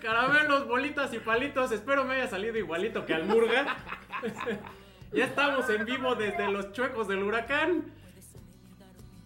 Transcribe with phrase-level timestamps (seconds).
[0.00, 1.72] Caramelos, bolitas y palitos.
[1.72, 3.76] Espero me haya salido igualito que al Murga.
[5.12, 7.92] ya estamos en vivo desde los chuecos del huracán.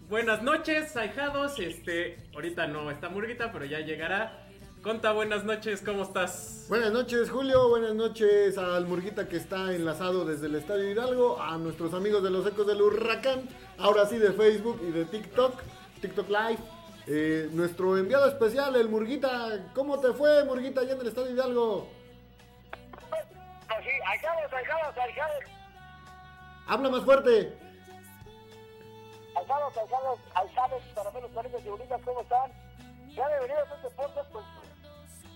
[0.09, 1.59] Buenas noches, ahijados.
[1.59, 4.43] Este, ahorita no está Murguita, pero ya llegará.
[4.81, 6.65] Conta, buenas noches, ¿cómo estás?
[6.69, 7.67] Buenas noches, Julio.
[7.69, 11.41] Buenas noches al Murguita que está enlazado desde el Estadio Hidalgo.
[11.41, 13.49] A nuestros amigos de los Ecos del Huracán.
[13.77, 15.61] Ahora sí de Facebook y de TikTok.
[16.01, 16.76] TikTok Live.
[17.09, 19.71] Eh, nuestro enviado especial, el Murguita.
[19.73, 21.87] ¿Cómo te fue, Murguita, allá en el Estadio Hidalgo?
[23.69, 25.43] Así, ahijados, ahijados, ahijados,
[26.67, 27.57] Habla más fuerte.
[29.37, 32.51] ahijados, ahijados, ahijados, para los cariños y bonitas, ¿cómo están?
[33.15, 34.45] Ya venir a este podcast, pues,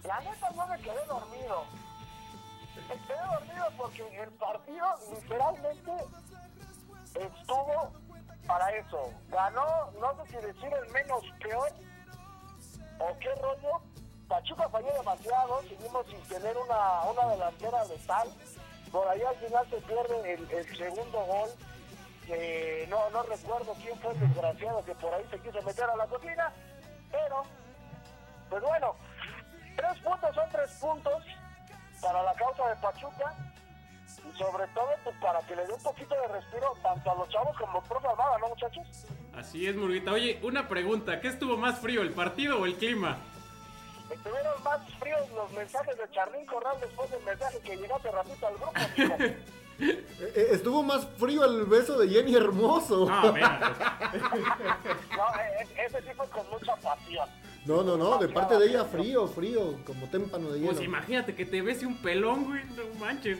[0.03, 1.63] la neta no me quedé dormido.
[2.89, 5.91] Me quedé dormido porque el partido literalmente
[7.15, 7.91] estuvo
[8.47, 9.11] para eso.
[9.29, 11.71] Ganó, no sé si decir el menos peor
[12.99, 13.81] o qué rollo.
[14.27, 18.29] Pachuca falló demasiado, seguimos sin tener una, una delantera de tal.
[18.91, 21.49] Por ahí al final se pierde el, el segundo gol.
[22.89, 26.07] no, no recuerdo quién fue el desgraciado que por ahí se quiso meter a la
[26.07, 26.53] cocina.
[27.11, 27.43] Pero,
[28.49, 28.95] pues bueno,
[29.75, 31.23] tres puntos son tres puntos
[32.01, 33.35] para la causa de Pachuca
[34.29, 37.29] y sobre todo pues para que le dé un poquito de respiro tanto a los
[37.29, 38.87] chavos como al profe Almada, ¿no muchachos?
[39.35, 40.11] Así es, Murguita.
[40.11, 41.19] Oye, una pregunta.
[41.21, 43.17] ¿Qué estuvo más frío, el partido o el clima?
[44.11, 48.47] Estuvieron más fríos los mensajes de Charlín Corral después del mensaje que llegó hace ratito
[48.47, 48.71] al grupo.
[48.97, 49.15] amigo.
[49.79, 50.05] Eh,
[50.35, 53.05] eh, estuvo más frío el beso de Jenny Hermoso.
[53.09, 53.73] No, mira.
[55.17, 57.27] No, e- e- ese sí fue con mucha pasión.
[57.65, 60.73] No, no, no, de parte de ella frío, frío, como témpano de hielo.
[60.73, 62.63] Pues imagínate que te bese un pelón, güey.
[62.75, 63.39] No manches.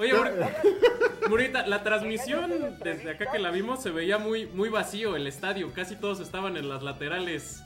[0.00, 5.14] Oye, Mur- Murita, la transmisión desde acá que la vimos se veía muy, muy vacío
[5.14, 5.72] el estadio.
[5.74, 7.62] Casi todos estaban en las laterales.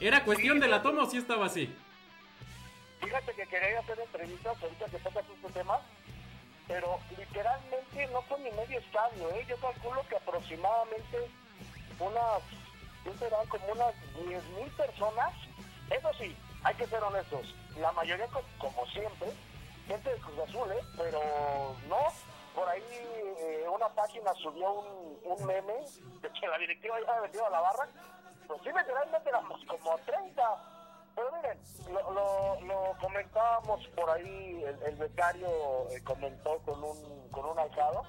[0.00, 1.70] ¿Era cuestión de la toma o sí estaba así?
[3.02, 5.78] Fíjate que quería hacer entrevistas ahorita que tocas este tema,
[6.66, 9.44] pero literalmente no fue ni medio estadio, ¿eh?
[9.46, 11.18] Yo calculo que aproximadamente
[12.00, 12.42] unas,
[13.04, 13.46] ¿qué serán?
[13.48, 13.94] Como unas
[14.26, 15.34] 10 mil personas.
[15.90, 19.28] Eso sí, hay que ser honestos, la mayoría, co- como siempre,
[19.86, 20.82] gente de Cruz Azul, ¿eh?
[20.96, 21.20] Pero
[21.88, 21.98] no,
[22.54, 24.70] por ahí eh, una página subió
[25.24, 25.74] un, meme
[26.20, 27.88] de que la directiva ya había metido a la barra.
[28.46, 30.42] Pues sí, literalmente éramos como 30.
[31.14, 31.60] Pero miren,
[31.92, 35.48] lo, lo, lo comentábamos por ahí, el, el becario
[35.90, 38.02] eh, comentó con un, con un alzado.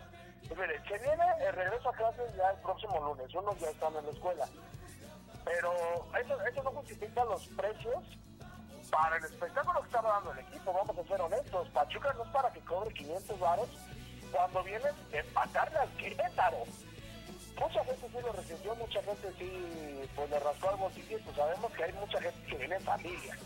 [0.48, 3.96] Pues miren, se viene el regreso a clases ya el próximo lunes, unos ya están
[3.96, 4.48] en la escuela.
[5.44, 5.74] Pero
[6.20, 8.04] eso, eso no justifica los precios
[8.96, 11.68] para el espectáculo que estaba dando el equipo, vamos a ser honestos.
[11.70, 13.68] Pachuca no es para que cobre 500 varos
[14.32, 16.64] cuando vienen de empatarle al Querétaro.
[17.60, 21.72] Mucha gente sí lo resintió, mucha gente sí pues le rascó al bolsillo, pues sabemos
[21.74, 23.38] que hay mucha gente que viene en familia.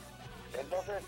[0.53, 1.03] Entonces,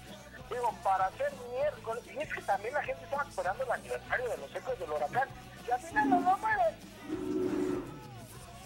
[0.49, 4.37] digo, para hacer miércoles, y es que también la gente estaba esperando el aniversario de
[4.37, 5.29] los ecos del huracán,
[5.67, 6.75] y al final no lo mueren.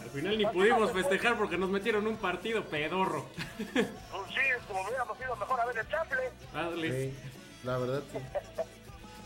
[0.01, 3.25] Al final ni pudimos festejar porque nos metieron un partido pedorro.
[3.57, 5.87] Pues sí, como hubiéramos ido mejor a ver el.
[6.53, 6.91] Dale.
[7.11, 7.17] Sí,
[7.63, 8.19] la verdad sí.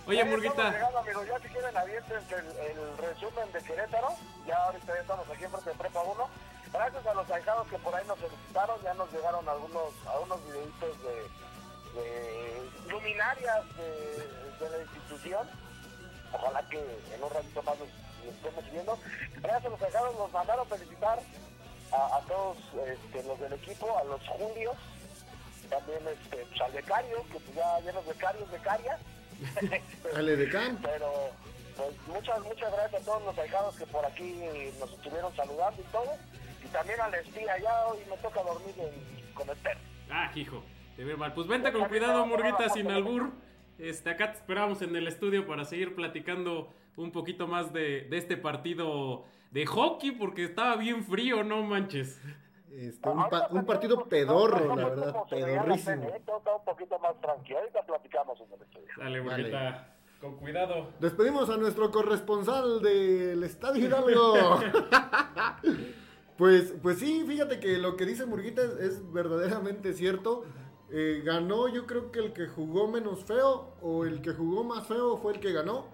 [0.08, 0.72] Oye, Murguita.
[0.72, 2.48] llegando, amigos, ya si quieren aviéntense el,
[2.78, 4.10] el resumen de Querétaro.
[4.48, 6.30] Ya ahorita ya estamos aquí enfrente de Prepa 1.
[6.74, 10.98] Gracias a los ahijados que por ahí nos felicitaron, ya nos llegaron algunos, algunos videitos
[11.04, 15.48] de, de luminarias de, de la institución.
[16.32, 17.90] Ojalá que en un ratito más los,
[18.26, 19.00] los estemos siguiendo.
[19.42, 21.20] Gracias a los ahijados nos mandaron felicitar
[21.92, 22.58] a, a todos
[22.88, 24.76] este, los del equipo, a los julios,
[25.70, 29.00] también este, pues, al becario, que pues ya llenos becarios, becarias.
[30.16, 30.78] Al Edecán.
[30.82, 31.12] Pero
[31.78, 34.36] pues muchas, muchas gracias a todos los ahijados que por aquí
[34.80, 36.12] nos estuvieron saludando y todo.
[36.64, 39.80] Y también al espía, ya hoy me toca dormir en- con el perro.
[40.10, 40.62] Ah, hijo.
[40.98, 41.34] Te veo mal.
[41.34, 43.32] Pues vente con cuidado, Murguita, sin albur.
[43.78, 48.18] Este, acá te esperamos en el estudio para seguir platicando un poquito más de, de
[48.18, 52.20] este partido de hockey, porque estaba bien frío, no manches.
[52.72, 56.04] Este, un, pa- un partido pedorro, la verdad, pedorrísimo.
[56.04, 56.22] ¿eh?
[56.26, 57.60] Todo está un poquito más tranquilo.
[57.60, 58.88] Ahorita platicamos en el estudio.
[58.98, 59.96] Dale, Murguita.
[60.22, 60.90] Con cuidado.
[61.00, 64.34] Despedimos a nuestro corresponsal del Estadio Hidalgo.
[66.38, 70.46] pues, pues sí, fíjate que lo que dice Murguita es, es verdaderamente cierto.
[70.92, 74.88] Eh, ganó yo creo que el que jugó menos feo o el que jugó más
[74.88, 75.88] feo fue el que ganó.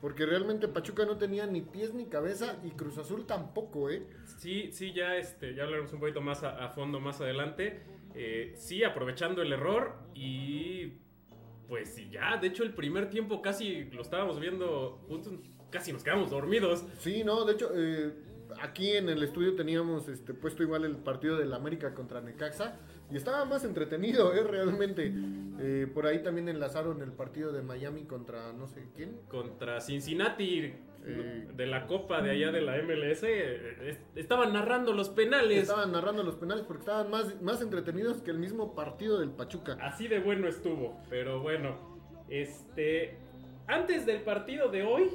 [0.00, 4.06] Porque realmente Pachuca no tenía ni pies ni cabeza y Cruz Azul tampoco, ¿eh?
[4.38, 7.82] Sí, sí, ya, este, ya hablaremos un poquito más a, a fondo más adelante.
[8.14, 10.94] Eh, sí, aprovechando el error y
[11.68, 15.34] pues sí, ya, de hecho el primer tiempo casi lo estábamos viendo juntos,
[15.70, 16.84] casi nos quedamos dormidos.
[16.98, 18.12] Sí, no, de hecho, eh,
[18.60, 22.76] aquí en el estudio teníamos este, puesto igual el partido del América contra Necaxa
[23.10, 24.42] y estaba más entretenido, ¿eh?
[24.44, 25.12] Realmente.
[25.62, 29.20] Eh, por ahí también enlazaron el partido de Miami contra no sé quién.
[29.28, 31.48] Contra Cincinnati Eh.
[31.56, 35.62] de la Copa de allá de la MLS, eh, es- estaban narrando los penales.
[35.62, 39.78] Estaban narrando los penales porque estaban más, más entretenidos que el mismo partido del Pachuca.
[39.80, 41.98] Así de bueno estuvo, pero bueno,
[42.28, 43.16] este,
[43.66, 45.10] antes del partido de hoy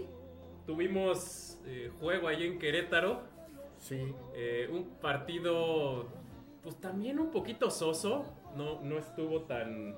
[0.65, 3.23] tuvimos eh, juego ahí en Querétaro.
[3.77, 4.13] Sí.
[4.35, 6.07] Eh, un partido,
[6.63, 8.25] pues también un poquito soso.
[8.55, 9.95] No, no estuvo tan,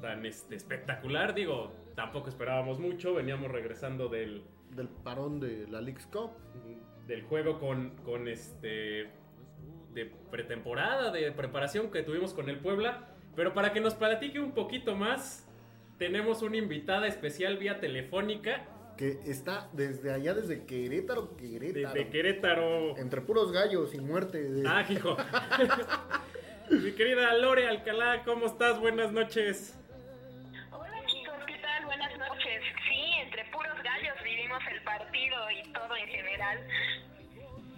[0.00, 1.34] tan este, espectacular.
[1.34, 3.14] Digo, tampoco esperábamos mucho.
[3.14, 6.30] Veníamos regresando del, Del parón de la League's Cup.
[7.06, 9.10] del juego con, con este
[9.92, 13.08] de pretemporada, de preparación que tuvimos con el Puebla.
[13.36, 15.46] Pero para que nos platique un poquito más,
[15.98, 18.64] tenemos una invitada especial vía telefónica
[18.96, 21.94] Que está desde allá, desde Querétaro, Querétaro.
[21.94, 22.96] desde Querétaro.
[22.98, 24.42] Entre puros gallos y muerte.
[24.42, 25.16] de- Ah, hijo.
[26.70, 28.78] Mi querida Lore Alcalá, ¿cómo estás?
[28.78, 29.76] Buenas noches.
[30.70, 31.84] Hola chicos, ¿qué tal?
[31.86, 32.62] Buenas noches.
[32.88, 36.58] Sí, entre puros gallos vivimos el partido y todo en general.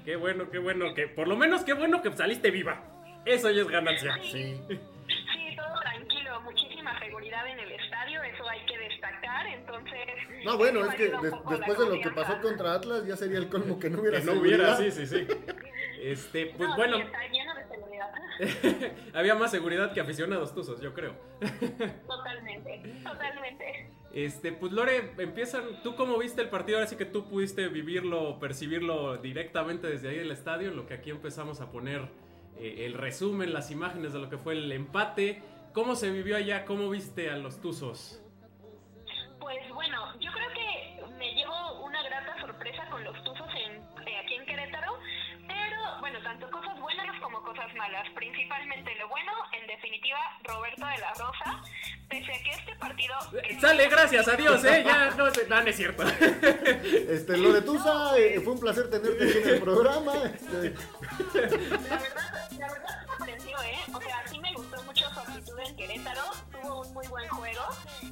[0.05, 2.83] Qué bueno, qué bueno, que por lo menos qué bueno que saliste viva.
[3.25, 4.15] Eso ya es ganancia.
[4.23, 4.61] Sí.
[4.69, 10.01] Sí, todo tranquilo, muchísima seguridad en el estadio, eso hay que destacar, entonces...
[10.45, 13.79] No, bueno, es que después de lo que pasó contra Atlas, ya sería el colmo
[13.79, 15.27] que no hubiera Que no hubiera, sí, sí, sí.
[16.01, 18.13] Este, pues No, bueno, está lleno de seguridad.
[19.15, 21.15] había más seguridad que aficionados tuzos, yo creo.
[22.07, 23.91] Totalmente, totalmente.
[24.13, 25.83] Este, pues Lore, empiezan.
[25.83, 26.79] ¿Tú cómo viste el partido?
[26.79, 30.95] Ahora sí que tú pudiste vivirlo, percibirlo directamente desde ahí del estadio, en lo que
[30.95, 32.03] aquí empezamos a poner
[32.59, 35.43] eh, el resumen, las imágenes de lo que fue el empate.
[35.73, 36.65] ¿Cómo se vivió allá?
[36.65, 38.24] ¿Cómo viste a los tuzos?
[47.85, 48.09] Malas.
[48.15, 51.63] Principalmente lo bueno, en definitiva, Roberto de la Rosa,
[52.09, 53.15] pese a que este partido...
[53.43, 54.83] Eh, Sale, gracias a Dios, ¿eh?
[54.85, 56.03] Ya no, se- no, no es cierto.
[56.09, 60.13] Este, Loretusa, eh, fue un placer tenerte aquí en el programa.
[60.35, 60.71] Este,
[61.89, 63.79] La verdad, la verdad me sorprendió, ¿eh?
[63.95, 67.63] O sea, sí me gustó mucho su actitud en Querétaro, tuvo un muy buen juego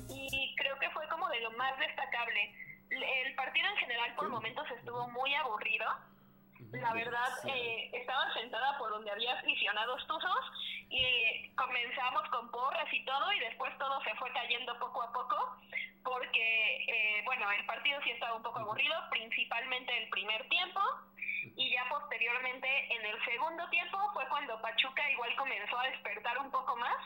[0.08, 2.54] y creo que fue como de lo más destacable.
[2.90, 5.86] El partido en general por momentos estuvo muy aburrido.
[6.72, 10.52] La verdad, eh, estaba sentada por donde había aficionados tuzos
[10.88, 15.58] y comenzamos con porras y todo y después todo se fue cayendo poco a poco
[16.02, 20.80] porque, eh, bueno, el partido sí estaba un poco aburrido, principalmente el primer tiempo
[21.56, 26.50] y ya posteriormente en el segundo tiempo fue cuando Pachuca igual comenzó a despertar un
[26.50, 26.96] poco más,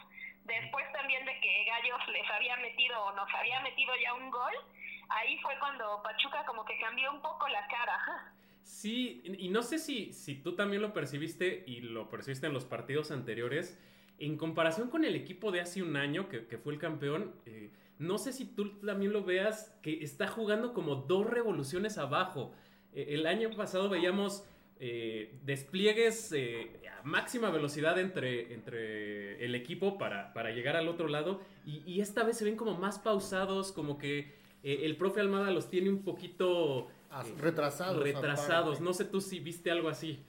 [0.44, 4.54] después también de que Gallos les había metido o nos había metido ya un gol,
[5.08, 8.32] ahí fue cuando Pachuca como que cambió un poco la cara.
[8.66, 12.64] Sí, y no sé si, si tú también lo percibiste y lo percibiste en los
[12.64, 13.78] partidos anteriores.
[14.18, 17.70] En comparación con el equipo de hace un año, que, fue el campeón, eh,
[18.00, 22.54] no sé si tú también lo veas, que está jugando como dos revoluciones abajo.
[22.92, 24.44] Eh, el año pasado veíamos
[24.80, 31.06] eh, despliegues eh, a máxima velocidad entre, entre el equipo para, para llegar al otro
[31.06, 35.52] lado, y, y esta vez se ven como más pausados, como que el profe Almada
[35.52, 38.02] los tiene un poquito eh, retrasados.
[38.02, 38.80] retrasados.
[38.80, 40.22] No sé tú si viste algo así.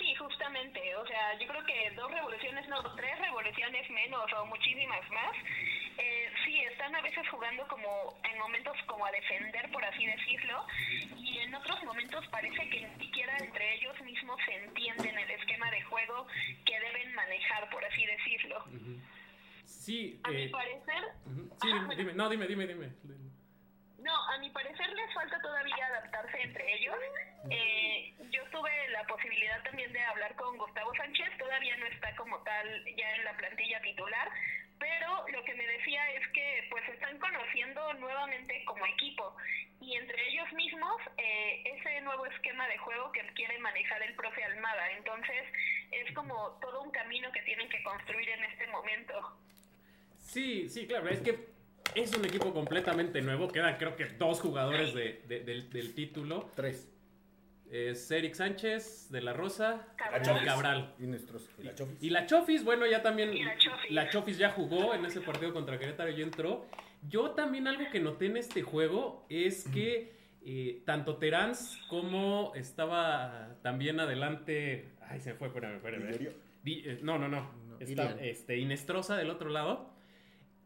[0.00, 5.08] Sí, justamente, o sea, yo creo que dos revoluciones, no, tres revoluciones menos o muchísimas
[5.10, 5.36] más,
[5.96, 10.66] eh, sí, están a veces jugando como en momentos como a defender, por así decirlo,
[11.16, 15.70] y en otros momentos parece que ni siquiera entre ellos mismos se entienden el esquema
[15.70, 16.26] de juego
[16.66, 18.64] que deben manejar, por así decirlo.
[19.64, 21.04] Sí, A mi eh, parecer,
[21.62, 22.90] sí, dime, dime, no, dime, dime, dime.
[24.04, 26.96] No, a mi parecer les falta todavía adaptarse entre ellos.
[27.50, 32.38] Eh, yo tuve la posibilidad también de hablar con Gustavo Sánchez, todavía no está como
[32.40, 34.28] tal ya en la plantilla titular,
[34.78, 39.34] pero lo que me decía es que pues están conociendo nuevamente como equipo
[39.80, 44.44] y entre ellos mismos eh, ese nuevo esquema de juego que quiere manejar el profe
[44.44, 44.92] Almada.
[44.92, 45.44] Entonces
[45.92, 49.38] es como todo un camino que tienen que construir en este momento.
[50.20, 51.53] Sí, sí, claro, es que
[51.94, 53.48] es un equipo completamente nuevo.
[53.48, 56.50] Quedan creo que dos jugadores de- de- del, del título.
[56.54, 56.88] Tres.
[57.70, 60.42] Es Eric Sánchez de la Rosa Cabral.
[60.42, 60.94] y Cabral.
[61.00, 61.48] Y nuestros.
[61.58, 62.02] Y la Chofis.
[62.02, 63.44] Y la Chofis, bueno, ya también.
[63.44, 63.90] La Chofis.
[63.90, 66.66] la Chofis ya jugó en ese partido contra Querétaro y entró.
[67.08, 70.12] Yo también algo que noté en este juego es que
[70.46, 74.90] eh, tanto Terans como estaba también adelante.
[75.08, 76.34] Ay, se me fue, espérame, espérame.
[76.62, 77.50] Di- eh, no, no, no.
[77.68, 79.90] No, Está, este, Inestrosa del otro lado.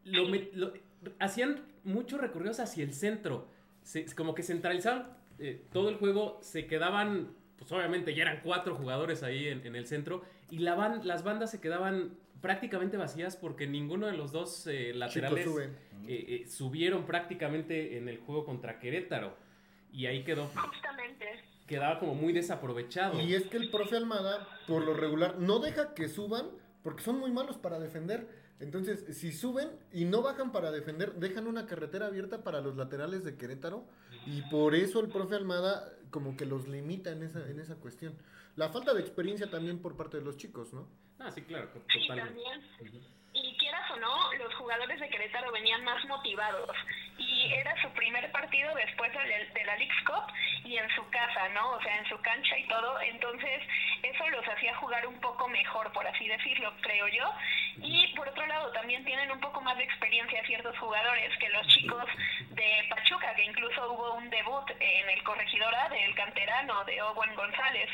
[0.04, 0.72] Lo lo-
[1.18, 3.48] hacían muchos recorridos hacia el centro.
[3.82, 6.38] Se- como que centralizaban eh, todo el juego.
[6.42, 10.22] Se quedaban, pues obviamente ya eran cuatro jugadores ahí en, en el centro.
[10.50, 14.92] Y la ban- las bandas se quedaban prácticamente vacías porque ninguno de los dos eh,
[14.94, 15.70] laterales eh,
[16.06, 19.36] eh, subieron prácticamente en el juego contra Querétaro.
[19.92, 21.26] Y ahí quedó, Justamente.
[21.66, 23.20] quedaba como muy desaprovechado.
[23.20, 26.46] Y es que el profe Almada, por lo regular, no deja que suban
[26.82, 28.28] porque son muy malos para defender.
[28.60, 33.24] Entonces, si suben y no bajan para defender, dejan una carretera abierta para los laterales
[33.24, 33.84] de Querétaro.
[34.26, 38.16] Y por eso el profe Almada como que los limita en esa, en esa cuestión.
[38.56, 40.88] La falta de experiencia también por parte de los chicos, ¿no?
[41.20, 41.68] Ah, sí, claro,
[42.08, 42.62] también.
[43.32, 46.70] Y quieras o no, los jugadores de Querétaro venían más motivados.
[47.18, 50.32] Y era su primer partido después de, la- de Cup
[50.64, 51.72] y en su casa, ¿no?
[51.72, 53.00] O sea, en su cancha y todo.
[53.00, 53.62] Entonces,
[54.02, 57.30] eso los hacía jugar un poco mejor, por así decirlo, creo yo.
[57.82, 61.66] Y por otro lado, también tienen un poco más de experiencia ciertos jugadores que los
[61.68, 62.04] chicos
[62.50, 67.88] de Pachuca, que incluso hubo un debut en el corregidora del canterano de Owen González.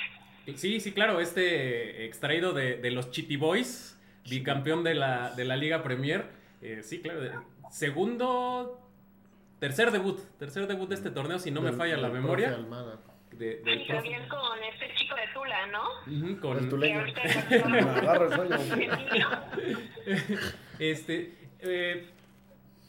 [0.56, 5.56] Sí, sí, claro, este extraído de, de los Chitty Boys, bicampeón de la, de la
[5.56, 6.26] Liga Premier.
[6.62, 7.44] Eh, sí, claro.
[7.70, 8.83] segundo,
[9.64, 12.50] tercer debut, tercer debut de este torneo, si no me falla la memoria.
[12.50, 13.94] de- del profe.
[13.94, 15.82] también con este chico de Tula, ¿no?
[16.06, 16.98] Ujú, con- El tuleño.
[17.00, 17.22] ahorita
[17.68, 18.56] Me agarro el sueño.
[20.78, 22.10] Este, eh,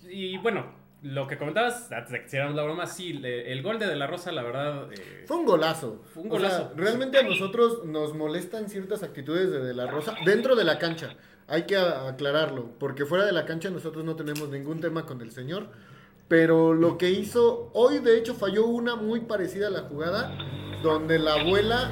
[0.10, 0.65] y bueno,
[1.03, 3.96] lo que comentabas, antes de que hiciéramos la broma, sí, le- el gol de De
[3.96, 6.03] La Rosa, la verdad, eh, Fue un golazo.
[6.13, 6.74] Fue un O sea, golazo.
[6.75, 11.15] realmente a nosotros nos molestan ciertas actitudes de De La Rosa dentro de la cancha.
[11.48, 15.32] Hay que aclararlo, porque fuera de la cancha nosotros no tenemos ningún tema con el
[15.32, 15.70] señor.
[16.27, 20.36] Pero lo que hizo, hoy de hecho falló una muy parecida a la jugada,
[20.82, 21.91] donde la abuela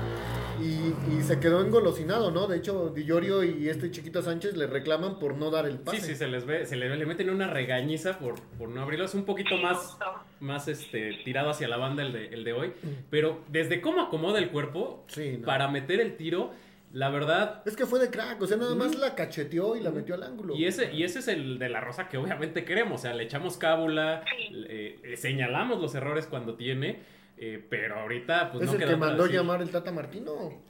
[0.60, 2.48] y, y se quedó engolosinado, ¿no?
[2.48, 6.00] De hecho, Dillorio y este chiquito Sánchez le reclaman por no dar el pase.
[6.00, 9.06] sí, sí, se les ve, se le, le meten una regañiza por, por no abrirlo.
[9.06, 9.98] Es un poquito más,
[10.40, 12.74] más este, tirado hacia la banda el de, el de hoy.
[13.12, 15.46] Pero desde cómo acomoda el cuerpo Sí, no.
[15.46, 16.52] para meter el tiro,
[16.94, 17.64] la verdad.
[17.66, 20.24] Es que fue de crack, o sea, nada más la cacheteó y la metió al
[20.24, 20.56] ángulo.
[20.56, 23.02] Y ese, y ese es el de la rosa que obviamente queremos.
[23.02, 24.24] O sea, le echamos cábula,
[24.70, 27.02] eh, señalamos los errores cuando tiene.
[27.46, 29.38] Eh, pero ahorita, pues es no el que mandó decir.
[29.38, 30.64] llamar el Tata Martino.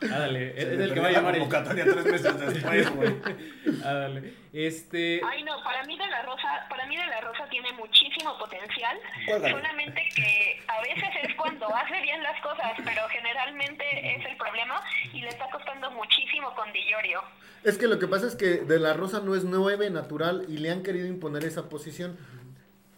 [0.00, 1.40] Ándale, es, es el que va a la llamar el.
[1.40, 3.08] convocatoria tres meses después, güey.
[3.84, 4.34] Ándale.
[4.52, 5.20] Este.
[5.28, 8.96] Ay, no, para mí de la Rosa, para mí de la Rosa tiene muchísimo potencial.
[9.26, 9.50] Juégale.
[9.54, 14.80] Solamente que a veces es cuando hace bien las cosas, pero generalmente es el problema
[15.12, 17.22] y le está costando muchísimo con Dillorio.
[17.64, 20.58] Es que lo que pasa es que De La Rosa no es 9 natural y
[20.58, 22.16] le han querido imponer esa posición.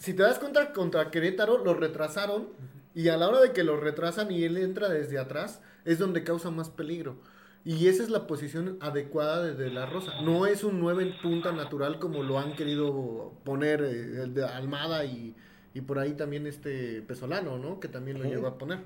[0.04, 2.48] Si te das cuenta, contra Querétaro lo retrasaron
[2.94, 6.22] y a la hora de que lo retrasan y él entra desde atrás es donde
[6.24, 7.16] causa más peligro.
[7.64, 10.20] Y esa es la posición adecuada de De La Rosa.
[10.20, 14.44] No es un 9 en punta natural como lo han querido poner eh, el de
[14.44, 15.34] Almada y,
[15.72, 17.80] y por ahí también este Pesolano, ¿no?
[17.80, 18.80] Que también lo llegó a poner.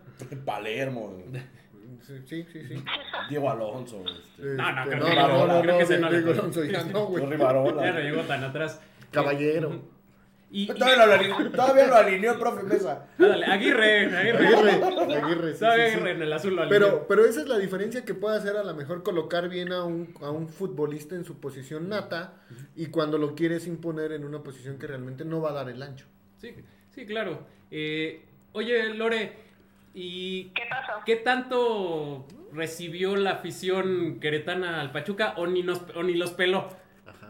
[0.44, 1.20] Palermo,
[2.06, 2.62] Sí, sí, sí.
[2.64, 2.84] sí.
[3.28, 5.82] Diego Alonso, este, No, no, Este, creo no, que no, no, no, creo no, que
[5.82, 6.30] ese no Diego.
[6.30, 7.28] Alonso ya no, güey.
[7.28, 8.80] Ya no llegó tan atrás.
[9.10, 9.97] Caballero.
[10.50, 13.06] Y, y- Todavía lo, alineó, todavía lo alineó el profe Mesa.
[13.18, 14.46] ándale, Aguirre, Aguirre.
[14.46, 15.96] Aguirre, Aguirre, sí, Todavía sí, sí.
[15.96, 16.80] Aguirre en el azul lo alineó.
[16.80, 19.84] Pero, pero esa es la diferencia que puede hacer a lo mejor colocar bien a
[19.84, 22.32] un, a un futbolista en su posición nata
[22.76, 25.82] y cuando lo quieres imponer en una posición que realmente no va a dar el
[25.82, 26.06] ancho.
[26.38, 26.54] Sí,
[26.90, 27.46] sí, claro.
[27.70, 29.32] Eh, oye, Lore,
[29.92, 30.92] ¿y ¿Qué pasó?
[31.04, 36.60] qué tanto recibió la afición queretana al Pachuca o ni, nos, o ni los peló?
[37.06, 37.26] Ajá.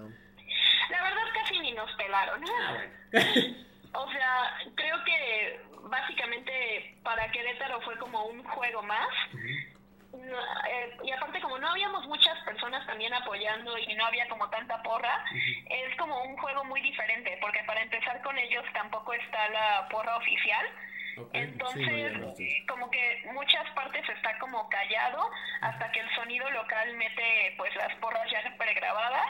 [0.91, 2.41] La verdad casi ni nos pelaron.
[2.45, 2.98] Ah, bueno.
[3.95, 9.09] O sea, creo que básicamente para Querétaro fue como un juego más.
[10.13, 10.39] No,
[10.71, 14.83] eh, y aparte como no habíamos muchas personas también apoyando y no había como tanta
[14.83, 15.25] porra,
[15.69, 20.17] es como un juego muy diferente, porque para empezar con ellos tampoco está la porra
[20.17, 20.67] oficial.
[21.33, 21.85] Entonces,
[22.37, 22.67] Sí, sí.
[22.67, 27.95] como que muchas partes está como callado hasta que el sonido local mete pues las
[27.97, 29.29] porras ya pregrabadas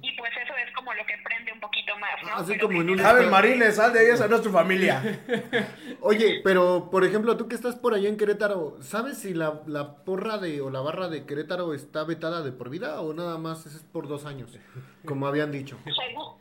[0.00, 2.34] y pues eso es como lo que prende un poquito más, ¿no?
[2.36, 5.00] Así Pero como en un- Marines, sal de ahí, esa no es tu familia.
[6.00, 9.96] Oye, pero por ejemplo, tú que estás por allá en Querétaro, ¿sabes si la, la
[10.04, 13.66] porra de o la barra de Querétaro está vetada de por vida o nada más
[13.66, 14.58] es por dos años?
[15.04, 15.78] Como habían dicho.
[15.84, 16.36] Según,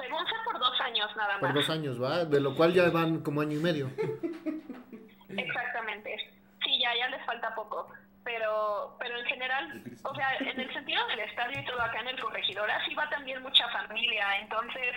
[0.00, 1.54] según sé por dos años nada Por más.
[1.54, 2.24] dos años, ¿va?
[2.24, 3.90] De lo cual ya van como año y medio.
[5.28, 6.16] Exactamente.
[6.64, 7.88] Sí, ya, ya les falta poco.
[8.24, 12.08] Pero, pero en general, o sea, en el sentido del estadio y todo acá en
[12.08, 14.38] el Corregidora, sí va también mucha familia.
[14.40, 14.94] Entonces,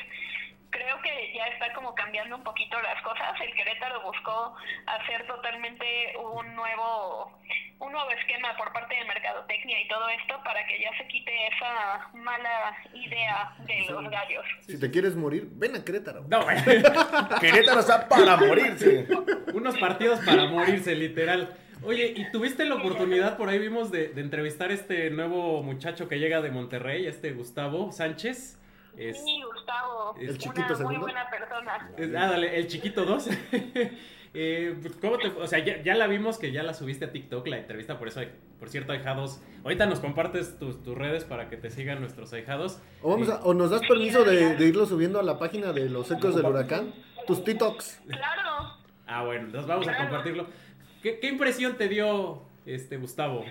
[0.70, 3.34] creo que ya está como cambiando un poquito las cosas.
[3.42, 7.38] El Querétaro buscó hacer totalmente un nuevo,
[7.80, 9.04] un nuevo esquema por parte de
[9.84, 14.46] y todo esto para que ya se quite esa mala idea de los gallos.
[14.68, 16.26] Si te quieres morir, ven a Querétaro.
[16.30, 16.58] No, güey.
[17.42, 19.08] Querétaro está para morirse.
[19.54, 21.56] Unos partidos para morirse, literal.
[21.84, 26.08] Oye, ¿y tuviste la oportunidad, por ahí vimos, de, de entrevistar a este nuevo muchacho
[26.10, 28.58] que llega de Monterrey, este Gustavo Sánchez?
[28.98, 31.00] Es, Sí, Gustavo, El chiquito una muy segundo.
[31.02, 31.92] buena persona.
[31.98, 33.30] es- ah, dale, el chiquito 2.
[34.40, 37.48] Eh, ¿Cómo te, o sea, ya, ya la vimos que ya la subiste a TikTok,
[37.48, 39.42] la entrevista, por eso, hay- por cierto, ahijados.
[39.64, 42.80] Ahorita nos compartes tus, tus redes para que te sigan nuestros ahijados.
[43.02, 45.74] O, vamos Eh, a- o nos das permiso de, de irlo subiendo a la página
[45.74, 46.94] de los ecos del huracán.
[47.28, 48.02] Tus TikToks.
[48.08, 50.48] Claro, Ah, bueno, entonces vamos a compartirlo.
[51.02, 53.46] ¿Qué, qué impresión te dio este Gustavo?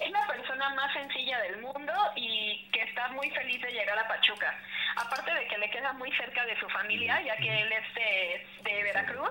[0.00, 4.08] es la persona más sencilla del mundo y que está muy feliz de llegar a
[4.08, 4.52] Pachuca.
[4.96, 8.70] Aparte de que le queda muy cerca de su familia, ya que él es de,
[8.70, 9.30] de Veracruz.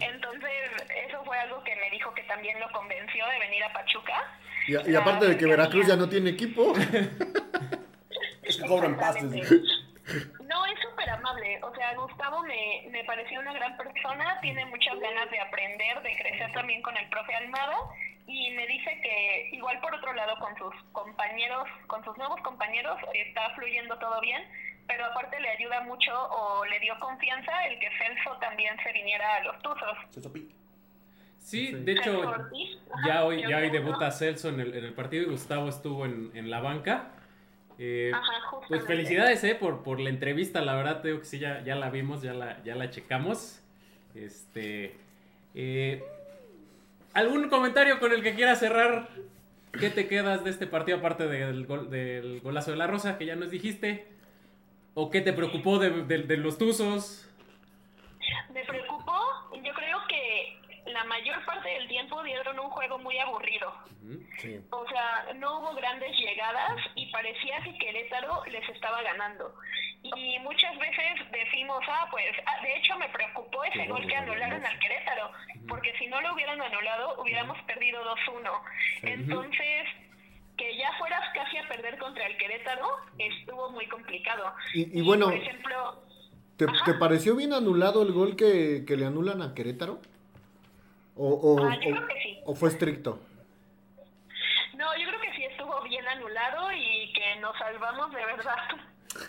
[0.00, 0.50] Entonces,
[1.06, 4.38] eso fue algo que me dijo que también lo convenció de venir a Pachuca.
[4.66, 6.74] Y, aparte de que Veracruz ya no tiene equipo.
[8.42, 8.92] Es que cobran.
[8.92, 9.40] Exactamente.
[10.48, 11.58] No, es súper amable.
[11.64, 16.16] O sea, Gustavo me, me pareció una gran persona, tiene muchas ganas de aprender, de
[16.16, 17.76] crecer también con el profe Almada
[18.26, 22.98] y me dice que igual por otro lado con sus compañeros, con sus nuevos compañeros
[23.14, 24.42] está fluyendo todo bien,
[24.86, 29.36] pero aparte le ayuda mucho o le dio confianza el que Celso también se viniera
[29.36, 29.98] a los Tuzos.
[31.38, 32.34] Sí, de hecho,
[33.06, 34.10] ya hoy, ya hoy debuta.
[34.10, 37.10] Celso en el, en el partido y Gustavo estuvo en, en la banca.
[37.78, 38.32] Eh, Ajá,
[38.66, 41.74] pues felicidades eh, por, por la entrevista, la verdad te digo que sí, ya, ya
[41.76, 43.62] la vimos, ya la, ya la checamos.
[44.14, 44.96] Este,
[45.54, 46.02] eh,
[47.12, 49.08] ¿Algún comentario con el que quieras cerrar?
[49.78, 53.26] ¿Qué te quedas de este partido aparte del, gol, del golazo de la Rosa que
[53.26, 54.06] ya nos dijiste?
[54.98, 57.28] ¿O qué te preocupó de, de- de los Tuzos?
[58.50, 59.20] Me preocupó,
[59.62, 63.74] yo creo que la mayor parte del tiempo dieron un juego muy aburrido.
[64.38, 64.58] Sí.
[64.70, 69.54] O sea, no hubo grandes llegadas y parecía que Querétaro les estaba ganando.
[70.02, 74.64] Y muchas veces decimos, ah, pues, ah, de hecho me preocupó ese gol que anularon
[74.64, 75.30] al Querétaro,
[75.68, 78.50] porque si no lo hubieran anulado, hubiéramos perdido 2-1.
[79.02, 79.88] Entonces,
[80.56, 82.88] que ya fueras casi a perder contra el Querétaro,
[83.18, 84.52] estuvo muy complicado.
[84.74, 86.02] Y- y bueno, por ejemplo,
[86.56, 90.00] ¿Te, te pareció bien anulado el gol que, que le anulan a Querétaro?
[91.16, 92.38] ¿O, o, Ah, yo o- creo que sí.
[92.44, 93.20] o fue estricto?
[94.74, 98.56] no, yo creo que sí estuvo bien anulado y que nos salvamos de verdad.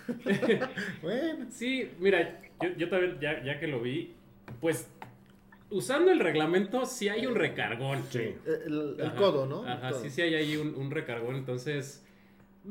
[1.01, 4.13] Bueno, Sí, mira, yo, yo también, ya, ya que lo vi,
[4.59, 4.89] pues
[5.69, 8.03] usando el reglamento, sí hay un recargón.
[8.13, 9.63] eh, el, el Ajá, codo, ¿no?
[9.67, 9.99] Ajá, codo.
[10.01, 12.05] sí, sí hay ahí un, un recargón, entonces.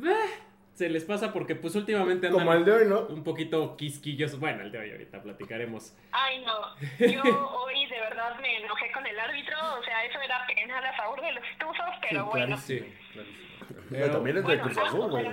[0.03, 0.31] eh,
[0.75, 3.07] se les pasa porque, pues últimamente andan Como el de hoy, ¿no?
[3.07, 4.39] un poquito quisquillos.
[4.39, 5.95] Bueno, el de hoy ahorita platicaremos.
[6.13, 6.77] Ay, no.
[7.07, 7.23] Yo
[7.65, 9.57] hoy de verdad me enojé con el árbitro.
[9.81, 12.47] O sea, eso era penal a favor de los tuzos, pero Sí, bueno.
[12.47, 12.93] clarísimo, Sí.
[13.15, 13.47] clarísimo.
[13.91, 15.27] Pero también es de Bueno, Cruz Azul, güey.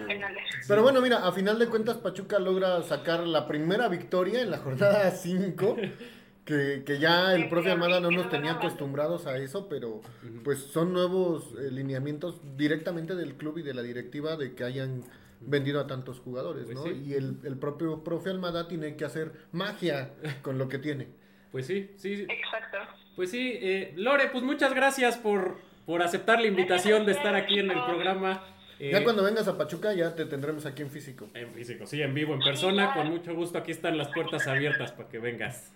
[0.67, 4.59] Pero bueno, mira, a final de cuentas Pachuca logra sacar la primera victoria en la
[4.59, 5.75] jornada 5.
[6.45, 10.01] Que, que ya el sí, Almada no nos tenía acostumbrados a eso, pero
[10.43, 15.03] pues son nuevos eh, lineamientos directamente del club y de la directiva de que hayan
[15.39, 16.83] vendido a tantos jugadores, Pues ¿no?
[16.83, 17.01] sí.
[17.05, 21.07] Y el, el propio profe Almada tiene que hacer magia con lo que tiene.
[21.51, 22.25] Pues sí, sí.
[22.29, 22.77] Exacto.
[23.15, 27.59] Pues sí, eh, Lore, pues muchas gracias por, por aceptar la invitación de estar aquí
[27.59, 28.43] en el programa.
[28.79, 31.29] Eh, Ya cuando vengas a Pachuca ya te tendremos aquí en físico.
[31.35, 33.59] En físico, sí, en vivo, en persona, con mucho gusto.
[33.59, 35.71] Aquí están las puertas abiertas para que vengas.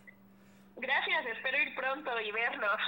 [0.80, 2.82] Gracias, espero ir pronto y verlos.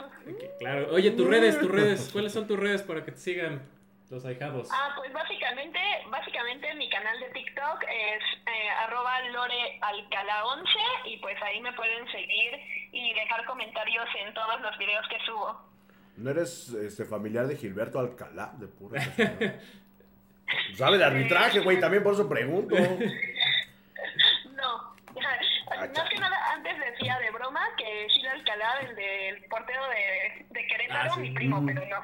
[0.59, 0.87] Claro.
[0.91, 2.09] Oye, tus redes, tus redes.
[2.11, 3.61] ¿Cuáles son tus redes para que te sigan
[4.09, 4.69] los ahijados?
[4.71, 10.67] Ah, pues básicamente, básicamente mi canal de TikTok es eh, arroba lorealcala11
[11.05, 12.59] y pues ahí me pueden seguir
[12.91, 15.69] y dejar comentarios en todos los videos que subo.
[16.17, 18.53] ¿No eres este, familiar de Gilberto Alcalá?
[18.57, 19.01] De pura?
[20.75, 22.75] Sabe de arbitraje, güey, también por eso pregunto.
[25.87, 30.45] No, más que nada antes decía de broma que Gil Alcalá, el del portero de,
[30.49, 31.21] de Querétaro, Ah, sí.
[31.21, 31.97] mi primo, pero no.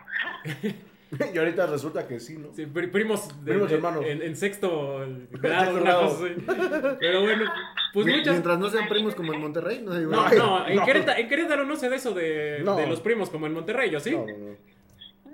[1.34, 2.52] Y ahorita resulta que sí, ¿no?
[2.54, 4.04] Sí, pri- primos, de- Primos de- hermanos.
[4.06, 6.10] En, en sexto grado, grado.
[6.10, 6.98] cosa.
[7.00, 7.46] Pero bueno,
[7.94, 8.28] pues muchas.
[8.34, 10.86] Mientras no sean primos como en Monterrey, no hay No, no, en, No.
[10.86, 12.76] Querétaro, en Querétaro no se da eso de, No.
[12.76, 14.12] de los primos como en Monterrey, ¿yo sí?
[14.12, 14.26] No,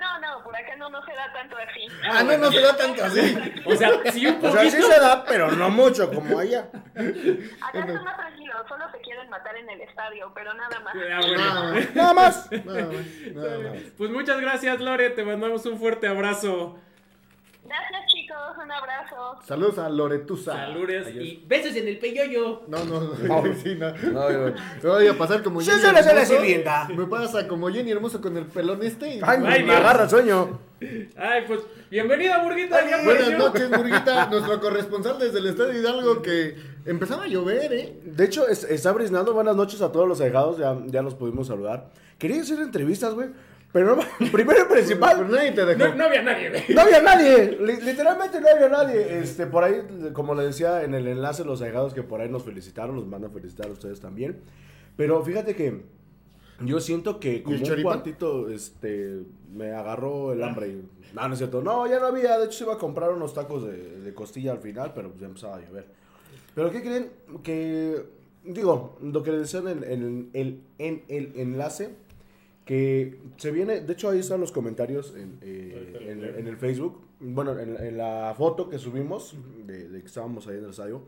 [0.02, 0.44] no, no.
[0.44, 1.88] Por acá no, no se da tanto así.
[2.04, 3.38] Ah, no, no se da tanto así.
[3.66, 4.60] O sea, sí un O poquito.
[4.60, 6.68] sea, sí se da, pero no mucho como allá.
[7.62, 10.96] Acá son más tranquilos, solo se quieren matar en el estadio, pero nada más.
[10.96, 11.38] Ah, bueno.
[11.38, 12.52] Nada más, Nada más.
[12.52, 13.82] nada más, nada más.
[13.98, 15.12] Pues muchas gracias, Lore.
[15.12, 16.78] Te mandamos un fuerte abrazo.
[17.72, 19.38] Gracias chicos, un abrazo.
[19.46, 20.52] Saludos a Loretusa.
[20.52, 22.64] Saludes y besos en el peyoyo.
[22.68, 23.14] No, no, no.
[23.44, 23.56] No.
[23.64, 23.92] sí, no.
[24.12, 24.54] No, yo-
[24.84, 26.88] Me voy a pasar como Sí, Jenny se le hace la sirvienta.
[26.90, 29.16] Me pasa como Jenny Hermoso con el pelón este.
[29.16, 30.60] y- Ay, Ay, me agarra sueño.
[31.16, 32.80] Ay, pues, bienvenida, Burguita.
[33.06, 36.56] Buenas noches, Murguita, nuestro corresponsal desde el Estadio Hidalgo que
[36.86, 38.00] empezaba a llover, ¿eh?
[38.04, 39.34] De hecho, es- está briznando.
[39.34, 40.58] Buenas noches a todos los allegados.
[40.58, 41.90] Ya, ya los pudimos saludar.
[42.18, 43.30] Quería hacer entrevistas, güey.
[43.74, 45.80] Pero no, primero y Pero principal, nadie te dejó.
[45.90, 47.58] No, no había nadie, no había nadie.
[47.60, 49.20] Li- literalmente no había nadie.
[49.20, 49.82] Este, por ahí,
[50.14, 53.32] como le decía en el enlace, los allegados que por ahí nos felicitaron, los mandan
[53.32, 54.40] a felicitar a ustedes también.
[54.98, 55.82] Pero fíjate que
[56.64, 59.22] yo siento que como un cuartito, este,
[59.54, 60.68] me agarró el hambre.
[60.68, 61.62] y- No, no es cierto.
[61.62, 62.38] No, ya no había.
[62.40, 65.22] De hecho, se iba a comprar unos tacos de, de costilla al final, pero pues
[65.22, 65.86] ya empezaba a llover.
[66.54, 67.10] Pero ¿qué creen?
[67.42, 68.04] Que,
[68.44, 71.96] digo, lo que les decían en, en el- en el enlace,
[72.66, 77.02] que se viene, de hecho ahí están los comentarios en, eh, en, en el Facebook,
[77.20, 81.02] bueno, en, en la foto que subimos de, de que estábamos ahí en el ensayo.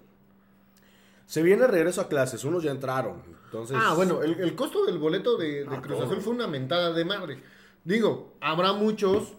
[1.25, 3.77] Se viene el regreso a clases, unos ya entraron, entonces...
[3.79, 6.01] Ah, bueno, el, el costo del boleto de, de Ah, Cruz.
[6.01, 7.37] Azul fue una mentada de madre.
[7.83, 9.33] Digo, habrá muchos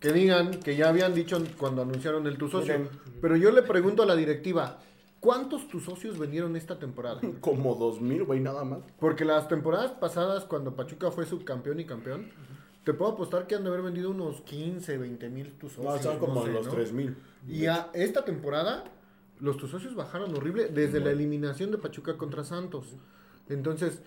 [0.00, 2.88] que digan que ya habían dicho cuando anunciaron el tu socio.
[3.20, 4.78] Pero yo le pregunto a la directiva,
[5.20, 7.20] ¿cuántos tus socios vendieron esta temporada?
[7.40, 8.80] Como dos mil, güey, nada más.
[8.98, 12.30] Porque las temporadas pasadas, cuando Pachuca fue subcampeón y campeón,
[12.84, 15.92] te puedo apostar que han de haber vendido unos 15, 20 mil tus socios.
[15.92, 16.96] No, están como no sé, los ¿no?
[16.96, 17.16] mil.
[17.46, 18.84] Y a esta temporada,
[19.38, 22.96] los tus socios bajaron horrible desde la eliminación de Pachuca contra Santos.
[23.48, 24.02] Entonces,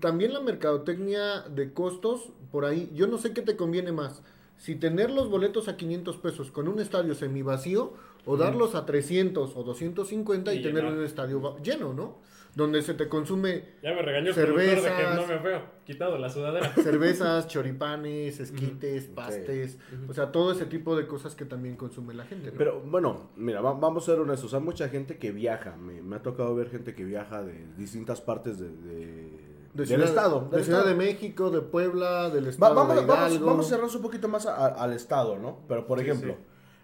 [0.00, 4.22] también la mercadotecnia de costos, por ahí, yo no sé qué te conviene más.
[4.58, 7.94] Si tener los boletos a 500 pesos con un estadio semivacío
[8.26, 12.18] o darlos a 300 o 250 y, Y tener un estadio lleno, ¿no?
[12.54, 15.14] Donde se te consume Ya me regañó de que Cervezas.
[15.16, 16.72] no me veo quitado la sudadera.
[16.82, 19.78] cervezas, choripanes, esquites, pastes,
[20.08, 22.58] o sea, todo ese tipo de cosas que también consume la gente, ¿no?
[22.58, 24.54] Pero bueno, mira, va- vamos a ser honestos.
[24.54, 25.76] Hay mucha gente que viaja.
[25.76, 30.02] Me, me ha tocado ver gente que viaja de distintas partes de, de- De del
[30.02, 30.48] estado.
[30.50, 30.98] De del Ciudad estado.
[30.98, 33.46] de México, de Puebla, del Va- estado vamos, de vamos, Hidalgo.
[33.46, 35.60] vamos a cerrarnos un poquito más a- al estado, ¿no?
[35.68, 36.36] Pero por ejemplo,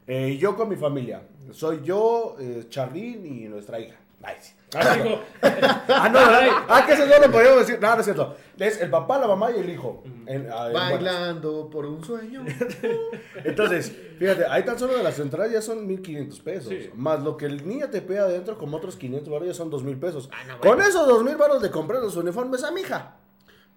[0.07, 1.23] eh, yo con mi familia.
[1.53, 3.97] Soy yo, eh, Charlín y nuestra hija.
[4.23, 4.55] Ay, sí.
[4.75, 7.79] Ah, digo, Ah, no, ah, que eso no lo podíamos decir.
[7.81, 8.35] No, no es cierto.
[8.59, 10.03] Es el papá, la mamá y el hijo.
[10.51, 10.71] Ah.
[10.73, 12.45] Bailando por un sueño.
[13.45, 16.69] Entonces, fíjate, ahí tan solo de las entradas ya son 1500 pesos.
[16.71, 16.90] Sí.
[16.95, 19.97] Más lo que el niño te pega adentro, como otros 500 baros, ya son 2000
[19.99, 20.31] pesos.
[20.33, 23.17] Ah, Con esos 2000 baros de comprar los uniformes a mi hija.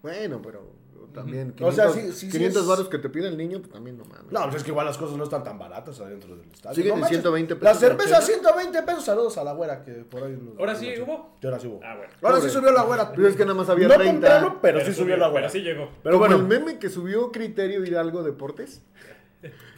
[0.02, 0.72] bueno, pero
[1.14, 3.60] también O sea, 500, sí, sí, sí 500 es- varos que te pide el niño,
[3.60, 4.32] pues también no mames.
[4.32, 6.76] No, pues es que igual las cosas no están tan baratas adentro del estadio.
[6.76, 7.18] Siguen No en manches.
[7.18, 8.22] 120 pesos La cerveza chela.
[8.22, 9.04] 120 pesos.
[9.06, 10.38] Saludos a la güera que por ahí.
[10.42, 11.38] nos- ¿Ahora sí nos- hubo?
[11.42, 11.80] Sí, Ahora sí hubo.
[11.84, 12.14] Ah, bueno.
[12.22, 13.12] Ahora sí subió la güera.
[13.12, 14.28] Pero es que nada más había no 30.
[14.28, 15.48] temprano, pero, sí subió la güera.
[15.48, 15.90] Pero sí llegó.
[16.04, 18.82] Pero bueno, el meme que subió Criterio Hidalgo Deportes.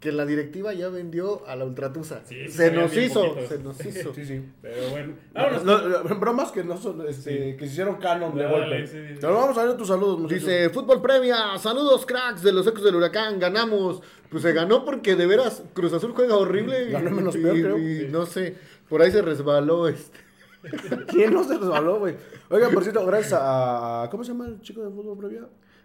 [0.00, 2.22] Que la directiva ya vendió a la Ultratusa.
[2.24, 4.14] Sí, sí, se nos hizo, se nos hizo.
[4.14, 4.44] sí, sí.
[4.62, 5.14] Pero bueno.
[5.34, 5.64] Vámonos.
[5.64, 8.86] Lo- lo- bromas que no son, este, que se hicieron canon de Dale, golpe.
[8.86, 8.98] sí.
[9.20, 10.44] Pero vamos a ver tus saludos, muchachos.
[10.44, 14.00] Dice, fútbol previa, saludos cracks de los ecos del huracán, ganamos.
[14.30, 16.84] Pues se ganó porque de veras Cruz Azul juega horrible.
[16.88, 17.78] y- Ganó menos y, peor, creo.
[17.78, 18.54] y no sé,
[18.88, 20.16] por ahí se resbaló este.
[21.08, 22.14] ¿Quién no se resbaló, güey?
[22.50, 24.06] Oigan, por cierto, gracias a.
[24.12, 25.42] ¿Cómo se llama el chico de fútbol previa?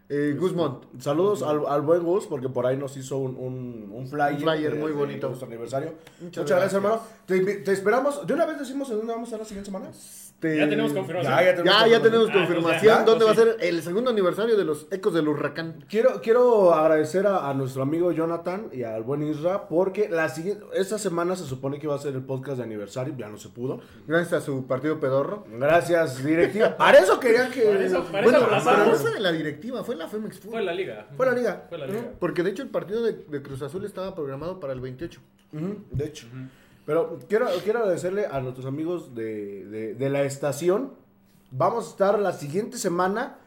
[0.09, 0.83] Eh, Guzmont.
[0.99, 4.33] Saludos al, al buen Gus, porque por ahí nos hizo un, un, un flyer.
[4.33, 5.27] Un flyer de- muy de bonito.
[5.27, 5.93] nuestro aniversario.
[6.21, 6.83] Muchas Muchas, gracias, gracias.
[6.83, 7.01] hermano.
[7.25, 8.27] Te, te esperamos.
[8.27, 9.89] ¿De una vez decimos en dónde vamos a estar la siguiente semana?
[10.43, 11.33] Este, Ya tenemos confirmación.
[11.33, 12.83] Ya, ya tenemos Ya, ya tenemos Ah, confirmación.
[12.99, 15.85] ya, ¿Dónde va a pues ser el segundo aniversario de los Ecos del Huracán?
[15.89, 20.63] Quiero, quiero agradecer a, a nuestro amigo Jonathan y al buen Isra porque la siguiente,
[20.73, 23.49] esta semana se supone que iba a ser el podcast de aniversario, ya no se
[23.49, 23.79] pudo.
[24.07, 25.45] Gracias a su partido pedorro.
[25.57, 26.75] Gracias, directiva.
[26.77, 27.61] Para eso querían que...
[27.63, 30.51] Para eso- para Bueno, eso pero no fue de la directiva, fue la Femex Food.
[30.51, 31.07] Fue la liga.
[31.15, 31.65] Fue la liga.
[31.69, 32.11] Fue la liga.
[32.19, 35.19] Porque de hecho el partido de, de Cruz Azul estaba programado para el 28.
[35.53, 36.27] Ujú, de hecho.
[36.85, 40.93] Pero quiero, quiero agradecerle a nuestros amigos de, de- de la estación.
[41.51, 43.37] Vamos a estar la siguiente semana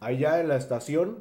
[0.00, 1.18] allá en la estación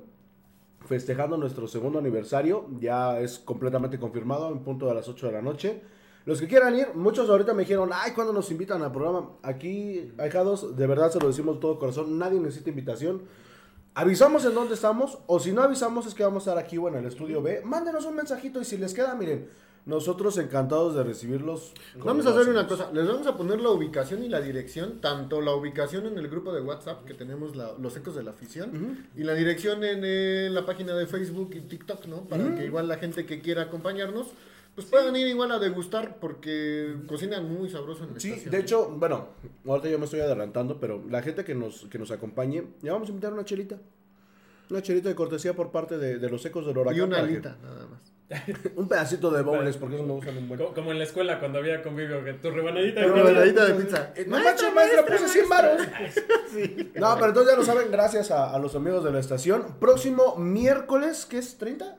[0.88, 2.68] festejando nuestro segundo aniversario.
[2.80, 5.82] Ya es completamente confirmado en punto de las 8 de la noche.
[6.26, 9.32] Los que quieran ir, muchos ahorita me dijeron, ay, ¿cuándo nos invitan al programa?
[9.44, 13.22] Aquí, ahijados, de verdad se lo decimos de todo corazón, nadie necesita invitación.
[13.94, 16.88] Avisamos en dónde estamos, o si no avisamos es que vamos a estar aquí o
[16.88, 17.62] en el estudio B.
[17.64, 19.48] Mándenos un mensajito y si les queda, miren,
[19.86, 21.74] nosotros encantados de recibirlos.
[22.04, 25.41] Vamos a hacer una cosa, les vamos a poner la ubicación y la dirección, tanto
[25.41, 29.06] la ubicación en el grupo de WhatsApp que tenemos la- los ecos de la afición
[29.15, 32.21] y la dirección en eh, la página de Facebook y TikTok, ¿no?
[32.21, 34.28] Para que igual la gente que quiera acompañarnos,
[34.74, 38.52] pues puedan ir igual a degustar porque cocinan muy sabroso en la Sí, estación.
[38.52, 39.28] de hecho, bueno,
[39.65, 43.08] ahorita yo me estoy adelantando, pero la gente que nos, que nos acompañe, ya vamos
[43.08, 43.78] a invitar una chelita.
[44.69, 46.98] Una chelita de cortesía por parte de, de los ecos del huracán.
[46.98, 48.14] y una que- alita, nada más.
[48.76, 50.60] Un pedacito de bowls, porque eso me gustan un buen.
[50.60, 53.24] Co- Como en la escuela cuando había convivio, que tu rebanadita de pizza.
[53.24, 54.14] rebanadita de pizza.
[54.16, 55.82] Eh, No manches, maestra, puse 100 varos.
[56.96, 59.76] No, pero entonces ya lo saben, gracias a, a los amigos de la estación.
[59.80, 61.60] Próximo miércoles, ¿qué es?
[61.60, 61.96] ¿30?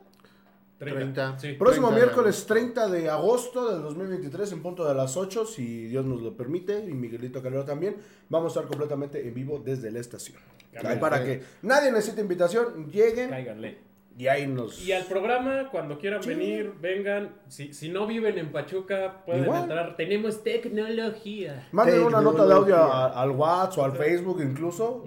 [0.79, 1.39] 30.
[1.39, 1.53] Sí.
[1.55, 5.87] Próximo 30 de miércoles 30 de agosto del 2023 en punto de las 8, si
[5.87, 7.97] Dios nos lo permite, y Miguelito Calero también,
[8.29, 10.39] vamos a estar completamente en vivo desde la estación.
[10.75, 10.95] Caray.
[10.95, 13.79] Ahí para que nadie necesite invitación, lleguen Cáiganle.
[14.19, 14.81] Y ahí nos...
[14.87, 16.31] Y al programa, cuando quieran Sí.
[16.31, 17.35] venir, vengan.
[17.49, 19.63] Si, si no viven en Pachuca, pueden Igual.
[19.63, 19.97] entrar.
[19.97, 21.69] Tenemos tecnología.
[21.73, 25.05] Manden una nota de audio a- al WhatsApp o al Facebook incluso,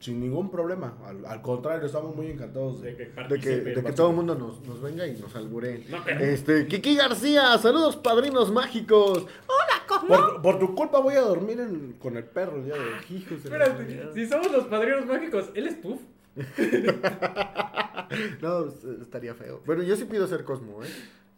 [0.00, 0.96] sin ningún problema.
[1.04, 2.92] Al, al contrario, estamos muy encantados de...
[2.92, 3.74] De que De que, participen.
[3.74, 5.84] de que todo el mundo nos, nos venga y nos alburee.
[5.90, 9.26] No, pero- Este, Kiki García, saludos padrinos mágicos.
[10.08, 13.18] Por, por tu culpa voy a dormir en- con el perro el día de hoy.
[13.18, 16.00] Hijos Espérate, si somos los padrinos mágicos, ¿él es Puff?
[18.40, 19.60] No, pues, estaría feo.
[19.66, 20.88] Bueno, yo sí pido ser Cosmo, ¿eh?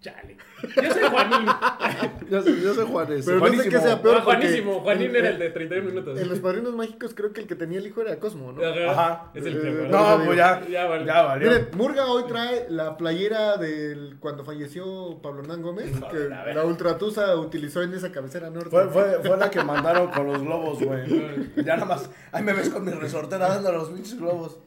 [0.01, 0.37] Chale.
[0.77, 1.49] Yo soy Juanín.
[2.31, 3.25] Yo soy, yo soy Juanes.
[3.27, 3.83] Pero no sé Juanísimo.
[3.83, 4.17] qué sea peor.
[4.19, 4.81] Ah, Juanísimo.
[4.81, 6.21] Juanín en- era el de 31 minutos.
[6.21, 8.63] En los padrinos mágicos creo que el que tenía el hijo era Cosmo, ¿no?
[8.65, 8.91] Ajá.
[8.93, 9.31] Ajá.
[9.35, 11.07] Es el Eh, que No, pues ya, Ya valió.
[11.07, 11.51] ya valió.
[11.51, 16.55] Miren, Murga hoy trae la playera del cuando falleció Pablo Hernán Gómez, que a ver.
[16.55, 18.71] la Ultratusa utilizó en esa cabecera norte.
[18.71, 21.51] Fue, fue, fue la que mandaron con los globos, güey.
[21.57, 22.09] Ya nada más.
[22.31, 24.59] Ahí me ves con mi resortera dando los pinches globos.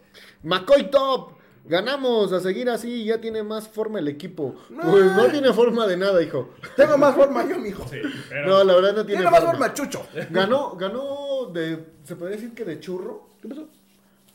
[0.44, 1.34] McCoy Top,
[1.66, 4.56] ganamos, a seguir así, ya tiene más forma el equipo.
[4.70, 6.50] Pues no tiene forma de nada, hijo.
[6.76, 7.86] Tengo más forma yo, mijo.
[7.90, 7.98] Sí,
[8.30, 8.48] pero.
[8.48, 9.52] No, la verdad no tiene, Tiene más forma.
[9.68, 10.06] forma, chucho.
[10.30, 13.28] Ganó, ganó de, se podría decir que de churro.
[13.42, 13.68] ¿Qué pasó?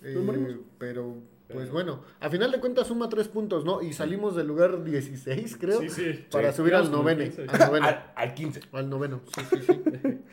[0.03, 1.17] Eh, pero,
[1.53, 3.83] pues bueno, a final de cuentas suma tres puntos, ¿no?
[3.83, 5.81] Y salimos del lugar 16, creo.
[5.81, 6.27] Sí, sí.
[6.31, 7.25] Para Sí, subir íbamos al como noveno.
[7.25, 7.47] 15.
[7.49, 7.87] Al noveno.
[7.87, 8.61] Al, al 15.
[8.73, 9.83] Al noveno, sí, sí, sí.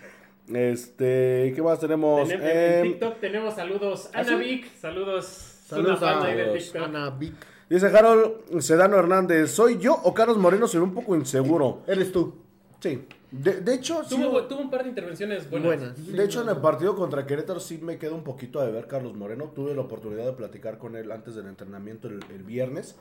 [0.52, 2.28] Este, ¿qué más tenemos?
[2.28, 4.10] Tenemos- en Em, TikTok tenemos saludos.
[4.14, 4.36] ¿Ah, Ana?
[4.38, 5.26] Vic, saludos.
[5.66, 6.82] Saludos Una fan ahí de a TikTok.
[6.84, 7.34] Ana Vic.
[7.70, 10.68] dice Harold Sedano Hernández, ¿soy yo o Carlos Moreno?
[10.68, 11.82] Se ve un poco inseguro.
[11.88, 12.36] Eres tú.
[12.82, 13.06] Sí.
[13.32, 15.66] De, de hecho, sí, Tuvo, tuvo un par de intervenciones buenas.
[15.80, 16.08] Buenas.
[16.08, 19.16] De hecho, en el partido contra Querétaro sí me queda un poquito de ver Carlos
[19.16, 19.46] Moreno.
[19.56, 22.96] Tuve la oportunidad de platicar con él antes del entrenamiento el, el viernes.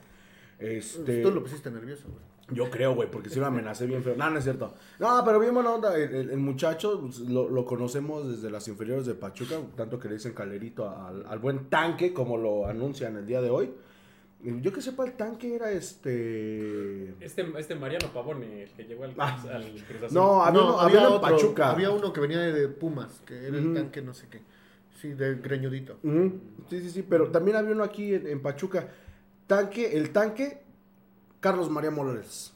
[0.59, 2.23] Este, Tú lo pusiste nervioso, güey.
[2.51, 4.15] Yo creo, güey, porque sí me amenacé bien feo.
[4.17, 4.75] No, no es cierto.
[4.99, 5.97] No, pero bien buena onda.
[5.97, 10.09] El, el- el muchacho pues, lo, lo conocemos desde las inferiores de Pachuca, tanto que
[10.09, 13.71] le dicen calerito al, al buen tanque, como lo anuncian el día de hoy.
[14.45, 17.15] Yo que sepa, el tanque era este.
[17.25, 19.41] Este, este Mariano Pavone, el que llegó al, Ah.
[19.53, 20.15] al Cruz Azul.
[20.15, 21.71] No, había, No, uno, había uno en otro, Pachuca.
[21.71, 24.41] Había uno que venía de Pumas, que era el tanque no sé qué.
[25.01, 25.99] Sí, de greñudito.
[26.69, 28.89] Sí, sí, sí, pero también había uno aquí en, en Pachuca.
[29.47, 30.63] Tanque, el tanque,
[31.41, 32.53] Carlos María Morales.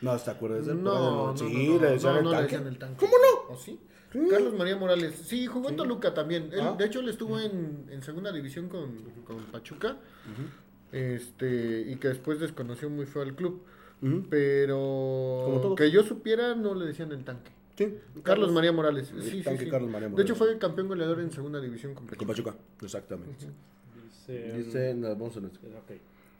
[0.00, 0.82] No, ¿te acuerdas de él?
[0.82, 2.42] No, no, sí, no, no, le decían no, el tanque.
[2.44, 2.96] decían el tanque.
[3.06, 3.54] ¿Cómo no?
[3.54, 3.78] ¿O sí?
[4.30, 5.14] Carlos María Morales.
[5.24, 6.50] Sí, jugó en Toluca también.
[6.52, 6.74] Él, Ah.
[6.76, 9.96] De hecho, él estuvo en, en segunda división con, con Pachuca.
[10.92, 13.62] Este, y que después desconoció muy feo al club.
[14.02, 14.24] Ujú.
[14.30, 15.76] Pero Como todos.
[15.76, 17.50] que yo supiera, no le decían el tanque.
[17.76, 19.12] Sí, Carlos María Morales.
[19.20, 19.70] Sí, sí, tanque sí.
[19.70, 20.38] Carlos María De hecho, Morales.
[20.54, 22.52] fue campeón goleador en segunda división con Con Pachuca.
[22.52, 23.46] Pachuca, exactamente.
[24.30, 25.92] Dice, Dice, vamos a Ok.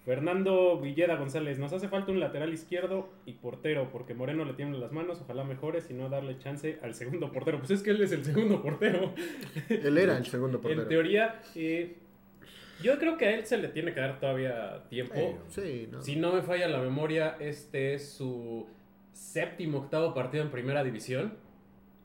[0.05, 4.79] Fernando Villeda González, nos hace falta un lateral izquierdo y portero, porque Moreno le tiene
[4.79, 7.59] las manos, ojalá mejore, si no darle chance al segundo portero.
[7.59, 9.13] Pues es que él es el segundo portero.
[9.69, 10.89] Él era el segundo En portero.
[10.89, 11.97] teoría, eh,
[12.83, 15.39] Yo creo que a él se le tiene que dar todavía tiempo.
[15.49, 16.01] Sí, no.
[16.01, 18.67] Si no me falla la memoria, este es su
[19.13, 21.35] séptimo, octavo partido en primera división.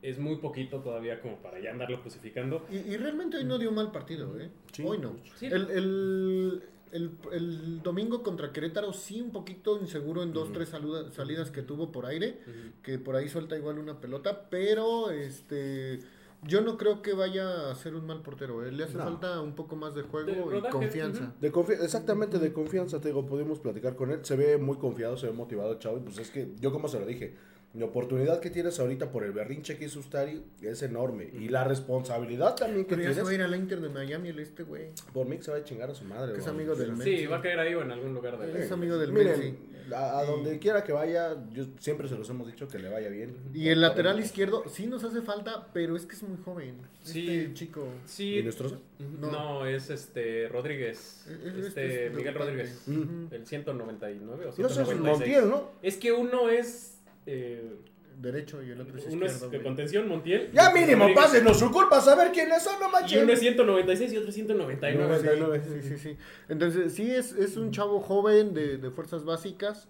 [0.08, 2.64] Es muy poquito todavía como para ya andarlo crucificando.
[2.70, 4.48] Y, y realmente hoy no dio mal partido, ¿eh?
[4.72, 4.84] Sí.
[4.86, 5.16] Hoy no.
[5.36, 5.46] Sí.
[5.46, 11.10] El, el, el- el domingo contra Querétaro sí un poquito inseguro en dos, tres saluda-
[11.10, 12.38] salidas que tuvo por aire,
[12.82, 15.98] que por ahí suelta igual una pelota, pero este
[16.42, 18.70] yo no creo que vaya a ser un mal portero, ¿eh?
[18.70, 19.04] le hace No.
[19.04, 21.34] falta un poco más de De juego y rodaje, confianza.
[21.40, 24.20] De confi- exactamente, de confianza, te digo, pudimos platicar con él.
[24.22, 25.96] Se ve muy confiado, se ve motivado chavo.
[25.96, 27.34] Y pues es que, yo como se lo dije,
[27.76, 31.30] la oportunidad que tienes ahorita por el berrinche que hizo Ustari es enorme.
[31.32, 33.80] Y la responsabilidad también que Pero ya se va a tienes ir a la Inter
[33.80, 34.88] de Miami el este güey.
[35.12, 36.32] por mí que se va a chingar a su madre.
[36.34, 36.96] Que es amigo del Sí.
[36.96, 37.16] Messi.
[37.18, 39.54] Sí, va a caer ahí o en algún lugar de Es amigo del Miren, Messi.
[39.94, 43.08] a, a donde quiera que vaya, yo siempre se los hemos dicho que le vaya
[43.08, 43.36] bien.
[43.54, 46.76] Y el lateral izquierdo sí nos hace falta, pero es que es muy joven.
[47.02, 47.28] Sí.
[47.28, 47.86] Este chico.
[48.04, 48.38] Sí.
[48.38, 48.74] ¿Y nuestros?
[49.20, 49.30] No.
[49.30, 49.66] No.
[49.66, 51.26] es este Rodríguez.
[51.28, 52.34] Es- es- Este es Miguel.
[52.34, 52.82] Rodríguez.
[52.88, 53.28] Ujú.
[53.30, 55.00] El 199 o No sé, es 196.
[55.00, 55.70] Montiel, ¿no?
[55.82, 56.95] Es que uno es.
[57.26, 57.76] Eh,
[58.20, 60.50] Derecho y el otro es uno es de contención, Montiel.
[60.52, 63.40] Ya mínimo, pásenos su culpa, saber quiénes son, no Y uno es manches.
[63.40, 65.08] 196 y otro es 199.
[65.08, 65.62] 99.
[65.62, 66.16] Sí, sí, sí.
[66.48, 69.88] Entonces, sí, es, es un chavo joven de, de fuerzas básicas.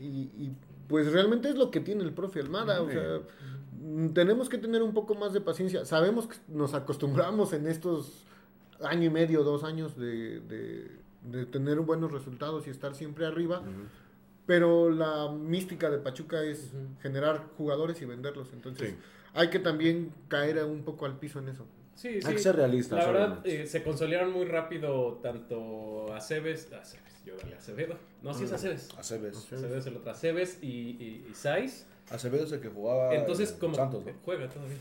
[0.00, 0.56] y, y,
[0.88, 2.82] pues realmente es lo que tiene el profe Almada.
[2.82, 3.20] O sea,
[3.80, 5.84] mm, tenemos que tener un poco más de paciencia.
[5.84, 8.24] Sabemos que nos acostumbramos en estos
[8.82, 10.90] año y medio, dos años de, de,
[11.30, 13.62] de tener buenos resultados y estar siempre arriba.
[14.46, 18.52] Pero la mística de Pachuca es generar jugadores y venderlos.
[18.52, 18.96] Entonces, Sí.
[19.34, 21.64] hay que también caer un poco al piso en eso.
[21.94, 22.26] Sí, sí.
[22.26, 26.72] Hay que ser realistas, La verdad, eh, se consolidaron muy rápido tanto Aceves.
[26.72, 27.96] Aceves, yo dale Acevedo.
[28.22, 28.88] No, sí es Aceves.
[28.98, 29.36] Aceves.
[29.36, 30.10] Aceves es el otro.
[30.10, 31.86] Aceves y, y, y Saiz.
[32.10, 34.76] Acevedo es el que jugaba Entonces, en como Santos, juega todavía.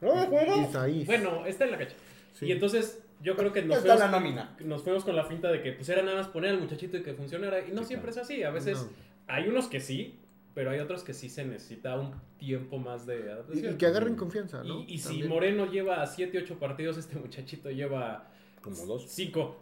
[0.00, 0.56] No, juega.
[0.56, 1.04] Isaí.
[1.04, 1.94] Bueno, está en la cancha.
[2.32, 2.46] Sí.
[2.46, 4.56] Y entonces, yo creo que nos fuimos, la nómina.
[4.64, 7.02] nos fuimos con la finta de que pues era nada más poner al muchachito y
[7.02, 7.66] que funcionara.
[7.66, 8.42] Y no siempre es así.
[8.44, 8.88] A veces No.
[9.26, 10.20] hay unos que sí,
[10.54, 13.74] pero hay otros que sí se necesita un tiempo más de Y, adaptación.
[13.74, 14.84] y que agarren confianza, Y- ¿no?
[14.86, 15.24] y si.
[15.24, 18.30] Moreno lleva 7, 8 partidos, este muchachito lleva
[18.62, 19.06] Como dos.
[19.10, 19.60] 5.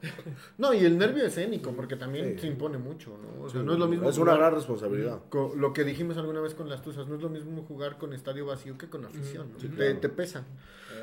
[0.59, 2.43] No, y el nervio escénico, porque también Sí.
[2.43, 3.43] se impone mucho, ¿no?
[3.45, 4.09] O sea, Sí, no es lo mismo.
[4.09, 5.21] Es una gran responsabilidad.
[5.29, 8.13] con lo que dijimos alguna vez con las Tuzas, no es lo mismo jugar con
[8.13, 9.59] estadio vacío que con afición, ¿no?
[9.59, 10.45] Sí, te, te pesa.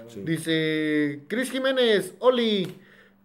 [0.07, 0.21] Sí.
[0.21, 2.75] Dice Cris Jiménez, Oli,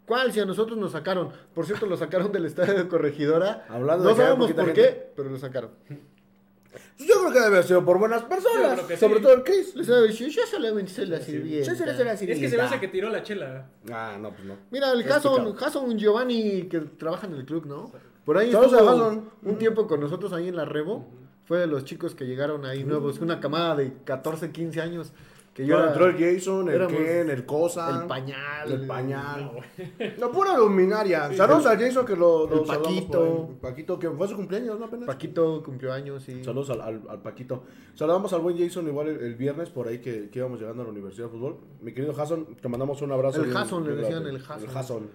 [0.07, 0.33] ¿cuál?
[0.33, 1.31] Si a nosotros nos sacaron.
[1.55, 3.67] Por cierto, lo sacaron del estadio de Corregidora.
[3.69, 4.81] Hablando no sabemos por gente.
[4.81, 5.71] qué, pero lo sacaron.
[5.87, 8.81] Pues Yo creo que debe haber sido por buenas Yo personas.
[8.99, 9.23] Sobre sí.
[9.23, 9.75] todo el Chris.
[9.77, 11.71] Les yo solamente soy la sirvienta.
[11.71, 11.85] Sí, sí,
[12.17, 12.31] sí.
[12.33, 13.67] Es que se me hace que tiró la chela.
[13.93, 14.57] Ah, no, pues no.
[14.71, 15.55] Mira, el Jason.
[15.55, 17.93] Jason Giovanni, que trabaja en el club, ¿no?
[18.25, 19.31] Por ahí estuvo Jason.
[19.43, 21.07] un tiempo con nosotros ahí en la Rebo.
[21.45, 25.13] Fue de los chicos que llegaron ahí nuevos, una camada de 14, 15 años.
[25.55, 28.01] Que yo era entró el Jason, el éramos Ken, el Cosa.
[28.01, 28.73] el pañal.
[28.73, 29.53] El pañal.
[29.55, 30.05] No.
[30.19, 31.33] La pura luminaria.
[31.33, 33.47] Saludos al Jason que lo, lo El Paquito.
[33.49, 33.57] ahí.
[33.63, 34.87] Paquito, que fue su cumpleaños, ¿no?
[34.87, 35.07] Apenas.
[35.07, 36.43] Paquito cumplió años y...
[36.43, 37.63] Saludos al, al, al Paquito.
[37.95, 40.87] Saludamos al buen Jason igual el, el viernes por ahí que, que íbamos llegando a
[40.87, 41.59] la Universidad de Fútbol.
[41.81, 43.45] Mi querido Jason, te mandamos un abrazo.
[43.45, 44.65] El Jason, le decían el Jason.
[44.65, 45.11] El Jason.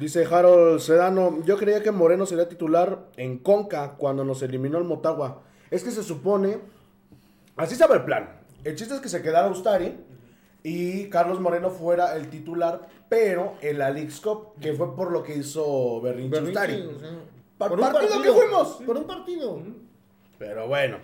[0.00, 4.84] Dice Harold Sedano, yo creía que Moreno sería titular en Conca cuando nos eliminó el
[4.84, 5.42] Motagua.
[5.70, 6.58] Es que se supone,
[7.56, 8.37] así estaba el plan.
[8.64, 9.96] El chiste es que se quedara Ustari
[10.62, 15.22] y Carlos Moreno fuera el titular, pero en la League's Cup, que fue por lo
[15.22, 16.82] que hizo Berrinche, Berrinche, Ustari.
[16.82, 17.10] o sea,
[17.56, 18.68] Pa- por un partido que fuimos.
[18.86, 19.62] Por un partido.
[20.38, 20.98] Pero bueno.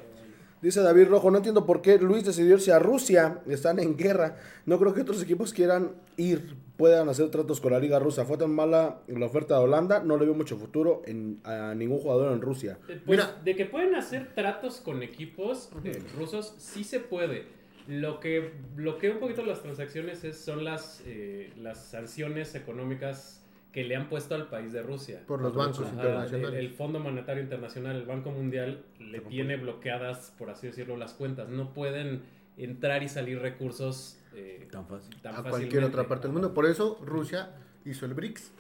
[0.65, 3.43] Dice David Rojo, no entiendo por qué Luis decidió irse a Rusia.
[3.47, 4.39] Están en guerra.
[4.65, 8.25] No creo que otros equipos quieran ir, puedan hacer tratos con la liga rusa.
[8.25, 11.99] Fue tan mala la oferta de Holanda, no le veo mucho futuro en, a ningún
[11.99, 12.79] jugador en Rusia.
[12.89, 13.39] Eh, Pues Mira.
[13.45, 17.45] de que pueden hacer tratos con equipos eh, rusos, sí se puede.
[17.87, 23.44] Lo que bloquea un poquito las transacciones es, son las, eh, las sanciones económicas
[23.75, 25.23] que le han puesto al país de Rusia.
[25.27, 26.59] Por los bancos Ajá, internacionales.
[26.61, 31.13] El, el Fondo Monetario Internacional, el Banco Mundial, le tiene bloqueadas, por así decirlo, las
[31.13, 31.49] cuentas.
[31.49, 32.23] No pueden
[32.57, 35.15] entrar y salir recursos eh, Tan fácil.
[35.21, 36.55] tan a cualquier otra parte del mundo.
[36.55, 37.51] Por eso Rusia
[37.85, 38.53] hizo el BRICS.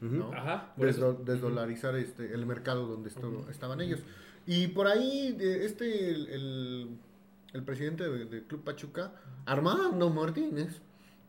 [0.00, 0.32] ¿no?
[0.32, 4.00] Ajá, desdolarizar este, el mercado donde esto- estaban ellos.
[4.46, 6.88] Y por ahí, este, el, el-
[7.52, 9.12] el presidente de- del Club Pachuca,
[9.44, 10.80] Armando Martínez.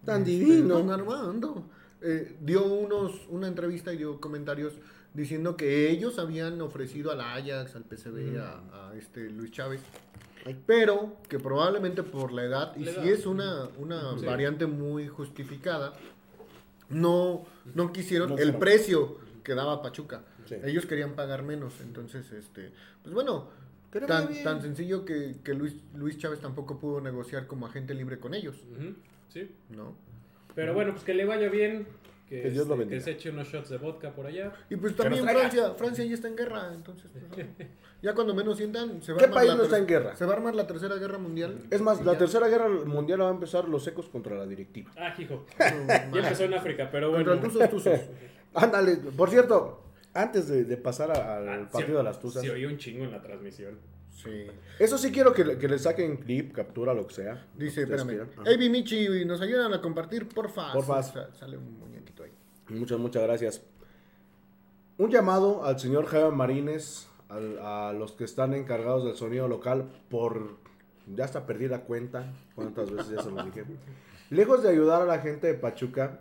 [0.05, 0.75] Tan este, divino.
[0.79, 1.65] don Armando.
[2.01, 4.73] Eh, dio unos, una entrevista y dio comentarios
[5.13, 9.81] diciendo que ellos habían ofrecido al Ajax, al PSV, a, a este Luis Chávez.
[10.65, 13.07] Pero que probablemente por la edad, y La si edad.
[13.09, 14.25] es una, una Sí.
[14.25, 15.93] variante muy justificada,
[16.89, 17.45] no,
[17.75, 20.23] no quisieron No el precio que daba Pachuca.
[20.47, 20.55] Sí.
[20.63, 21.73] Ellos querían pagar menos.
[21.81, 22.71] Entonces, este,
[23.03, 23.49] pues bueno,
[24.07, 28.33] tan, tan sencillo que, que Luis, Luis Chávez tampoco pudo negociar como agente libre con
[28.33, 28.55] ellos,
[29.31, 29.51] sí.
[29.69, 29.95] ¿no?
[30.55, 31.87] Pero bueno, pues que le vaya bien,
[32.27, 32.97] Que, Que Dios lo este, bendiga.
[32.99, 34.51] que se eche unos shots de vodka por allá.
[34.69, 35.23] Y pues también.
[35.27, 37.65] Francia, Francia ya está en guerra, entonces pues, no.
[38.03, 40.15] ya cuando menos sientan se va ¿Qué a armar país la no está en guerra?
[40.15, 41.55] Se va a armar la tercera guerra mundial.
[41.71, 42.19] Es más, la ya.
[42.19, 44.91] tercera guerra mundial va a empezar los secos contra la directiva.
[44.95, 45.43] Ah, hijo.
[45.59, 47.49] No, Ya empezó en África, pero Contra bueno.
[47.49, 47.99] tuzos, tuzos.
[48.53, 49.81] Ándale, por cierto,
[50.13, 53.05] antes de, de pasar a- al Ah, partido de las Tuzas, Se oía un chingo
[53.05, 53.77] en la transmisión.
[54.21, 54.47] Sí.
[54.79, 57.47] eso sí quiero que, le- que le saquen clip, captura, lo que sea.
[57.55, 58.27] Dice, espérame.
[58.45, 60.73] AB Michi, nos ayudan a compartir, porfa.
[60.73, 61.01] Porfa.
[61.03, 62.31] Sa- Sale un muñequito ahí.
[62.69, 63.61] Muchas, muchas gracias.
[64.97, 69.89] Un llamado al señor Jaime Marínez, al- a los que están encargados del sonido local,
[70.09, 70.57] por.
[71.15, 72.33] Ya hasta perdí la cuenta.
[72.55, 73.63] ¿Cuántas veces ya se lo dije?
[74.29, 76.19] Lejos de ayudar a la gente de Pachuca,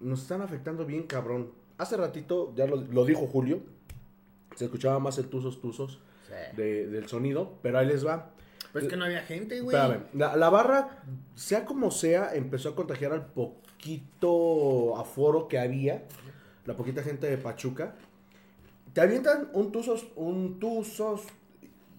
[0.00, 1.52] nos están afectando bien cabrón.
[1.78, 3.60] Hace ratito, ya lo, lo dijo Julio,
[4.56, 6.00] se escuchaba más el tuzos tuzos
[6.56, 8.30] de- del sonido, pero ahí les va.
[8.72, 9.76] Pues que no había gente, güey.
[9.76, 11.02] Espérame, la, la barra,
[11.36, 16.02] sea como sea, empezó a contagiar al poquito aforo que había,
[16.66, 17.94] la poquita gente de Pachuca.
[18.92, 21.22] Te avientan un tuzos, un tuzos,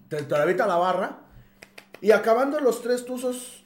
[0.10, 1.20] te, te lo avienta la barra,
[2.02, 3.65] y acabando los tres tuzos,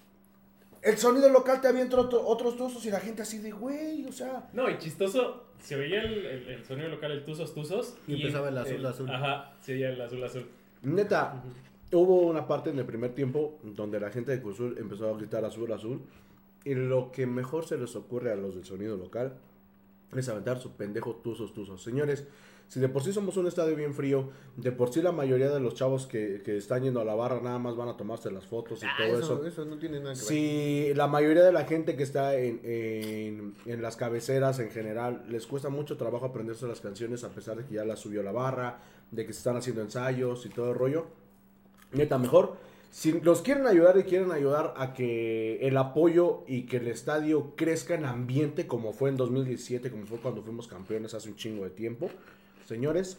[0.82, 4.12] el sonido local te avienta otro- otros tuzos y la gente así de, güey, o
[4.12, 4.50] sea...
[4.54, 7.96] No, y chistoso, se oía el, el- el sonido local, el tuzos tuzos.
[8.08, 9.10] Y empezaba el azul, azul.
[9.10, 10.48] Ajá, se oía el azul azul.
[10.84, 11.44] Neta,
[11.92, 15.44] hubo una parte en el primer tiempo donde la gente de Cruzul empezó a gritar
[15.46, 16.02] azul, azul.
[16.66, 19.34] Y lo que mejor se les ocurre a los del sonido local
[20.16, 21.82] es aventar su pendejo tuzos, tuzos.
[21.84, 22.26] Señores,
[22.70, 25.60] si de por sí somos un estadio bien frío, de por sí la mayoría de
[25.60, 28.46] los chavos que, que están yendo a la barra nada más van a tomarse las
[28.46, 29.46] fotos y Ah, todo eso, eso.
[29.46, 30.28] eso no tiene nada que ver.
[30.28, 35.26] Si la mayoría de la gente que está en, en- en las cabeceras en general
[35.30, 38.32] les cuesta mucho trabajo aprenderse las canciones a pesar de que ya las subió la
[38.32, 38.80] barra,
[39.12, 41.08] de que se están haciendo ensayos y todo el rollo.
[41.92, 42.56] Neta, mejor.
[42.92, 47.54] Si los quieren ayudar y quieren ayudar a que el apoyo y que el estadio
[47.56, 51.64] crezca en ambiente como fue en 2017, como fue cuando fuimos campeones hace un chingo
[51.66, 52.10] de tiempo,
[52.70, 53.18] señores,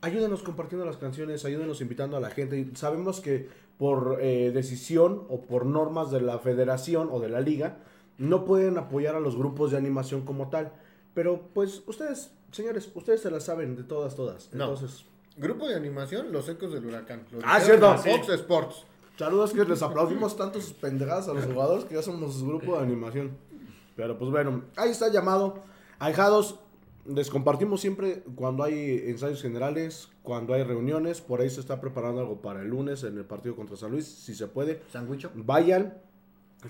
[0.00, 2.70] ayúdenos compartiendo las canciones, ayúdenos invitando a la gente.
[2.74, 7.76] Sabemos que por eh, decisión o por normas de la federación o de la liga,
[8.18, 10.72] no pueden apoyar a los grupos de animación como tal.
[11.14, 14.52] Pero pues ustedes, señores, ustedes se las saben de todas, todas.
[14.52, 14.64] No.
[14.72, 15.04] Entonces,
[15.36, 17.24] Grupo de animación, Los Ecos del Huracán.
[17.30, 17.96] Lo Ah, cierto.
[17.96, 18.84] Fox Sports.
[19.16, 23.30] saludos que les aplaudimos tantos pendejadas a los jugadores que ya somos grupo de animación.
[23.96, 25.54] Pero pues bueno, ahí está llamado.
[25.98, 26.58] Ahijados,
[27.06, 31.20] les compartimos siempre cuando hay ensayos generales, cuando hay reuniones.
[31.20, 34.06] Por ahí se está preparando algo para el lunes en el partido contra San Luis,
[34.06, 34.82] si se puede.
[34.92, 35.30] Sandwicho.
[35.34, 35.94] Vayan.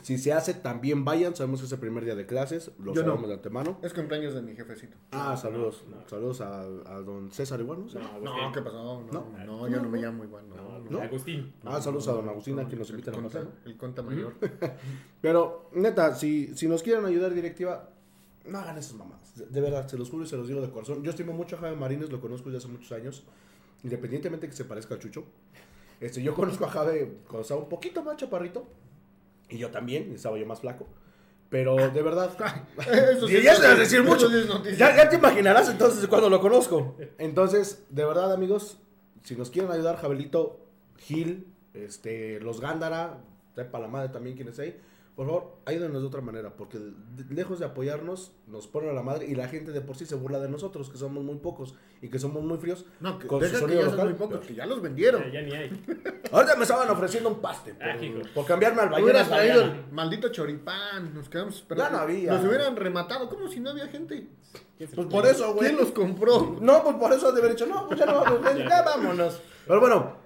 [0.02, 1.34] Si se hace, también vayan.
[1.34, 2.70] Sabemos que es el primer día de clases.
[2.78, 3.08] Lo Yo no.
[3.08, 3.78] sabemos de antemano.
[3.82, 4.96] Es cumpleaños de mi jefecito.
[5.10, 5.82] Ah, saludos.
[5.90, 5.96] no.
[6.08, 8.52] Saludos a, a don César igual, ¿no?
[8.52, 9.02] ¿qué pasó?
[9.12, 9.44] No, No.
[9.44, 10.48] no, yo no me llamo igual.
[10.48, 10.90] No, No, no.
[10.90, 11.02] ¿No?
[11.02, 11.52] Agustín.
[11.64, 13.48] Ah, saludos a don Agustín, a quien nos El invitan a pasar.
[13.66, 14.34] el conta mayor.
[15.20, 17.90] Pero, neta, si, si nos quieren ayudar directiva,
[18.44, 19.36] no hagan esas mamadas.
[19.36, 21.02] De, de verdad, se los juro y se los digo de corazón.
[21.02, 23.24] Yo estimo mucho a Jaime Marines, lo conozco desde hace muchos años.
[23.82, 25.24] Independientemente que se parezca a Chucho.
[26.00, 28.66] Este, yo conozco a Jaime cuando estaba un poquito más chaparrito.
[29.48, 30.86] Y yo también, estaba yo más flaco.
[31.48, 32.30] Pero de verdad.
[33.12, 34.28] Eso sí ya a decir mucho.
[34.76, 36.96] Ya, ya te imaginarás entonces cuando lo conozco.
[37.18, 38.78] Entonces, de verdad, amigos,
[39.24, 40.64] si nos quieren ayudar, Jabelito,
[40.96, 43.18] Gil, este, los Gándara,
[43.70, 44.80] para la madre también quienes hay,
[45.20, 49.02] por favor, ayúdenos de otra manera, porque de- lejos de apoyarnos, nos ponen a la
[49.02, 51.74] madre y la gente de por sí se burla de nosotros, que somos muy pocos
[52.00, 52.86] y que somos muy fríos.
[53.00, 55.22] No, que, con su deja que ya son muy pocos, que ya los vendieron.
[55.24, 55.84] Ya, ya ni hay.
[56.32, 57.96] Ahorita me estaban ofreciendo un paste por, Ah,
[58.34, 61.12] por cambiarme al Hubieras traído el maldito choripán.
[61.12, 61.90] Nos quedamos esperando.
[61.90, 62.32] Ya no había.
[62.32, 63.28] Nos hubieran rematado.
[63.28, 64.26] como si no había gente?
[64.94, 65.66] Pues por eso, güey.
[65.68, 66.56] ¿Quién los compró?
[66.62, 69.38] No, pues por eso has de haber dicho, no, pues ya no vamos, ya vámonos.
[69.66, 70.16] Pero bueno,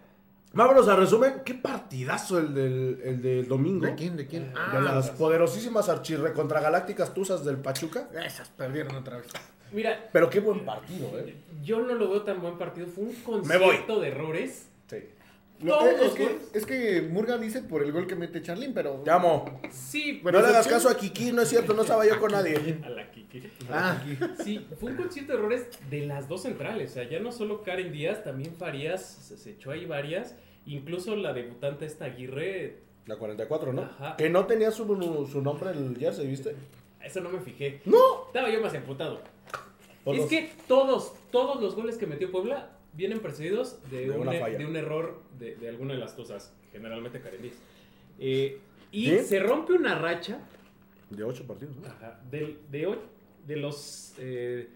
[0.55, 1.43] vámonos a resumen.
[1.45, 3.87] Qué partidazo el del, el del domingo.
[3.87, 4.17] ¿De quién?
[4.17, 4.53] ¿De quién?
[4.53, 8.09] De Ah, las poderosísimas archirre contra galácticas tuzas del Pachuca.
[8.25, 9.27] esas perdieron otra vez.
[9.73, 11.35] Mira, Pero qué buen partido, ¿eh?
[11.63, 12.87] yo no lo veo tan buen partido.
[12.87, 14.69] Fue un concierto de errores.
[14.89, 14.99] Sí.
[15.61, 16.43] No, Todos es, los que, goles.
[16.53, 18.95] es que Murga dice por el gol que mete Charlín, pero.
[19.05, 19.61] Te amo.
[19.71, 22.33] Sí, Bueno, no le hagas caso a Kiki, no es cierto, no estaba yo con
[22.33, 22.81] nadie.
[22.85, 23.51] a la Kiki.
[23.71, 23.97] Ah,
[24.45, 26.91] Sí, fue un concierto de errores de las dos centrales.
[26.91, 30.35] O sea, ya no solo Karen Díaz, también Farías se, se echó ahí varias.
[30.67, 33.83] Incluso la debutante esta Aguirre, La 44, ¿no?
[33.83, 34.17] Ajá.
[34.17, 34.85] Que no tenía su,
[35.31, 36.55] su nombre en el jersey, ¿viste?
[37.03, 37.83] eso no me fijé.
[37.85, 38.27] ¡No!
[38.29, 39.21] Estaba yo más emputado.
[40.05, 44.33] Por es que todos, todos los goles que metió Puebla vienen precedidos de, De un,
[44.33, 47.57] e- de un error de, de alguna de las cosas, generalmente Karen Díaz.
[48.19, 48.59] Eh,
[48.91, 49.19] y ¿Sí?
[49.25, 50.39] se rompe una racha
[51.11, 51.89] De 8 partidos, ¿no?
[51.89, 52.57] Ajá, de,
[53.47, 54.69] de los eh,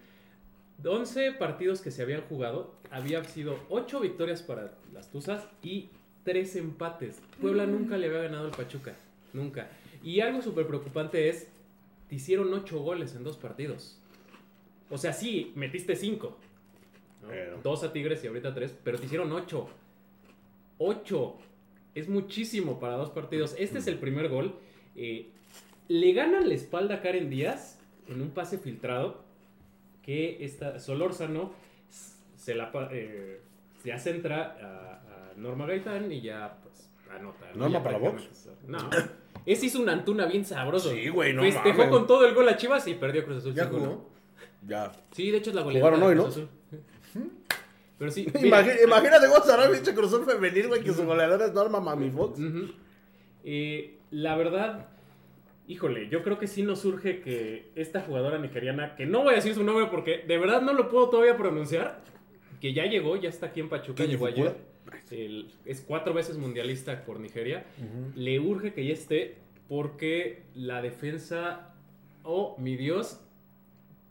[0.84, 5.88] 11 partidos que se habían jugado, había sido 8 victorias para las Tuzas y
[6.24, 7.20] 3 empates.
[7.40, 8.94] Puebla nunca le había ganado al Pachuca,
[9.32, 9.70] nunca.
[10.02, 11.48] Y algo súper preocupante es,
[12.08, 13.98] te hicieron 8 goles en dos partidos.
[14.90, 16.38] O sea, sí, metiste cinco.
[17.22, 17.28] ¿no?
[17.28, 19.68] Pero- Dos a Tigres y ahorita tres, pero te hicieron ocho.
[20.78, 21.36] Ocho.
[21.94, 23.54] Es muchísimo para dos partidos.
[23.58, 24.54] Este es el primer gol.
[24.94, 25.26] Eh,
[25.88, 29.24] le ganan la espalda a Karen Díaz en un pase filtrado
[30.08, 31.52] que esta Solórzano
[32.34, 33.42] se la eh,
[33.84, 37.44] ya centra a, a Norma Gaitán y ya pues anota.
[37.52, 37.68] ¿no?
[37.68, 38.78] ¿Norma Ya para se- No.
[39.44, 40.92] Ese hizo una Antuna bien sabroso.
[40.92, 41.88] Sí, güey, no Festejó mames.
[41.90, 43.54] con todo el gol a Chivas y perdió Cruz Azul.
[43.54, 43.68] ¿Ya 5-1.
[43.70, 44.08] jugó?
[44.66, 44.92] Ya.
[45.12, 45.86] Sí, de hecho es la goleada.
[45.90, 46.30] Jugaron hoy, Cruz ¿no?
[46.32, 46.48] Azul.
[47.98, 48.26] Pero sí.
[48.40, 51.80] mira, imagínate cómo estará el pinche Cruz Azul femenil, güey, que su goleadora es Norma
[51.80, 52.38] Mami Fox.
[52.40, 52.70] Ujú.
[53.44, 54.86] Eh, la verdad,
[55.68, 59.36] híjole, yo creo que sí nos surge que esta jugadora nigeriana, que no voy a
[59.36, 62.00] decir su nombre porque de verdad no lo puedo todavía pronunciar,
[62.60, 64.56] que ya llegó, ya está aquí en Pachuca, ¿Quién, llegó ayer.
[65.10, 67.64] El- es cuatro veces mundialista por Nigeria.
[68.16, 69.36] Le urge que ya esté
[69.68, 71.74] porque la defensa,
[72.24, 73.20] oh mi Dios,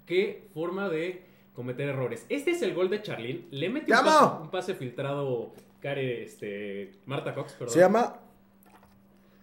[0.05, 2.25] qué forma de cometer errores.
[2.29, 3.45] Este es el gol de Charlene.
[3.49, 7.73] Le mete un pase, un pase filtrado Care, este, Marta Cox, perdón.
[7.73, 8.19] Se llama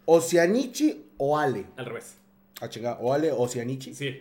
[0.07, 1.67] Oceanichi Oale.
[1.77, 2.19] Al revés.
[2.61, 3.95] Ah, chinga, Oale Oceanichi.
[3.95, 4.21] Sí.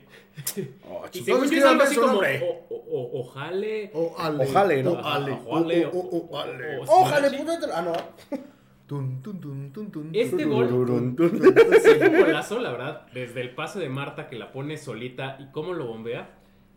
[0.89, 2.41] Oh, Y según yo es algo así como nombre.
[2.44, 3.91] o, o- o- ojale.
[3.94, 4.44] O ale.
[4.44, 4.91] Ojale, ¿no?
[4.94, 5.34] O ale.
[5.34, 6.78] Ajá, ojale, O- o- o- o ale.
[6.80, 7.38] o- Ójale, Sí.
[7.38, 7.54] puto.
[7.74, 7.94] Ah, no.
[8.88, 10.78] Tun, tun, tun, tun, tun, Este gol- fue
[12.12, 13.08] un golazo, la verdad.
[13.14, 16.30] Desde el pase de Marta que la pone solita y cómo lo bombea.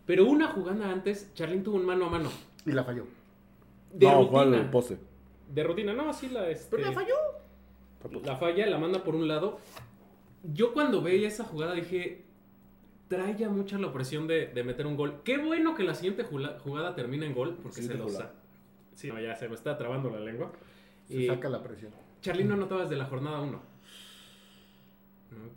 [0.05, 2.29] Pero una jugada antes, Charlene tuvo un mano a mano.
[2.65, 3.03] Y la falló.
[3.91, 4.63] De No, fue rutina.
[4.63, 4.97] al poste.
[5.53, 7.15] De rutina, no, sí la este, Pero la falló.
[8.23, 9.57] La falla, la manda por un lado.
[10.43, 12.23] Yo cuando veía esa jugada dije,
[13.07, 15.21] trae ya mucha la presión de, de meter un gol.
[15.23, 18.33] Qué bueno que la siguiente jugada termina en gol, porque se lo sa-
[18.95, 20.51] Sí, no, ya se me está trabando la lengua.
[21.07, 21.91] Se Y saca la presión.
[22.21, 23.61] Charlene no anotaba desde la jornada 1,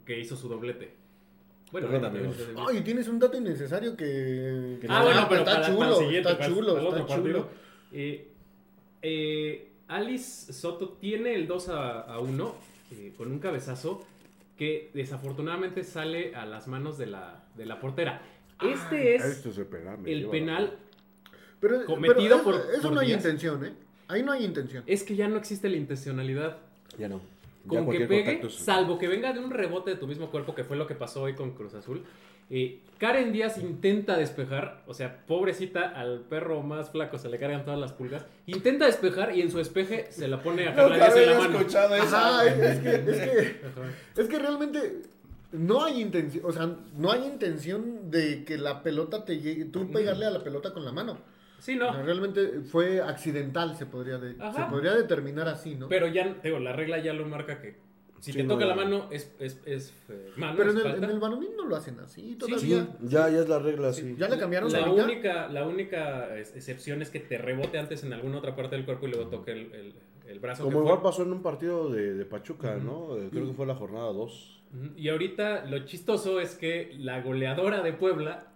[0.05, 0.95] que hizo su doblete.
[1.72, 1.89] Bueno,
[2.68, 4.78] Ay, tienes un dato innecesario que.
[4.81, 5.97] que Ah, no- bueno, pero está para, para chulo.
[5.97, 7.07] siguiente, está para- chulo, para está chulo.
[7.07, 7.49] partido.
[7.93, 8.28] Eh,
[9.03, 12.55] eh, Alice Soto tiene el 2 a, a 1
[12.93, 14.05] eh, con un cabezazo
[14.61, 18.21] que desafortunadamente sale a las manos de la, de la portera.
[18.63, 20.77] Este es Esto se pega, el penal.
[21.61, 23.73] Pero, Cometido pero por- eso, por no hay intención, ¿eh?
[24.09, 24.85] Ahí no hay intención.
[24.87, 26.59] Es que ya no existe la intencionalidad.
[26.99, 27.23] Ya no.
[27.65, 30.55] Ya Con que pegue, contacto salvo que venga de un rebote de tu mismo cuerpo,
[30.55, 32.05] que fue lo que pasó hoy con Cruz Azul.
[32.51, 37.65] Eh, Karen Díaz intenta despejar, o sea, pobrecita, al perro más flaco se le cargan
[37.65, 38.27] todas las pulgas.
[38.47, 41.33] Intenta despejar y en su despeje se la pone a Carla Nunca Díaz en la
[41.37, 41.59] había mano.
[41.61, 42.47] escuchado Ajá, esa.
[42.47, 45.03] es, es que, es que, es que realmente
[45.53, 49.91] no hay intención, o sea, no hay intención de que la pelota te llegue, tú
[49.91, 51.19] pegarle a la pelota con la mano.
[51.59, 52.03] Sí, O sea, no.
[52.05, 55.89] realmente fue accidental, se podría, de- se podría determinar así, ¿no?
[55.89, 57.77] Pero ya, digo, la regla ya lo marca que
[58.21, 58.83] si Sí, te no, toca la no.
[58.83, 61.75] mano es, es, es eh, mano, Pero es en el, en el varonil no lo
[61.77, 62.59] hacen así Sí, todavía.
[63.01, 64.14] Sí, ya, ya es la regla, sí.
[64.18, 65.05] Ya le cambiaron La ahorita.
[65.05, 69.07] única, la única excepción es que te rebote antes en alguna otra parte del cuerpo
[69.09, 69.95] y luego toque el, el-
[70.29, 70.62] el brazo.
[70.62, 71.11] Como que igual fue.
[71.11, 73.16] pasó en un partido de, de Pachuca, ¿no?
[73.16, 74.62] Eh, Creo que fue la jornada 2.
[74.73, 74.97] Ujú.
[74.97, 78.50] Y ahorita lo chistoso es que la goleadora de Puebla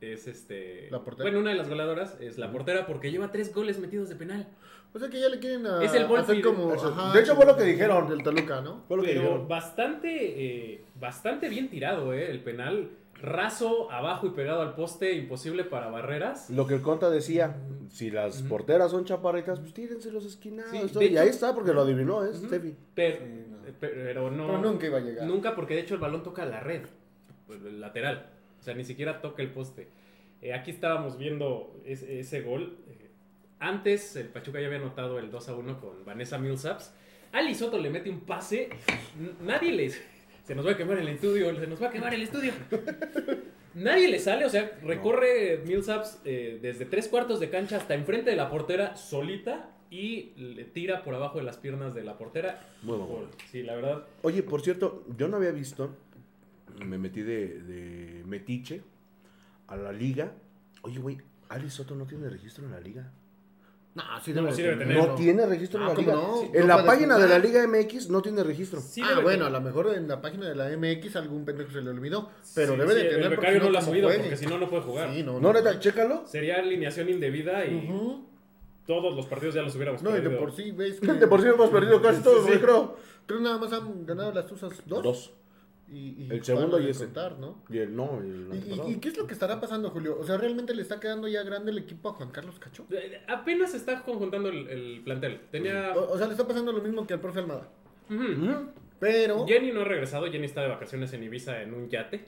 [0.00, 0.88] es este.
[0.90, 1.24] La portera.
[1.24, 4.48] Bueno, una de las goleadoras es la portera porque lleva tres goles metidos de penal.
[4.92, 6.72] O sea que ya le quieren a, Es el hacer como...
[6.72, 8.08] Ajá, De hecho, fue lo que dijeron.
[8.08, 8.82] Del Toluca, ¿no?
[8.88, 9.48] Fue lo que Pero dijeron.
[9.48, 12.30] bastante, eh, bastante bien tirado, ¿eh?
[12.30, 12.90] El penal.
[13.22, 16.48] Raso, abajo y pegado al poste, imposible para barreras.
[16.48, 17.54] Lo que el Conta decía,
[17.90, 20.72] si las porteras son chaparritas, pues tírense los esquinados.
[20.72, 22.30] Sí, y hecho- ahí está, porque lo adivinó, ¿eh?
[22.30, 22.46] Ujú.
[22.46, 22.74] Steffi.
[22.94, 23.56] Pero, Sí, no.
[23.78, 24.46] pero no.
[24.46, 25.26] Pero nunca iba a llegar.
[25.26, 26.80] Nunca, porque de hecho el balón toca la red,
[27.50, 28.26] el lateral.
[28.60, 29.88] O sea, ni siquiera toca el poste.
[30.42, 32.78] Eh, aquí estábamos viendo ese, ese gol.
[32.88, 33.08] Eh,
[33.58, 36.94] antes el Pachuca ya había anotado el 2 a 1 con Vanessa Millsaps.
[37.32, 38.68] Ali Soto le mete un pase.
[39.18, 40.00] N- Nadie les.
[40.44, 42.52] Se nos va a quemar el estudio, se nos va a quemar el estudio.
[43.74, 48.30] Nadie le sale, o sea, recorre Millsaps eh, desde tres cuartos de cancha hasta enfrente
[48.30, 52.60] de la portera solita y le tira por abajo de las piernas de la portera.
[52.82, 53.18] Muy buen gol.
[53.26, 53.28] Gol.
[53.52, 54.06] Sí, la verdad.
[54.22, 55.94] Oye, por cierto, yo no había visto,
[56.84, 58.82] me metí de, de metiche
[59.68, 60.32] a la liga.
[60.82, 61.18] Oye, güey,
[61.48, 63.10] Ali Soto no tiene registro en la liga.
[63.92, 65.06] No, sí No, debe sí de debe tenerlo.
[65.08, 66.16] No tiene registro en Ah, la ¿cómo liga.
[66.16, 66.42] no?
[66.54, 67.38] En No la página de la.
[67.40, 68.80] Liga MX no tiene registro.
[68.80, 69.52] Sí ah, bueno, a tener.
[69.52, 72.30] lo mejor en la página de la MX algún pendejo se le olvidó.
[72.54, 74.46] Pero Sí, debe de sí, tener El becario no lo ha ¿cómo subido porque si
[74.46, 75.12] no, no puede jugar.
[75.12, 76.24] Sí, no, No, neta, chécalo.
[76.26, 77.88] Sería alineación indebida y
[78.86, 80.40] todos los partidos ya los hubiéramos No, y de perdido.
[80.40, 81.12] por sí, ves que...
[81.12, 82.62] De por sí hemos perdido casi todos, Sí, güey, sí.
[82.64, 82.96] creo.
[83.26, 85.02] Creo nada más han ganado las Tuzas dos.
[85.02, 85.32] Dos.
[85.92, 87.06] Y, y El segundo y ese.
[87.06, 87.62] contar, ¿no?
[87.68, 88.48] Y el no, el
[88.86, 90.16] ¿Y, qué es lo que estará pasando, Julio?
[90.20, 92.86] O sea, ¿realmente le está quedando ya grande el equipo a Juan Carlos Cacho?
[92.90, 95.40] Eh, Apenas está conjuntando el, el plantel.
[95.50, 95.92] Tenía.
[95.96, 97.68] O, o sea, le está pasando lo mismo que al profe Almada.
[98.98, 99.46] Pero...
[99.46, 100.30] Jenny no ha regresado.
[100.30, 102.24] Jenny está de vacaciones en Ibiza en un yate.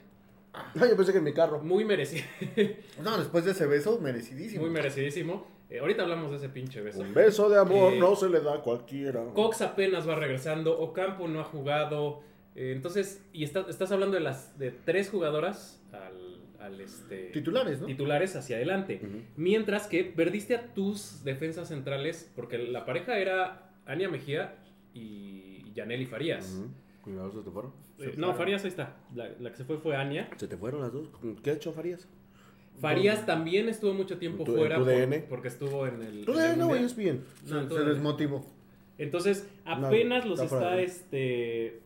[0.53, 1.59] Ay, yo pensé que en mi carro.
[1.61, 2.25] Muy merecido.
[3.03, 4.61] No, después de ese beso, merecidísimo.
[4.63, 5.47] Muy merecidísimo.
[5.69, 6.99] Eh, ahorita hablamos de ese pinche beso.
[6.99, 9.23] Un beso de amor Eh, no se le da a cualquiera.
[9.33, 12.21] Cox apenas va regresando, Ocampo no ha jugado.
[12.55, 17.81] Eh, entonces, y está- estás hablando de las de tres jugadoras al, al, este, Titulares,
[17.81, 17.87] ¿no?
[17.87, 19.01] titulares hacia adelante.
[19.35, 24.55] Mientras que perdiste a tus defensas centrales, porque la pareja era Ania Mejía
[24.93, 26.53] y Yaneli Farías.
[26.57, 26.69] Ujú.
[27.03, 27.73] Cuidado, se te fueron.
[27.99, 28.95] Eh, no, Farías ahí está.
[29.13, 30.29] La, la que se fue fue Ania.
[30.37, 31.09] Se te fueron las dos.
[31.43, 32.07] ¿Qué ha hecho Farías?
[32.79, 35.19] Farías también estuvo mucho tiempo Tu- fuera tu por- DN.
[35.29, 36.25] porque estuvo en el.
[36.25, 37.23] Tú en el de no, es bien.
[37.45, 38.45] No, Se, se desmotivó.
[38.97, 41.81] Entonces, No, apenas los está está este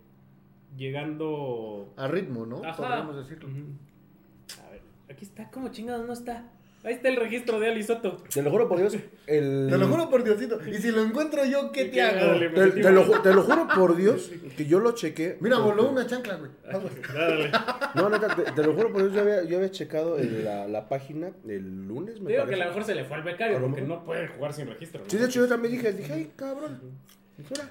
[0.75, 2.61] llegando A ritmo, ¿no?
[2.63, 2.75] Ajá.
[2.77, 3.49] Podríamos decirlo.
[3.49, 6.51] A ver, aquí está, ¿cómo chingados no está?
[6.83, 8.17] Ahí está el registro de Ali Soto.
[8.33, 8.95] Te lo juro por Dios.
[9.25, 9.67] El...
[9.69, 10.59] Te lo juro por Diosito.
[10.69, 12.27] Y si lo encuentro yo, ¿qué te que hago?
[12.27, 15.37] dale, Te, te lo, te lo juro por Dios que yo lo chequé.
[15.41, 16.51] Mira, voló una chancla, güey.
[17.95, 20.67] No, neta, te, te lo juro por Dios, yo había, yo había checado en la,
[20.67, 22.61] la página el lunes, me Digo que parece.
[22.61, 25.01] a lo mejor se le fue al becario porque no puede jugar sin registro.
[25.03, 25.09] ¿no?
[25.09, 26.79] Sí, de hecho yo también dije, dije, ay, cabrón.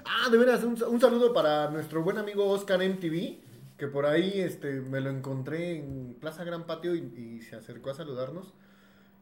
[0.05, 3.37] Ah, de veras, un, un saludo para nuestro buen amigo Oscar MTV,
[3.77, 7.89] que por ahí este, me lo encontré en Plaza Gran Patio y, y se acercó
[7.91, 8.53] a saludarnos.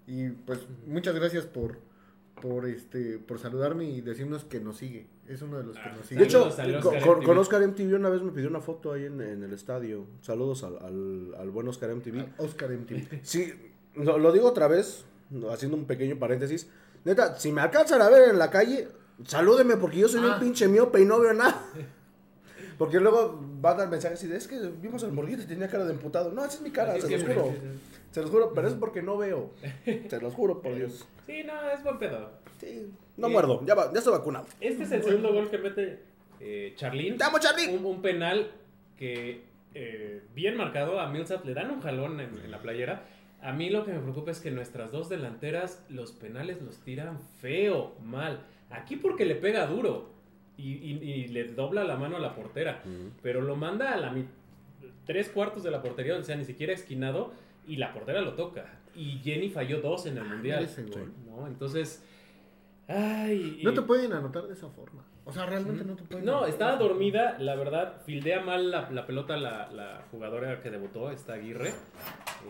[0.07, 1.79] Y pues muchas gracias por,
[2.41, 5.07] por, este, por saludarme y decirnos que nos sigue.
[5.27, 6.19] Es uno de los que Ah, nos sigue.
[6.21, 7.25] De hecho, con, Oscar con- MTV.
[7.25, 10.05] con Oscar MTV una vez me pidió una foto ahí en, en el estadio.
[10.21, 12.23] Saludos al, al, al buen Oscar MTV.
[12.37, 13.19] Oscar MTV.
[13.23, 13.51] Sí,
[13.95, 15.05] lo, lo digo otra vez,
[15.51, 16.69] haciendo un pequeño paréntesis.
[17.03, 18.87] Neta, si me alcanzan a ver en la calle,
[19.25, 20.33] salúdeme porque yo soy Ah.
[20.35, 21.61] un pinche miope y no veo nada.
[22.77, 25.69] Porque luego va a dar mensajes y de, es que vimos al morguito y tenía
[25.69, 26.33] cara de emputado.
[26.33, 27.45] No, esa es mi cara, Así se los juro.
[27.45, 27.79] sí, sí.
[28.11, 29.51] Se los juro, pero es porque no veo.
[30.09, 31.07] Se los juro, por Dios.
[31.25, 32.31] Sí, no, es buen pedo.
[32.59, 34.45] Sí, no muerdo, ya, va, ya estoy vacunado.
[34.59, 35.99] Este es el segundo gol que mete
[36.41, 37.17] eh, Charlín.
[37.17, 37.37] ¡Te amo!
[37.79, 38.51] Un, un penal
[38.99, 39.43] que
[39.73, 43.05] eh, bien marcado a Millsap le dan un jalón en, en la playera.
[43.41, 47.19] A mí lo que me preocupa es que nuestras dos delanteras los penales los tiran
[47.39, 48.41] feo, mal.
[48.69, 50.09] Aquí porque le pega duro
[50.57, 52.81] y, y- y le dobla la mano a la portera,
[53.21, 54.13] pero lo manda a la
[55.05, 57.31] tres cuartos de la portería, o sea, ni siquiera esquinado
[57.67, 58.65] y la portera lo toca.
[58.95, 60.63] Y Jenny falló dos en el mundial.
[60.63, 61.11] ese gol.
[61.27, 61.47] ¿no?
[61.47, 62.03] Entonces,
[62.87, 65.03] ay, No y- te pueden anotar de esa forma.
[65.27, 68.91] O sea, realmente no te pueden no, anotar estaba dormida, la verdad, fildea mal la,
[68.91, 71.71] la pelota la, la jugadora que debutó, esta Aguirre.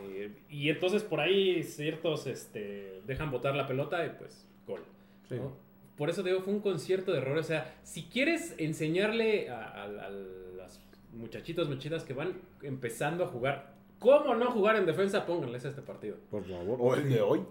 [0.10, 4.82] Eh, y entonces por ahí ciertos este, dejan botar la pelota y pues gol.
[5.30, 5.36] Sí.
[5.36, 5.54] ¿no?
[5.98, 7.46] Por eso digo, fue un concierto de errores.
[7.46, 10.80] O sea, si quieres enseñarle a, a- a las
[11.14, 15.82] muchachitos, muchachitas que van empezando a jugar, cómo no jugar en defensa, pónganles a este
[15.82, 16.18] partido.
[16.30, 16.78] Por favor.
[16.82, 17.42] O el de hoy.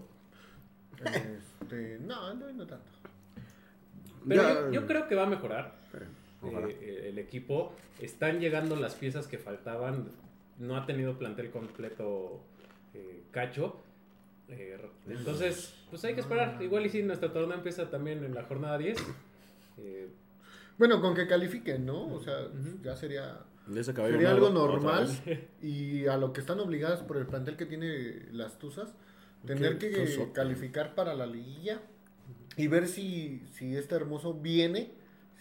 [1.03, 2.85] Este, no, no, no tanto.
[4.27, 5.75] Pero Ya- yo, yo creo que va a mejorar.
[6.43, 7.73] Eh, eh, el equipo.
[7.99, 10.07] Están llegando las piezas que faltaban.
[10.59, 12.41] No ha tenido plantel completo
[12.93, 13.81] eh, Cacho.
[14.49, 14.77] Eh,
[15.07, 16.61] entonces, pues hay que esperar.
[16.61, 18.97] Igual y si nuestro torneo empieza también en la jornada 10.
[19.77, 20.07] eh,
[20.77, 22.13] Bueno, con que califiquen, ¿no?
[22.13, 22.47] O sea,
[22.83, 23.39] ya sería,
[24.13, 25.07] sería algo normal.
[25.61, 28.93] Y a lo que están obligadas por el plantel que tiene las Tuzas,
[29.45, 31.79] tener que calificar para la liguilla
[32.57, 34.91] y ver si, si este hermoso viene,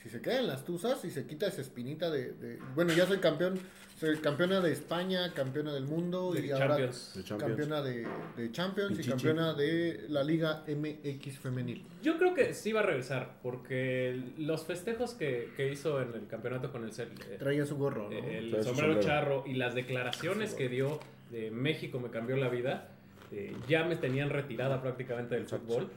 [0.04, 3.06] si se queda en las Tuzas y se quita esa espinita de, de- bueno, ya
[3.06, 3.58] soy campeón,
[3.98, 7.12] soy campeona de España, campeona del mundo de y ahora Champions.
[7.16, 7.48] De Champions.
[7.56, 11.86] campeona de, de Champions y campeona de la Liga MX femenil.
[12.02, 13.38] Yo creo que sí va a regresar.
[13.42, 17.76] Porque los festejos que, que hizo en el campeonato con el, Cel- eh, Traía su
[17.78, 18.16] gorro, ¿no?
[18.18, 19.00] el sombrero sombrero.
[19.00, 21.00] charro y las declaraciones que dio
[21.30, 22.88] de México me cambió la vida,
[23.32, 25.66] eh, ya me tenían retirada prácticamente del Exacto.
[25.66, 25.88] fútbol.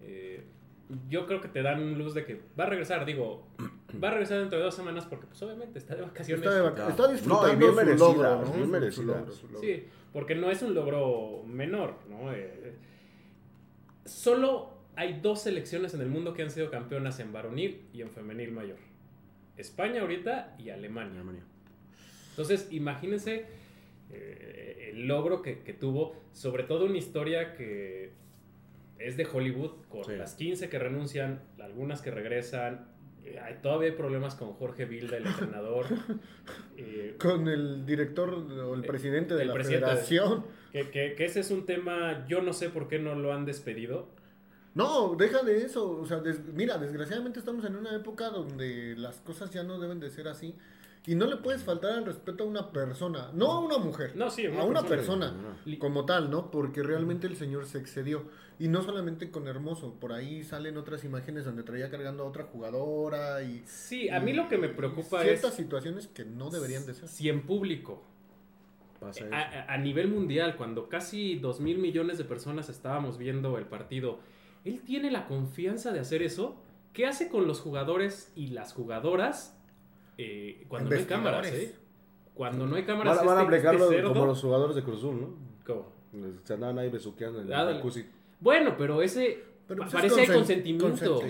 [0.00, 0.42] Eh,
[1.08, 3.46] yo creo que te dan un luz de que va a regresar, digo,
[4.02, 6.44] va a regresar dentro de dos semanas porque pues obviamente está de vacaciones.
[6.44, 6.90] Está, de vaca- Ya.
[6.90, 8.52] está No, disfrutando bien su logro, ¿no?
[8.80, 9.60] bien su logro, su logro.
[9.60, 12.32] Sí, porque no es un logro menor, ¿no?
[12.32, 12.74] Eh,
[14.04, 18.10] solo hay dos selecciones en el mundo que han sido campeonas en varonil y en
[18.10, 18.76] femenil mayor.
[19.56, 21.14] España ahorita y Alemania.
[21.20, 21.42] Alemania.
[22.30, 23.46] Entonces, imagínense
[24.10, 28.12] eh, el logro que, que tuvo, sobre todo una historia que
[29.06, 30.12] es de Hollywood, con Sí.
[30.16, 32.88] las 15 que renuncian, algunas que regresan.
[33.24, 35.86] eh, hay, todavía hay problemas con Jorge Vilda, el entrenador.
[36.76, 39.86] eh, Con el director o el presidente de el la presidente.
[39.86, 40.44] federación.
[40.72, 43.44] que, que- que ese es un tema, yo no sé por qué no lo han
[43.44, 44.08] despedido.
[44.74, 45.88] No, deja de eso.
[46.00, 50.00] O sea, des- mira, desgraciadamente estamos en una época donde las cosas ya no deben
[50.00, 50.54] de ser así.
[51.04, 54.30] Y no le puedes faltar al respeto a una persona, no a una mujer, No,
[54.30, 55.34] sí, a una persona.
[55.80, 56.50] como tal, ¿no?
[56.52, 58.22] Porque realmente el señor se excedió.
[58.60, 62.44] Y no solamente con Hermoso, por ahí salen otras imágenes donde traía cargando a otra
[62.44, 63.64] jugadora y...
[63.66, 67.08] Sí, a mí lo que me preocupa ciertas es situaciones que no deberían de ser.
[67.08, 68.04] si en público
[69.00, 69.34] Pasa eso.
[69.34, 73.64] a, a- a nivel mundial, cuando casi 2 mil millones de personas estábamos viendo el
[73.66, 74.20] partido,
[74.64, 76.54] él tiene la confianza de hacer eso.
[76.92, 79.58] ¿Qué hace con los jugadores y las jugadoras
[80.18, 81.46] eh, cuando no hay cámaras?
[81.48, 81.74] Eh?
[82.34, 83.16] Cuando no hay cámaras.
[83.18, 85.34] Van, van a este- aplicarlo este cerdo- como los jugadores de Cruz Azul, ¿no?
[85.66, 85.86] ¿Cómo?
[86.44, 88.04] Se andaban ahí besuqueando en el jacuzzi.
[88.40, 91.20] Bueno, pero ese Pero, pues, es parece consen- consentimiento.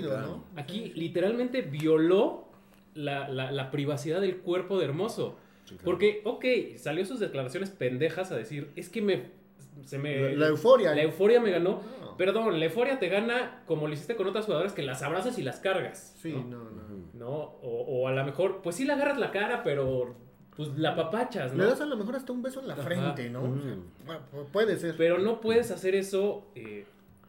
[0.57, 2.49] Aquí literalmente violó
[2.95, 5.37] la, la- la privacidad del cuerpo de Hermoso.
[5.64, 5.85] Sí, claro.
[5.85, 6.45] Porque, ok,
[6.76, 9.41] salió sus declaraciones pendejas a decir, es que me...
[9.84, 10.94] Se me La, la euforia.
[10.94, 11.80] la euforia me ganó.
[12.00, 12.16] No.
[12.16, 15.42] Perdón, la euforia te gana como lo hiciste con otras jugadoras que las abrazas y
[15.42, 16.14] las cargas.
[16.20, 16.44] Sí, ¿no?
[16.44, 16.82] no, no.
[17.14, 17.28] ¿No?
[17.62, 20.14] O, o a lo mejor, pues sí le agarras la cara, pero
[20.56, 21.70] pues la papachas, Le ¿no?
[21.70, 22.82] das a lo mejor hasta un beso en la Ajá.
[22.82, 23.40] frente, ¿no?
[23.40, 23.84] O sea, Mm.
[24.06, 24.94] bueno, pu- puede ser.
[24.96, 26.46] Pero no puedes hacer eso.
[26.54, 26.84] eh,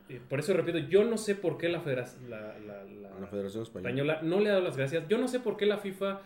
[0.09, 3.27] eh, por eso repito, yo no sé por qué la, federación la, la- la- La
[3.27, 3.89] Federación Española.
[4.15, 5.07] Española no le ha dado las gracias.
[5.07, 6.19] Yo no sé por qué la FIFA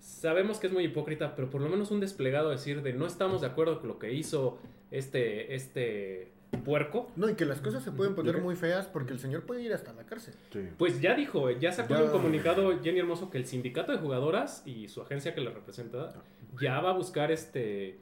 [0.00, 3.40] sabemos que es muy hipócrita, pero por lo menos un desplegado decir de no estamos
[3.40, 4.58] de acuerdo con lo que hizo
[4.90, 6.32] este este
[6.64, 7.10] puerco.
[7.16, 9.72] No, y que las cosas se pueden poner muy feas porque el señor puede ir
[9.72, 10.34] hasta la cárcel.
[10.52, 10.60] Sí.
[10.78, 12.00] Pues ya dijo, ya sacó Ya.
[12.00, 15.50] en un comunicado Jenny Hermoso que el sindicato de jugadoras y su agencia que le
[15.50, 16.14] representa
[16.60, 17.98] ya va a buscar este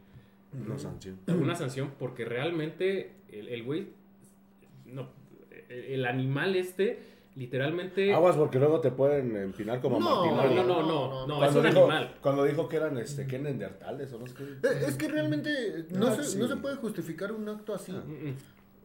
[0.52, 1.18] Una sanción.
[1.26, 3.88] alguna sanción porque realmente el el güey
[4.84, 5.08] no
[5.68, 7.00] el animal este
[7.36, 11.34] literalmente Aguas porque luego te pueden empinar como No, Martín no, no, no, no, no,
[11.44, 12.14] es Cuando un dijo, animal.
[12.20, 14.44] cuando dijo que eran este, que neandertales o no sé qué.
[14.44, 16.38] Eh, Es que realmente no, Ah, se, sí.
[16.38, 17.92] no se puede justificar un acto así.
[17.94, 18.02] Ah.
[18.04, 18.34] Mm, mm.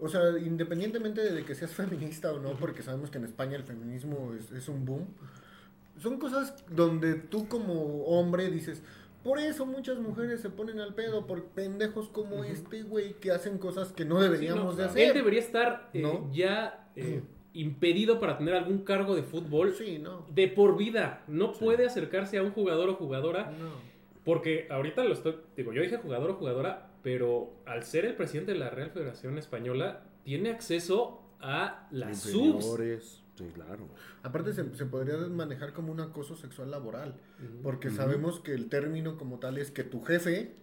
[0.04, 3.64] O sea, independientemente de que seas feminista o no, porque sabemos que en España el
[3.64, 5.08] feminismo es, es un boom,
[6.00, 8.82] son cosas donde tú como hombre dices,
[9.24, 13.60] por eso muchas mujeres se ponen al pedo, por pendejos como este güey que hacen
[13.60, 15.14] cosas que no Sí, deberíamos no, de Él hacer.
[15.14, 16.30] debería estar eh, ¿No?
[16.34, 17.22] ya eh,
[17.54, 20.26] impedido para tener algún cargo de fútbol Sí, no.
[20.34, 21.24] de por vida.
[21.28, 23.70] No puede acercarse a un jugador o jugadora no.
[24.24, 28.54] porque ahorita lo estoy, digo, yo dije jugador o jugadora, pero al ser el presidente
[28.54, 33.22] de la Real Federación Española tiene acceso a las subs.
[33.36, 33.88] Sí, claro.
[34.22, 37.16] Aparte se, se podría manejar como un acoso sexual laboral,
[37.64, 40.54] porque sabemos que el término como tal es que tu jefe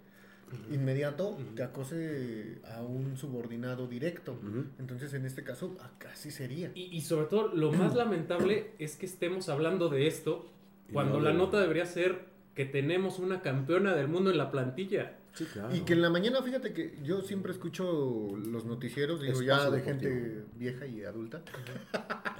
[0.71, 4.39] inmediato te acose a un subordinado directo.
[4.79, 5.77] Entonces en este caso
[6.11, 6.71] así sería.
[6.75, 10.51] Y, y sobre todo, lo más lamentable es que estemos hablando de esto
[10.93, 15.17] cuando no la nota debería ser que tenemos una campeona del mundo en la plantilla.
[15.35, 15.75] Sí, claro.
[15.75, 19.79] Y que en la mañana, fíjate que yo siempre escucho los noticieros, digo ya de
[19.79, 20.11] deportivo.
[20.11, 21.43] gente vieja y adulta,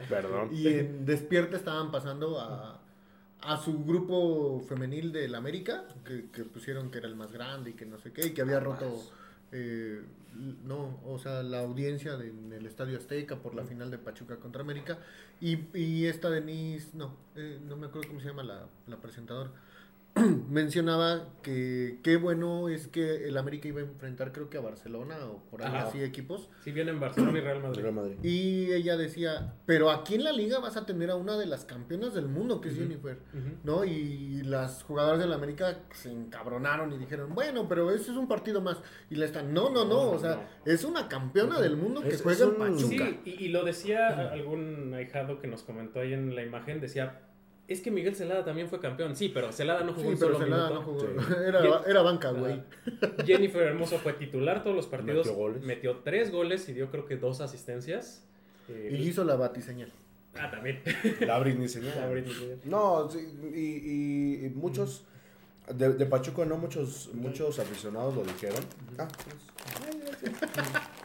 [0.09, 0.49] Perdón.
[0.53, 2.81] y en Despierta estaban pasando a,
[3.43, 7.73] a su grupo femenil del América, que, que pusieron que era el más grande y
[7.75, 9.03] que no sé qué, y que había roto,
[9.53, 10.03] eh,
[10.65, 14.37] no, o sea, la audiencia de- en el Estadio Azteca por la final de Pachuca
[14.37, 14.99] contra América,
[15.41, 19.51] y, y esta Denise, no, eh, no me acuerdo cómo se llama la, la presentadora,
[20.51, 25.17] mencionaba que qué bueno es que el América iba a enfrentar creo que a Barcelona
[25.27, 25.89] o por ahí Ajá.
[25.89, 26.49] así equipos.
[26.65, 27.83] Si vienen Barcelona y Real Madrid.
[27.83, 28.17] Real Madrid.
[28.23, 31.65] Y ella decía, pero aquí en la liga vas a tener a una de las
[31.65, 32.77] campeonas del mundo, que es.
[32.77, 33.19] Jennifer.
[33.65, 33.85] ¿No?
[33.85, 38.61] Y las jugadoras del América se encabronaron y dijeron, bueno, pero ese es un partido
[38.61, 38.79] más.
[39.11, 40.73] Y le están, no, no, no, No, o sea, no.
[40.73, 43.07] es una campeona del mundo que Es- juega es en un- Pachuca.
[43.07, 47.21] Sí, y, y lo decía algún ahijado que nos comentó ahí en la imagen, decía,
[47.69, 49.15] es que Miguel Celada también fue campeón.
[49.15, 50.93] Sí, pero Celada no jugó Sí, un pero solo Celada minuto.
[50.93, 51.01] no jugó.
[51.01, 51.35] Sí.
[51.47, 52.63] Era, era banca, güey.
[53.03, 55.27] Ah, Jennifer Hermoso fue titular todos los partidos.
[55.27, 55.63] Metió goles.
[55.63, 58.25] Metió tres goles y dio creo que dos asistencias.
[58.69, 59.93] Eh, Y hizo la batiseñal.
[60.39, 60.83] Ah, también.
[61.21, 61.95] La Britney señal.
[61.99, 62.61] La Britney.
[62.65, 63.19] No, sí,
[63.55, 65.05] y, y- y muchos
[65.75, 68.63] de, de Pachuca, no muchos muchos aficionados lo dijeron.
[68.99, 70.08] Ah, pues.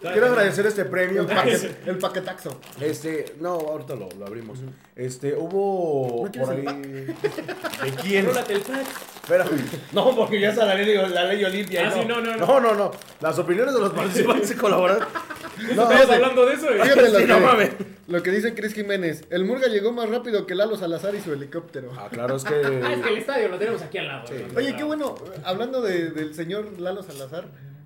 [0.01, 1.21] Quiero agradecer este premio.
[1.21, 2.59] El, paquet- el paquetaxo.
[2.81, 4.59] Este, no, ahorita lo, lo abrimos.
[4.95, 6.63] Este, hubo ¿No por ahí.
[6.65, 8.25] ¿De quién?
[8.25, 8.85] Rólate el pack.
[9.23, 9.45] Espera.
[9.93, 11.87] No, porque ya está la ley, la ley Olimpia.
[11.87, 12.45] Ah, sí, no, no, no.
[12.45, 12.91] No, no, no.
[13.21, 15.07] Las opiniones de los participantes y colaboradores.
[15.75, 16.69] No, Estamos hablando de eso.
[16.69, 16.79] eh.
[16.81, 17.69] Fíjate lo, Sí, que, no mames.
[18.07, 19.23] lo que dice Chris Jiménez.
[19.29, 21.91] El Murga llegó más rápido que Lalo Salazar y su helicóptero.
[21.97, 23.09] Ah, claro, es Ah, es que que.
[23.09, 24.25] el estadio lo tenemos aquí al lado.
[24.57, 27.45] Oye, qué bueno, hablando de- del señor Lalo Salazar,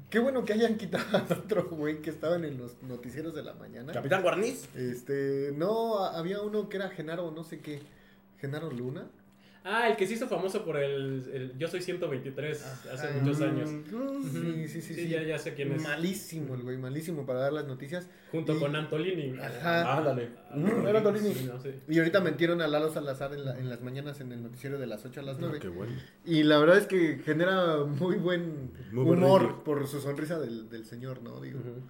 [0.10, 3.53] qué bueno que hayan quitado a otro güey que estaban en los noticieros de la
[3.53, 3.93] mañana.
[3.93, 4.68] Capitán Guarniz.
[4.76, 7.82] Este, no, había uno que era Genaro, no sé qué,
[8.39, 9.10] Genaro Luna.
[9.70, 12.63] Ah, el que se hizo famoso por el, el Yo Soy 123
[12.93, 13.70] hace muchos años.
[14.32, 15.09] Sí, sí, sí, sí.
[15.09, 15.84] Ya, ya sé quién es.
[15.84, 18.07] Malísimo el güey, malísimo para dar las noticias.
[18.32, 19.38] Junto Y- con Antolini.
[19.38, 19.97] Ajá.
[19.97, 20.30] Ándale.
[20.51, 20.55] Ah,
[20.88, 21.34] Era Antolini.
[21.34, 21.72] sí, no, sí.
[21.89, 24.88] Y ahorita metieron a Lalo Salazar en, la- en las mañanas en el noticiero de
[24.88, 25.55] las 8 a las 9.
[25.57, 25.93] Ah, Qué bueno.
[26.26, 29.63] Y la verdad es que genera muy buen Muy buen humor rating.
[29.65, 31.41] por su sonrisa del, del señor, ¿no?
[31.41, 31.59] Digo.
[31.59, 31.82] Ujú.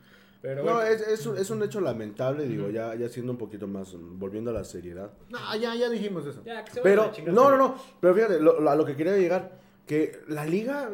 [0.47, 3.37] Pero No, bueno, es, es, un, es un hecho lamentable, digo, ya, ya siendo un
[3.37, 5.11] poquito más, volviendo a la seriedad.
[5.29, 6.41] No, ya, ya dijimos eso.
[6.45, 9.17] ya, que se Pero, no, no, no, pero fíjate, lo- lo- a lo que quería
[9.17, 10.89] llegar, que la liga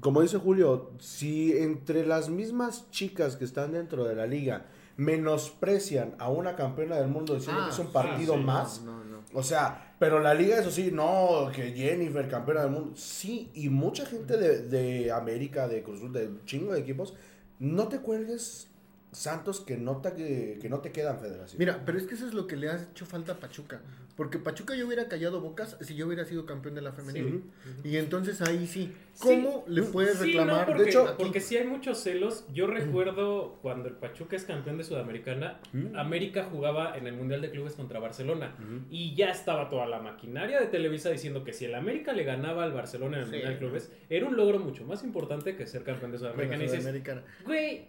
[0.00, 4.66] como dice Julio, si entre las mismas chicas que están dentro de la liga
[4.96, 8.82] menosprecian a una campeona del mundo diciendo Ah, que es un sí, partido sí, más,
[8.82, 9.18] No, no.
[9.32, 12.92] o sea, pero la liga, eso sí, no, que Jennifer, campeona del mundo.
[12.96, 17.14] Sí, y mucha gente de, de América, de Cruz de un chingo de equipos,
[17.60, 18.69] no te cuelgues
[19.12, 21.58] santos que no te, que, que no te quedan, Federación.
[21.58, 23.80] Mira, pero es que eso es lo que le ha hecho falta a Pachuca.
[24.16, 27.42] Porque Pachuca yo hubiera callado bocas si yo hubiera sido campeón de la femenil.
[27.84, 30.60] Y entonces ahí sí, ¿cómo le puedes Sí, reclamar?
[30.60, 31.14] no, porque, De hecho, aquí?
[31.24, 32.44] porque sí hay muchos celos.
[32.52, 35.58] Yo recuerdo cuando el Pachuca es campeón de Sudamericana,
[35.96, 38.54] América jugaba en el Mundial de Clubes contra Barcelona.
[38.90, 42.64] Y ya estaba toda la maquinaria de Televisa diciendo que si el América le ganaba
[42.64, 43.32] al Barcelona en el Sí.
[43.36, 46.58] Mundial de Clubes, era un logro mucho más importante que ser campeón de Sudamericana.
[46.62, 47.22] Y dices, Sudamericana.
[47.46, 47.86] güey,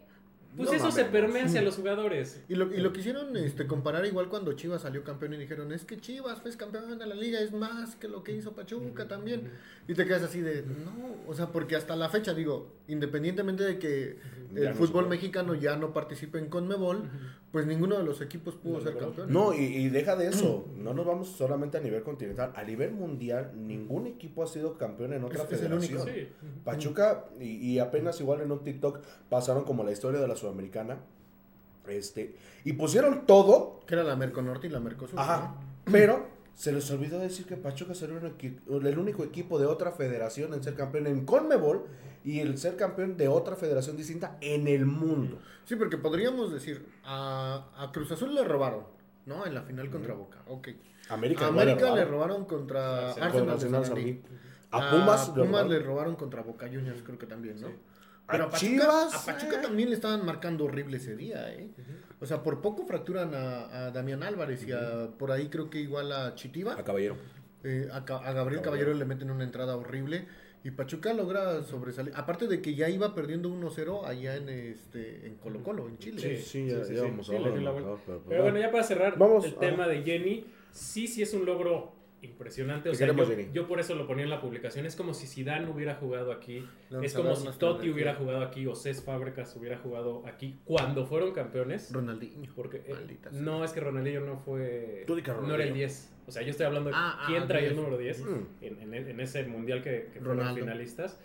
[0.56, 2.42] pues No eso se permea hacia los jugadores.
[2.50, 5.86] Y lo, y lo quisieron este, comparar igual cuando Chivas salió campeón y dijeron, es
[5.86, 9.50] que Chivas fue campeón de la liga, es más que lo que hizo Pachuca también.
[9.88, 13.80] Y te quedas así de, no, o sea, porque hasta la fecha, digo, independientemente de
[13.80, 14.18] que
[14.56, 17.04] el fútbol mexicano ya no participe en Conmebol,
[17.52, 19.32] pues ninguno de los equipos pudo No ser campeón.
[19.34, 22.92] No, y, y deja de eso, no nos vamos solamente a nivel continental, a nivel
[22.92, 26.06] mundial, ningún equipo ha sido campeón en otra Es- es el único.
[26.06, 26.28] Sí.
[26.64, 29.00] Pachuca, y, y apenas igual en un TikTok
[29.30, 30.98] pasaron como la historia de la Sudamericana,
[31.88, 35.20] este, y pusieron todo Que era la Merconorte y la Mercosur.
[35.20, 35.56] Ajá.
[35.86, 35.92] ¿no?
[35.92, 40.62] Pero se les olvidó decir que Pachuca será el único equipo de otra federación en
[40.64, 41.86] ser campeón en Conmebol
[42.24, 45.40] y el ser campeón de otra federación distinta en el mundo.
[45.66, 48.84] Sí, porque podríamos decir, a, a Cruz Azul le robaron,
[49.26, 49.46] ¿no?
[49.46, 50.68] En la final contra Boca, ok.
[51.10, 52.46] América, A le América le robaron.
[52.46, 53.58] contra Arsenal.
[54.74, 55.70] A Pumas, le Pumas robaron.
[55.70, 57.68] le robaron contra Boca Juniors, creo que también, ¿no?
[57.68, 57.74] Sí.
[58.32, 59.62] Pero A a Pachuca, Chivas, a Pachuca eh.
[59.62, 61.70] también le estaban marcando horrible ese día, ¿eh?
[62.20, 65.80] O sea, por poco fracturan a, a Damián Álvarez y a, por ahí creo que
[65.80, 66.74] igual a Chitiba.
[66.74, 67.16] A Caballero.
[67.64, 68.62] Eh, a, a Gabriel Caballero.
[68.64, 70.28] Caballero le meten una entrada horrible.
[70.64, 72.14] Y Pachuca logra sobresalir.
[72.16, 76.22] Aparte de que ya iba perdiendo 1-0 allá en este en Colo Colo, en Chile.
[76.22, 77.74] Sí, sí, ya- ya vamos a Sí, dio la ¿no?
[77.74, 77.90] vuelta.
[78.06, 81.46] Pero, Pero bueno, ya para cerrar Vamos, el tema de Jenny, sí, sí es un
[81.48, 82.90] logro impresionante.
[82.90, 83.12] O sea,
[83.54, 84.86] yo, por eso lo ponía en la publicación.
[84.86, 86.66] Es como si Zidane hubiera jugado aquí.
[87.02, 91.34] Es como si Totti hubiera jugado aquí o Cés Fábregas hubiera jugado aquí cuando fueron
[91.34, 91.92] campeones.
[91.92, 92.52] Ronaldinho.
[92.56, 95.04] Porque eh, no es que Ronaldinho no fue.
[95.08, 95.76] Tú di que no era el Ronaldinho.
[95.76, 96.14] 10.
[96.28, 97.84] O sea, yo estoy hablando de Ah, ah, quién traía el 10.
[97.84, 98.46] número 10 Mm.
[98.62, 100.60] en, en- en ese mundial que, que fueron Ronaldo.
[100.62, 101.20] finalistas.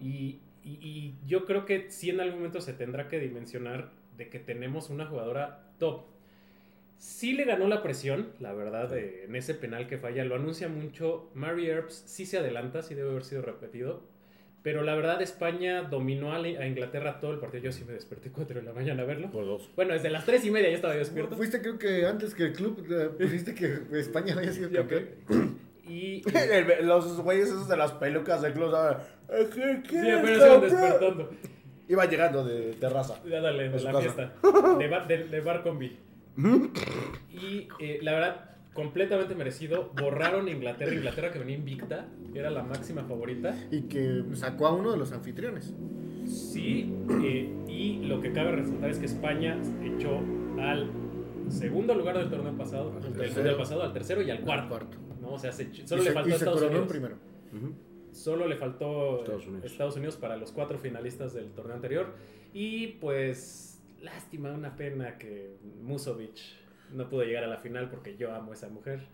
[0.00, 4.28] Y, y- y yo creo que sí en algún momento se tendrá que dimensionar de
[4.28, 6.04] que tenemos una jugadora top.
[6.98, 10.24] Sí le ganó la presión, la verdad, eh, en ese penal que falla.
[10.24, 11.30] Lo anuncia mucho.
[11.34, 14.02] Mary Earps sí se adelanta, sí debe haber sido repetido.
[14.62, 17.62] Pero la verdad, España dominó a, la- a Inglaterra todo el partido.
[17.64, 19.30] Yo sí me desperté 4 de la mañana a verlo.
[19.30, 19.70] Por dos.
[19.76, 21.36] Bueno, desde las 3 y media ya estaba yo despierto.
[21.36, 22.84] Fuiste creo que antes que el club
[23.16, 25.06] pusiste que España había sido campeón.
[25.88, 29.06] Y, El- Los güeyes esos de las pelucas de club, ¿sabes?
[29.28, 31.30] Eh, ¿qué- qué sí, apenas iban despertando.
[31.88, 33.22] Iba llegando de terraza.
[33.24, 34.00] Ya dale, de la casa.
[34.02, 34.34] fiesta.
[34.78, 35.96] De, bar, de, de bar combi.
[36.38, 39.92] Y eh, la verdad, completamente merecido.
[40.00, 40.94] Borraron Inglaterra.
[40.94, 42.06] Inglaterra que venía invicta.
[42.34, 43.54] Era la máxima favorita.
[43.70, 45.74] Y que sacó a uno de los anfitriones.
[46.26, 46.92] Sí.
[47.24, 50.18] eh, y lo que cabe resaltar es que España echó
[50.60, 50.90] al
[51.48, 52.92] segundo lugar del torneo pasado.
[52.96, 53.34] Al Del tercero.
[53.36, 54.68] mundial pasado, al tercero y al cuarto.
[54.68, 54.96] cuarto.
[55.20, 55.32] ¿no?
[55.34, 56.88] O sea, se echó- solo y le se, faltó y se Estados Unidos.
[56.88, 57.16] primero.
[58.12, 59.64] Solo le faltó Estados Unidos.
[59.70, 62.14] Estados Unidos para los cuatro finalistas del torneo anterior.
[62.54, 66.38] Y pues, lástima, una pena que Musovic
[66.92, 69.06] no pudo llegar a la final porque yo amo a esa mujer.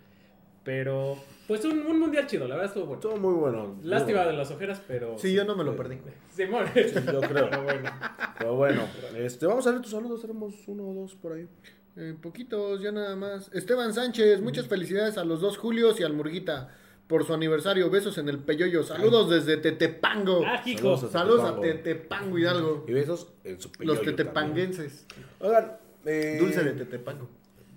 [0.64, 1.18] Pero,
[1.48, 3.00] pues un, un mundial chido, la verdad estuvo bueno.
[3.00, 3.74] Todo muy bueno.
[3.74, 5.18] muy Lástima de las ojeras, pero.
[5.18, 5.98] Sí, yo no me lo perdí.
[6.30, 6.66] Simón.
[6.74, 7.50] Yo creo.
[7.50, 7.90] Pero bueno.
[8.38, 8.82] Pero bueno,
[9.16, 10.20] este, vamos a ver tus saludos.
[10.20, 11.48] Tenemos uno o dos por ahí.
[11.96, 13.50] Eh, poquitos, ya nada más.
[13.52, 16.70] Esteban Sánchez, muchas felicidades a los dos Julios y al Murguita
[17.12, 17.90] por su aniversario.
[17.90, 18.82] Besos en el peyoyo.
[18.82, 20.40] Saludos desde Tetepango.
[20.46, 20.96] Ah, hijo.
[20.96, 22.38] Saludos Saludos a Tetepango.
[22.38, 22.84] Hidalgo.
[22.88, 24.16] Y besos en su Los peyoyo también.
[24.16, 25.06] tetepanguenses.
[25.38, 27.28] Oigan, eh, Dulce de Tetepango.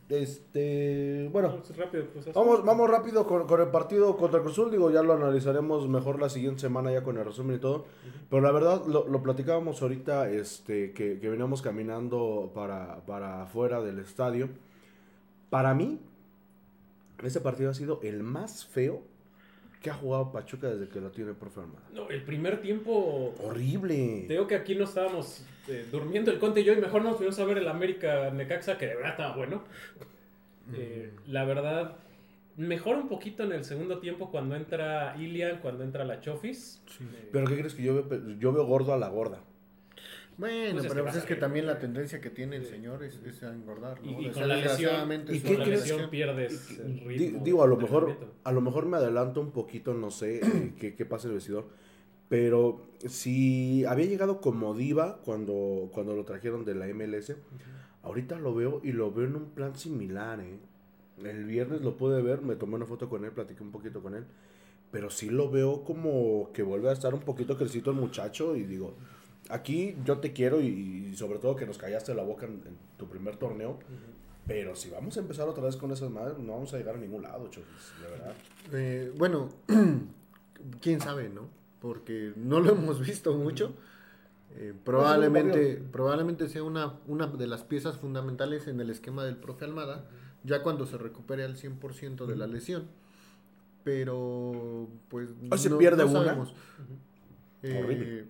[0.07, 2.31] Este, bueno, Vamos rápido, Azul.
[2.33, 4.71] vamos, vamos rápido con, con el partido contra Cruz Azul.
[4.71, 7.86] Digo, ya lo analizaremos mejor la siguiente semana ya con el resumen y todo.
[8.29, 13.81] Pero la verdad, lo, lo platicábamos ahorita, este, que, que veníamos caminando para, para afuera
[13.81, 14.47] del estadio.
[15.49, 15.99] Para mí,
[17.23, 19.01] ese partido ha sido el más feo
[19.82, 21.88] que ha jugado Pachuca desde que lo tiene por Armada.
[21.93, 23.34] No, el primer tiempo.
[23.43, 24.26] Horrible.
[24.28, 27.17] Te digo que aquí no estábamos eh, durmiendo el Conte y yo, y mejor nos
[27.17, 29.63] fuimos a ver el América Necaxa, que de verdad estaba bueno.
[30.73, 31.97] Eh, la verdad,
[32.57, 36.82] mejor un poquito en el segundo tiempo cuando entra Ilian, cuando entra la Chofis.
[36.99, 38.38] Eh, Pero ¿qué crees que yo veo?
[38.39, 39.41] Yo veo gordo a la gorda.
[40.38, 41.39] Bueno, Pues es pero que pues es que a ver.
[41.39, 44.11] también la tendencia que tiene el señor es, es a engordar, ¿no?
[44.19, 47.43] Y- y O sea, con la lesión- desgraciadamente ¿y es qué la pierdes el ritmo.
[47.43, 50.93] Digo, a lo mejor a lo mejor me adelanto un poquito, no sé eh, qué,
[50.95, 51.67] qué pasa el vestidor.
[52.27, 57.36] Pero si había llegado como diva cuando, cuando lo trajeron de la MLS,
[58.03, 60.57] ahorita lo veo y lo veo en un plan similar, ¿eh?
[61.23, 64.15] El viernes lo pude ver, me tomé una foto con él, platiqué un poquito con
[64.15, 64.25] él.
[64.91, 68.63] Pero sí lo veo como que vuelve a estar un poquito crecito el muchacho y
[68.63, 68.95] digo,
[69.49, 72.77] aquí yo te quiero y, y sobre todo que nos callaste la boca en, en
[72.97, 73.79] tu primer torneo.
[74.47, 76.99] Pero si vamos a empezar otra vez con esas madres, no vamos a llegar a
[76.99, 78.33] ningún lado, Chofis, de verdad.
[78.73, 79.49] Eh, bueno,
[80.81, 81.49] quién sabe, ¿no?
[81.81, 83.73] Porque no lo hemos visto mucho.
[84.57, 89.65] Eh, probablemente, probablemente sea una, una de las piezas fundamentales en el esquema del profe
[89.65, 90.05] Almada,
[90.43, 92.87] ya cuando se recupere al 100% de la lesión.
[93.83, 95.29] Pero, pues.
[95.49, 96.23] Ah, se pierde una.
[96.23, 96.53] sabemos.
[97.63, 98.27] Eh, Horrible.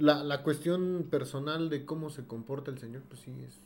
[0.00, 3.54] La, la cuestión personal de cómo se comporta el señor, pues sí, es.
[3.54, 3.60] es-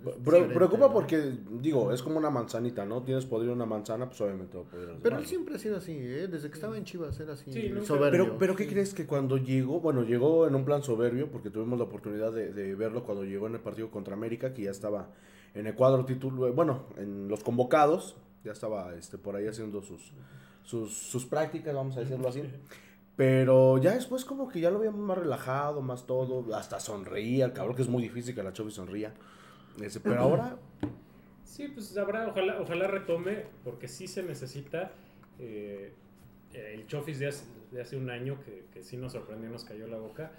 [0.00, 0.92] es Pre- diferente, preocupa ¿no?
[0.94, 3.02] porque, digo, es como una manzanita, ¿no?
[3.02, 5.92] Tienes podrido una manzana, pues obviamente va a poder Pero él siempre ha sido así,
[5.92, 6.26] ¿eh?
[6.26, 8.24] Desde que estaba en Chivas era así, Sí, soberbio.
[8.24, 9.80] Pero, pero ¿qué crees que cuando llegó?
[9.80, 13.46] Bueno, llegó en un plan soberbio, porque tuvimos la oportunidad de, de verlo cuando llegó
[13.46, 15.10] en el partido contra América, que ya estaba
[15.52, 20.12] en el cuadro título, bueno, en los convocados, ya estaba este, por ahí haciendo sus,
[20.62, 22.42] sus, sus prácticas, vamos a decirlo así.
[23.20, 27.52] Pero ya después como que ya lo veíamos más relajado, más todo, hasta sonreía, el
[27.52, 29.12] cabrón que es muy difícil que la Chofi sonría.
[29.78, 30.56] Ese, pero ahora,
[31.44, 34.92] Sí, pues habrá, ojalá, ojalá retome, porque sí se necesita.
[35.38, 35.92] eh,
[36.54, 39.86] el Chofis de hace, de hace un año, que, que sí nos sorprendió, nos cayó
[39.86, 40.32] la boca.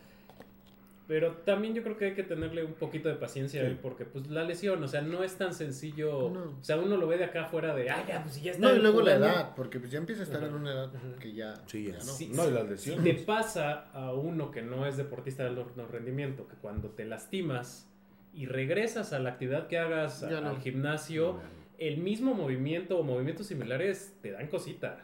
[1.12, 3.72] Pero también yo creo que hay que tenerle un poquito de paciencia a Sí.
[3.72, 6.30] él, porque pues la lesión, o sea, no es tan sencillo.
[6.30, 6.44] No.
[6.58, 8.66] O sea, uno lo ve de acá afuera de, ah, ya, pues ya está.
[8.70, 9.28] No, y luego la jugando".
[9.28, 10.90] edad, porque pues ya empieza a estar en una edad
[11.20, 12.00] que ya, Sí, ya no.
[12.02, 13.04] Sí, No, y las Si lesiones.
[13.04, 17.90] te pasa a uno que no es deportista de alto rendimiento, que cuando te lastimas
[18.34, 20.50] y regresas a la actividad que hagas Ya a- no.
[20.52, 21.42] al gimnasio,
[21.78, 25.00] el mismo movimiento o movimientos similares te dan cosita.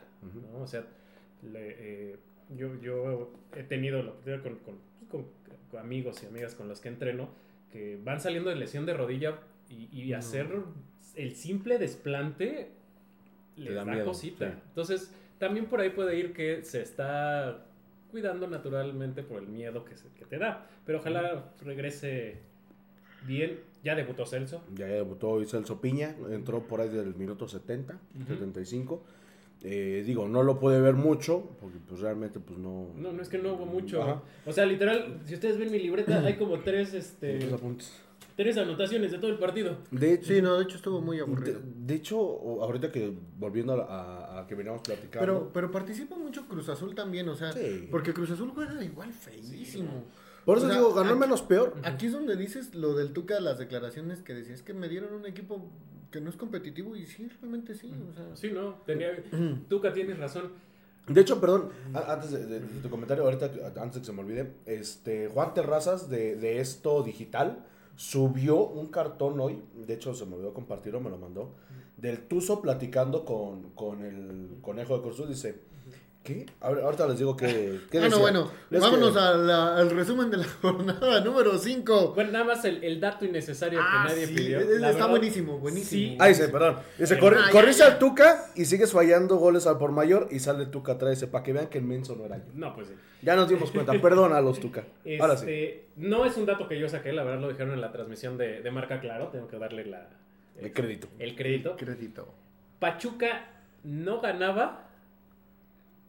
[0.53, 0.61] ¿no?
[0.61, 0.85] O sea,
[1.43, 2.19] le- eh,
[2.55, 5.36] yo, yo he tenido la oportunidad con, con- con- con
[5.79, 7.29] amigos y amigas con los que entreno
[7.71, 9.39] que van saliendo de lesión de rodilla
[9.69, 10.17] y, y No.
[10.17, 10.47] hacer
[11.15, 12.71] el simple desplante
[13.57, 14.49] les da da, miedo, cosita.
[14.51, 14.57] sí.
[14.69, 17.65] Entonces, también por ahí puede ir que se está
[18.11, 20.65] cuidando naturalmente por el miedo que, se- que te da.
[20.85, 22.37] Pero ojalá regrese
[23.25, 23.59] bien.
[23.83, 24.63] Ya debutó Celso.
[24.75, 28.25] Ya debutó hoy Celso Piña, entró por ahí del minuto 70, Ujú.
[28.33, 29.03] 75.
[29.63, 32.89] Eh, digo, no lo puede ver mucho, porque pues realmente pues no...
[32.95, 34.01] No, no es que no hubo mucho.
[34.03, 34.21] Ajá.
[34.45, 37.39] O sea, literal, si ustedes ven mi libreta, hay como tres, este,
[38.35, 39.77] tres anotaciones de todo el partido.
[39.89, 41.59] De, Sí, no, de hecho estuvo muy aburrido.
[41.63, 42.17] de hecho,
[42.61, 43.85] ahorita que volviendo a,
[44.37, 45.19] a- a que veníamos platicando...
[45.19, 47.87] Pero, pero participa mucho Cruz Azul también, o sea, Sí.
[47.89, 50.03] porque Cruz Azul juega igual feísimo.
[50.45, 51.73] por eso o sea, digo, ganó menos peor.
[51.83, 55.25] Aquí es donde dices lo del Tuca, las declaraciones que decías que me dieron un
[55.25, 55.67] equipo
[56.11, 58.35] que no es competitivo y sí, realmente sí, o sea.
[58.35, 59.09] Sí, no, tenía...
[59.69, 60.51] Tuca, tienes razón.
[61.07, 63.45] De hecho, perdón, antes de, de- de tu comentario, ahorita,
[63.81, 68.87] antes de que se me olvide, este, Juan Terrazas de, de esto digital subió un
[68.87, 71.55] cartón hoy, de hecho se me olvidó compartirlo, me lo mandó,
[71.97, 75.61] del Tuzo platicando con, con el conejo de Cruz Azul, dice,
[76.27, 76.45] ¿qué?
[76.59, 78.21] Ahorita les digo qué, qué Bueno, decía.
[78.21, 82.13] bueno, vámonos que- a la- al resumen de la jornada número 5.
[82.13, 84.59] Bueno, nada más el, el dato innecesario que nadie pidió.
[84.59, 85.89] Está verdad, buenísimo, buenísimo.
[86.11, 86.17] sí.
[86.19, 86.77] Ah, dice, perdón.
[86.97, 87.19] Dice, Ah,
[87.51, 87.85] corri- ya.
[87.87, 91.43] al Tuca y sigues fallando goles al por mayor y sale Tuca atrás, dice, para
[91.45, 92.43] que vean que el menso no era yo.
[92.53, 92.93] No, pues sí.
[93.21, 94.83] Ya nos dimos cuenta, perdón a los Tuca.
[95.21, 95.45] Ahora sí.
[95.49, 98.37] Este, No es un dato que yo saqué, la verdad lo dijeron en la transmisión
[98.37, 100.09] de, de Marca Claro, tengo que darle la,
[100.59, 101.07] El crédito.
[101.19, 101.75] el crédito.
[101.77, 102.33] Crédito.
[102.79, 103.45] Pachuca
[103.83, 104.86] no ganaba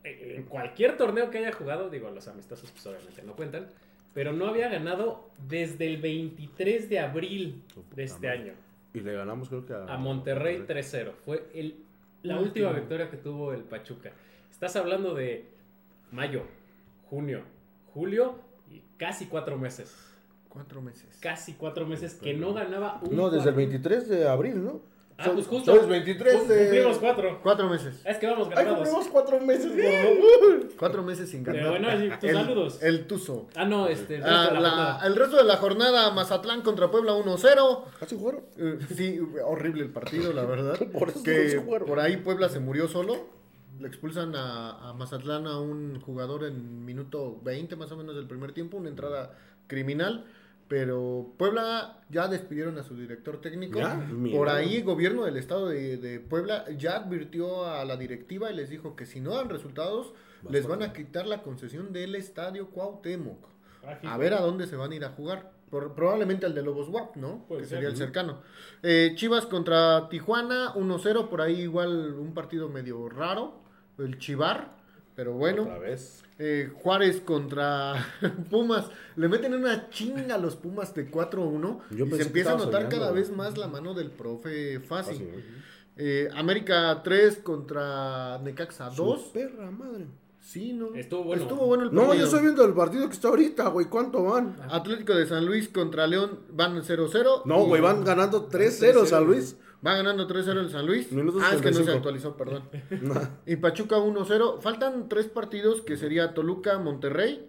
[0.04, 3.66] en cualquier torneo que haya jugado, digo, los amistosos pues obviamente no cuentan,
[4.14, 7.62] pero no había ganado desde el 23 de abril
[7.94, 8.54] de este año
[8.94, 11.12] Y le ganamos creo que a, a Monterrey 3-0.
[11.24, 11.76] Fue el,
[12.22, 14.10] la última victoria que tuvo el Pachuca.
[14.50, 15.44] Estás hablando de
[16.10, 16.42] mayo,
[17.10, 17.42] junio,
[17.92, 18.38] julio
[18.70, 19.94] y casi cuatro meses.
[20.48, 21.18] Cuatro meses.
[21.20, 23.70] Casi cuatro meses que no ganaba un No, desde el cuarto.
[23.70, 24.80] 23 de abril, ¿no?
[25.20, 25.74] Ah, pues justo.
[25.74, 26.58] Son 23 de...
[26.58, 27.40] Cumplimos cuatro.
[27.42, 28.00] Cuatro meses.
[28.04, 28.76] Es que vamos Ay, ganados.
[28.78, 30.68] cumplimos cuatro meses, gordo.
[30.78, 31.60] Cuatro meses sin ganar.
[31.60, 32.82] Pero bueno, sí, tus el, saludos.
[32.82, 33.48] El Tuzo.
[33.56, 34.16] Ah, no, este.
[34.16, 37.84] el Ah, resto de la el resto de la jornada, Mazatlán contra Puebla 1-0.
[37.98, 38.42] Casi jugaron.
[38.58, 40.78] Eh, sí, horrible el partido, la verdad.
[40.92, 43.26] Por eso que por ahí Puebla se murió solo.
[43.80, 48.26] Le expulsan a, a Mazatlán a un jugador en minuto 20 más o menos del
[48.28, 49.32] primer tiempo, una entrada
[49.66, 50.26] criminal.
[50.68, 53.78] Pero Puebla ya despidieron a su director técnico.
[53.78, 54.06] Ya.
[54.32, 58.54] Por ahí el gobierno del estado de, de Puebla ya advirtió a la directiva y
[58.56, 60.12] les dijo que si no dan resultados,
[60.42, 63.46] Vas les van a quitar la concesión del estadio Cuauhtémoc.
[63.84, 65.52] Ah, A ver a dónde se van a ir a jugar.
[65.70, 67.44] Por- probablemente al de Lobos WAP, ¿no?
[67.46, 67.78] Puede que ser.
[67.78, 68.40] sería el cercano.
[68.82, 71.28] Eh, Chivas contra Tijuana, 1-0.
[71.28, 73.60] Por ahí igual un partido medio raro.
[73.98, 74.76] El Chivar.
[75.14, 76.22] Pero bueno, Otra vez.
[76.38, 77.94] Eh, Juárez contra
[78.50, 78.86] Pumas.
[79.16, 81.80] Le meten una chinga a los Pumas de 4-1.
[81.90, 85.14] Yo Y se empieza a notar soñando, cada vez más la mano del profe Fácil.
[85.16, 85.44] Fácil.
[85.96, 89.20] Eh, América 3 contra Necaxa 2.
[89.20, 90.06] Su perra madre.
[90.40, 90.94] Sí, ¿no?
[90.94, 91.42] Estuvo bueno.
[91.42, 92.18] Estuvo bueno el No, partido.
[92.20, 93.86] yo estoy viendo el partido que está ahorita, güey.
[93.86, 94.56] ¿Cuánto van?
[94.70, 97.42] Atlético de San Luis contra León van 0-0.
[97.44, 99.56] No, y güey, van ganando 3-0 San Luis.
[99.86, 101.06] Va ganando 3-0 el San Luis.
[101.40, 101.92] Ah, es que no se 75.
[101.96, 102.64] actualizó, perdón.
[103.46, 104.60] y Pachuca 1-0.
[104.60, 107.48] Faltan tres partidos que sería Toluca, Monterrey,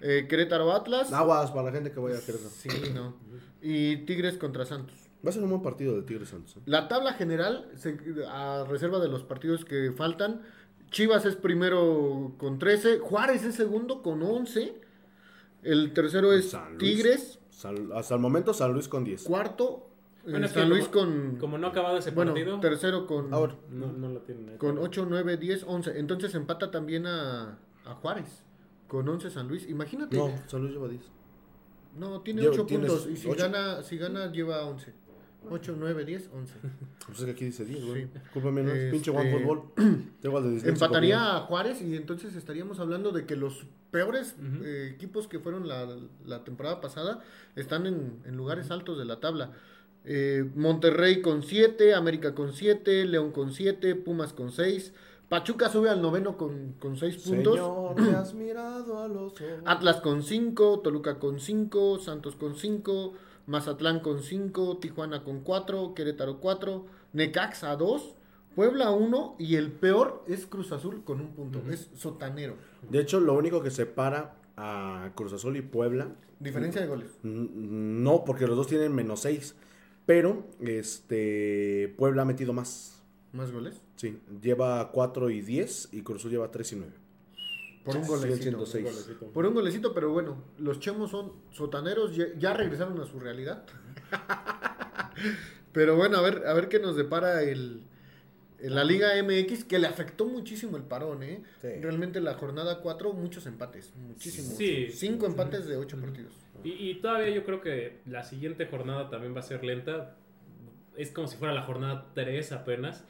[0.00, 1.12] eh, Querétaro, Atlas.
[1.12, 2.40] Aguas para la gente que vaya a querer.
[2.40, 3.14] Sí, no.
[3.62, 4.96] Y Tigres contra Santos.
[5.24, 6.56] Va a ser un buen partido de Tigres Santos.
[6.56, 6.60] ¿eh?
[6.66, 7.98] La tabla general, se-
[8.28, 10.40] a reserva de los partidos que faltan,
[10.90, 14.74] Chivas es primero con 13, Juárez es segundo con 11,
[15.62, 16.78] el tercero es San.
[16.78, 19.22] Tigres, San- hasta el momento San Luis con 10.
[19.24, 19.89] cuarto
[20.24, 21.36] Bueno, que San Luis como- con...
[21.38, 24.56] Como no ha acabado ese bueno, partido, tercero con, Ahora, no, no lo tienen ahí.
[24.58, 25.98] con 8, 9, 10, 11.
[25.98, 28.44] Entonces empata también a, a Juárez
[28.88, 29.68] con 11 San Luis.
[29.68, 30.16] Imagínate.
[30.16, 31.00] no, San Luis lleva 10.
[31.98, 34.92] No, tiene Lleva- 8 tienes puntos y si gana, si gana lleva 11.
[35.48, 36.54] 8, 9, 10, 11.
[37.06, 38.02] Pues es que aquí dice 10, güey.
[38.04, 38.10] Sí.
[38.34, 39.62] Cúlpame, no es Este- pinche One Fútbol.
[40.20, 44.36] Tengo al de Disney, Empataría a Juárez y entonces estaríamos hablando de que los peores
[44.38, 44.64] Ujú.
[44.64, 45.88] eh, equipos que fueron la,
[46.26, 47.20] la temporada pasada
[47.56, 49.52] están en, en lugares altos de la tabla.
[50.04, 54.92] Eh, Monterrey con 7, América con 7, León con 7, Pumas con 6.
[55.28, 57.54] Pachuca sube al noveno con 6 puntos.
[57.54, 59.34] Señor, has mirado a los.
[59.64, 63.12] Atlas con 5, Toluca con 5, Santos con 5,
[63.46, 68.14] Mazatlán con 5, Tijuana con 4, Querétaro 4, Necaxa 2,
[68.56, 71.62] Puebla 1 y el peor es Cruz Azul con un punto.
[71.70, 72.56] Es sotanero.
[72.88, 76.08] De hecho, lo único que separa a Cruz Azul y Puebla,
[76.40, 77.18] Diferencia de goles.
[77.22, 79.54] no, porque los dos tienen menos 6.
[80.06, 83.02] Pero, este, Puebla ha metido más.
[83.32, 83.80] ¿Más goles?
[83.96, 86.92] Sí, lleva 4 y 10 y Cruz Azul lleva 3 y 9.
[87.84, 88.42] Por un golecito.
[88.42, 89.10] siendo seis.
[89.32, 93.64] Por un golecito, pero bueno, los chemos son sotaneros, ya, ya regresaron a su realidad.
[95.72, 97.82] pero bueno, a ver, a ver qué nos depara el,
[98.62, 101.42] la Liga MX, que le afectó muchísimo el parón, ¿eh?
[101.62, 101.68] Sí.
[101.80, 104.56] Realmente la jornada 4, muchos empates, muchísimos.
[104.56, 104.88] Sí.
[104.92, 106.34] Cinco empates de ocho partidos.
[106.64, 110.16] Y, y todavía yo creo que la siguiente jornada también va a ser lenta.
[110.96, 113.04] Es como si fuera la jornada 3 apenas.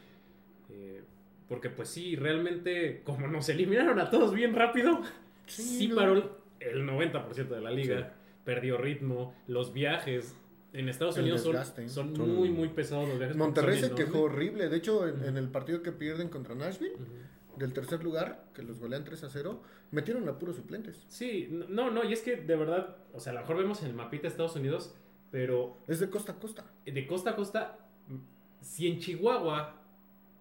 [0.70, 1.03] Eh,
[1.48, 5.01] porque pues sí, realmente como nos eliminaron a todos bien rápido,
[5.46, 5.96] Sí, sí, no.
[5.96, 7.98] paró el 90% de la liga.
[8.01, 8.05] Sí.
[8.44, 10.36] Perdió ritmo, los viajes.
[10.72, 11.88] En Estados El Unidos son, desgaste.
[11.88, 13.36] son Son- muy, muy pesados los viajes.
[13.36, 14.68] Monterrey se quejó horrible.
[14.68, 17.05] De hecho, en, en el partido que pierden contra Nashville, Ujú.
[17.61, 21.04] Del tercer lugar, que los golean 3 a 0, metieron a puros suplentes.
[21.08, 23.88] Sí, no, no, y es que de verdad, o sea, a lo mejor vemos en
[23.88, 24.94] el mapita de Estados Unidos,
[25.30, 26.64] pero Es de costa a costa.
[26.84, 27.78] de costa a costa,
[28.61, 29.76] si en Chihuahua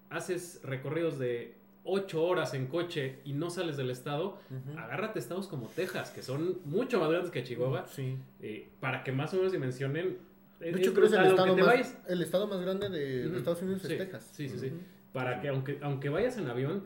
[0.08, 1.54] haces recorridos de
[1.84, 4.38] 8 horas en coche y no sales del estado,
[4.76, 8.16] agárrate estados como Texas, que son mucho más grandes que Chihuahua, Sí.
[8.40, 10.18] eh, para que más o menos dimensionen.
[10.58, 13.36] De hecho, creo que es el estado, más, vayas- el estado más grande de.
[13.36, 14.28] Estados Unidos Sí, es Texas.
[14.32, 14.72] Sí, sí, sí.
[15.12, 16.82] Para que aunque, aunque vayas en avión,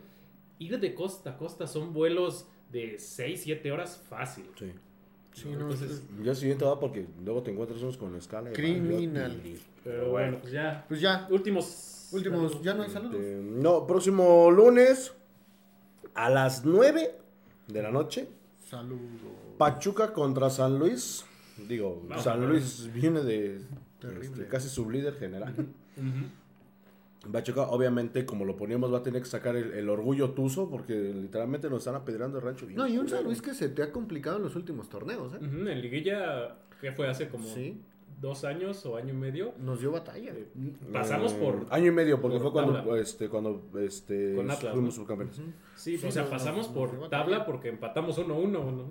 [0.59, 4.47] ir de costa a costa son vuelos de 6, 7 horas fácil.
[4.59, 4.73] Sí.
[5.33, 5.63] Sí, ¿no?
[5.63, 8.51] Entonces, el siguiente va porque luego te encuentras unos con escala.
[8.51, 9.43] y Criminal.
[9.83, 10.85] pero bueno, pues ya.
[10.87, 12.09] Pues ya, Últimos.
[12.13, 13.17] últimos, ya no hay saludos.
[13.17, 15.13] Este, no, próximo lunes
[16.15, 17.19] a las 9
[17.67, 18.29] de la noche.
[18.71, 19.01] Saludos.
[19.59, 21.25] Pachuca contra San Luis.
[21.69, 22.49] Digo, Vamos San.
[22.49, 23.61] Luis viene de
[24.21, 25.53] este, casi sublíder general.
[25.97, 26.27] Ujú.
[27.33, 30.95] Pachuca, obviamente, como lo poníamos, va a tener que sacar el, el orgullo tuzo porque
[30.95, 32.67] literalmente nos están apedreando el rancho.
[32.67, 33.09] bien No, y un.
[33.09, 35.39] San Luis que se te ha complicado en los últimos torneos, ¿eh?
[35.41, 37.81] En Liguilla, que fue hace como Sí,
[38.21, 40.31] dos años o año y medio, nos dio batalla.
[40.33, 40.47] eh,
[40.93, 41.67] pasamos Eh, por.
[41.71, 45.03] año y medio porque por fue cuando este cuando este Con Atlas, fuimos ¿no?
[45.03, 45.37] subcampeones.
[45.75, 48.51] Sí, Sí, o sea, no, pasamos por tabla porque empatamos 1-1.
[48.51, 48.85] ¿no?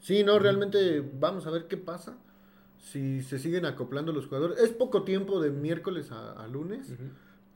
[0.00, 2.16] Sí, no, realmente vamos a ver qué pasa.
[2.78, 4.58] Si se siguen acoplando los jugadores.
[4.58, 7.02] Es poco tiempo de miércoles a, a lunes, Ujú.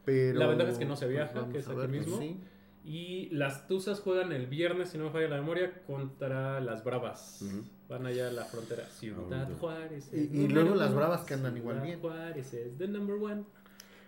[0.07, 0.39] Pero...
[0.39, 2.19] La ventaja es que no se pues, viaja, vamos que es aquí ver, mismo.
[2.19, 2.41] sí.
[2.85, 7.45] Y las Tuzas juegan el viernes, si no me falla la memoria, contra las Bravas.
[7.89, 8.85] Van allá a la frontera.
[8.89, 10.09] Ciudad Juárez.
[10.15, 10.99] Y- luego las uno.
[11.01, 12.01] Bravas que andan igual Ciudad bien.
[12.01, 13.43] Juárez es the number one.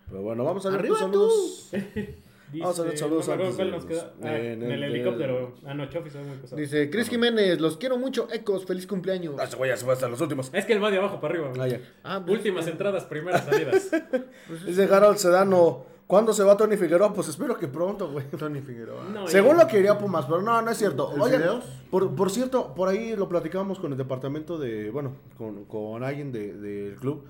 [0.09, 1.70] Pero bueno, vamos a ver ¡Arriba tus saludos.
[2.53, 4.31] Dice- Vamos a ver saludos no me acuerdo antes cuál de nos los- queda.
[4.31, 5.55] Ah, en en, el el, de- helicóptero.
[5.66, 6.61] Ah, no, Chofi soy muy pesado.
[6.61, 9.35] Dice, Chris Jiménez, los quiero mucho, Ecos, feliz cumpleaños.
[9.39, 10.51] Ah, güey ya se fue hasta los últimos.
[10.53, 11.53] Es que él va de abajo para arriba.
[11.59, 11.81] Ah, ya.
[12.05, 13.89] Ah, pues, Últimas entradas, primeras salidas.
[14.49, 17.12] pues, Dice Harold Sedano, ¿cuándo se va Tony Figueroa?
[17.12, 18.25] Pues espero que pronto, güey.
[18.39, 19.05] Tony Figueroa.
[19.12, 21.12] No, Según lo que quería Pumas, pero no, no es cierto.
[21.15, 21.65] ¿El Oigan, Fideos?
[21.91, 26.33] por, por cierto, por ahí lo platicábamos con el departamento de, bueno, con, con alguien
[26.33, 27.25] de- del club.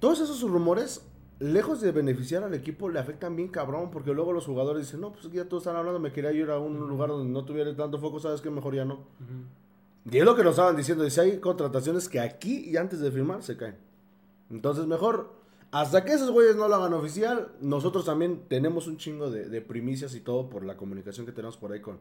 [0.00, 1.06] Todos esos rumores
[1.42, 5.12] lejos de beneficiar al equipo, le afectan bien cabrón, porque luego los jugadores dicen, no,
[5.12, 7.98] pues ya todos están hablando, me quería ir a un lugar donde no tuviera tanto
[7.98, 9.00] foco, sabes que mejor ya no.
[10.10, 13.10] Y es lo que nos estaban diciendo, dice, hay contrataciones que aquí y antes de
[13.10, 13.76] firmar se caen.
[14.50, 15.32] Entonces mejor,
[15.72, 19.60] hasta que esos güeyes no lo hagan oficial, nosotros también tenemos un chingo de, de
[19.60, 21.98] primicias y todo por la comunicación que tenemos por ahí con,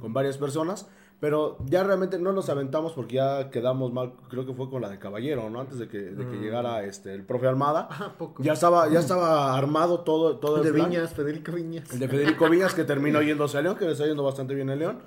[0.00, 0.88] con varias personas,
[1.20, 4.88] pero ya realmente no nos aventamos porque ya quedamos mal, creo que fue con la
[4.88, 5.60] de Caballero, ¿no?
[5.60, 7.86] Antes de que, de que llegara este, el profe Almada.
[7.90, 8.42] Ah, poco.
[8.42, 10.90] Ya estaba, ya estaba armado todo, todo el de plan.
[10.90, 11.92] Viñas, Federico Viñas.
[11.92, 14.68] El de Federico Viñas que terminó yéndose a León, que le está yendo bastante bien
[14.70, 14.98] a León.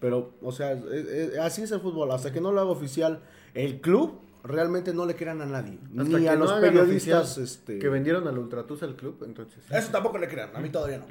[0.00, 2.10] Pero, o sea, es- es- así es el fútbol.
[2.10, 3.20] Hasta que no lo haga oficial
[3.54, 5.78] el club, realmente no le crean a nadie.
[5.96, 7.38] Hasta ni a no los periodistas.
[7.38, 7.78] Este...
[7.78, 9.62] Que vendieron al Ultratus al club, entonces.
[9.70, 10.50] Eso tampoco le crean.
[10.54, 11.06] A mí todavía no.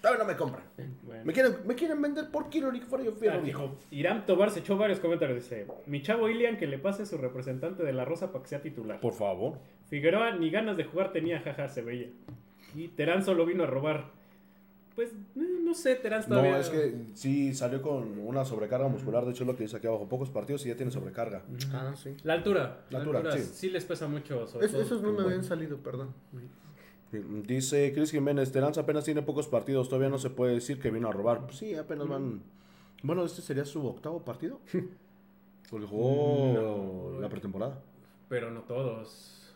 [0.00, 0.62] Todavía no me compran.
[1.02, 1.24] Bueno.
[1.24, 3.76] Me quieren, me quieren vender por kilo y fuera yo fierro, Ah, viejo.
[3.90, 5.42] Irán Tobar se echó varios comentarios.
[5.42, 8.62] Dice: Mi chavo Ilian que le pase su representante de la Rosa para que sea
[8.62, 9.00] titular.
[9.00, 9.58] Por favor.
[9.88, 12.08] Figueroa ni ganas de jugar tenía, jaja, se veía.
[12.74, 14.16] Y Terán solo vino a robar.
[14.94, 16.58] Pues, eh, no sé, Terán No, todavía.
[16.58, 19.24] es que sí salió con una sobrecarga muscular.
[19.24, 20.08] De hecho, es lo que dice aquí abajo.
[20.08, 21.42] Pocos partidos y ya tiene sobrecarga.
[21.72, 22.16] Ah, sí.
[22.24, 22.84] La altura.
[22.90, 23.40] La altura, sí.
[23.42, 23.70] sí.
[23.70, 24.46] les pesa mucho.
[24.46, 24.82] Sobre Es- todo.
[24.82, 26.12] esos no me habían salido, perdón.
[27.10, 31.08] Dice Chris Jiménez, Terán apenas tiene pocos partidos, todavía no se puede decir que vino
[31.08, 31.46] a robar.
[31.46, 32.42] Pues sí, apenas van...
[33.02, 34.60] Bueno, este sería su octavo partido.
[35.70, 37.20] Porque jugó No.
[37.20, 37.80] la pretemporada.
[38.28, 39.54] Pero no todos.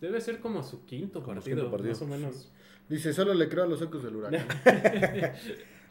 [0.00, 1.92] Debe ser como su quinto Como su partido, quinto partido.
[1.94, 2.52] más o menos.
[2.88, 4.46] Dice, solo le creo a los ecos del huracán.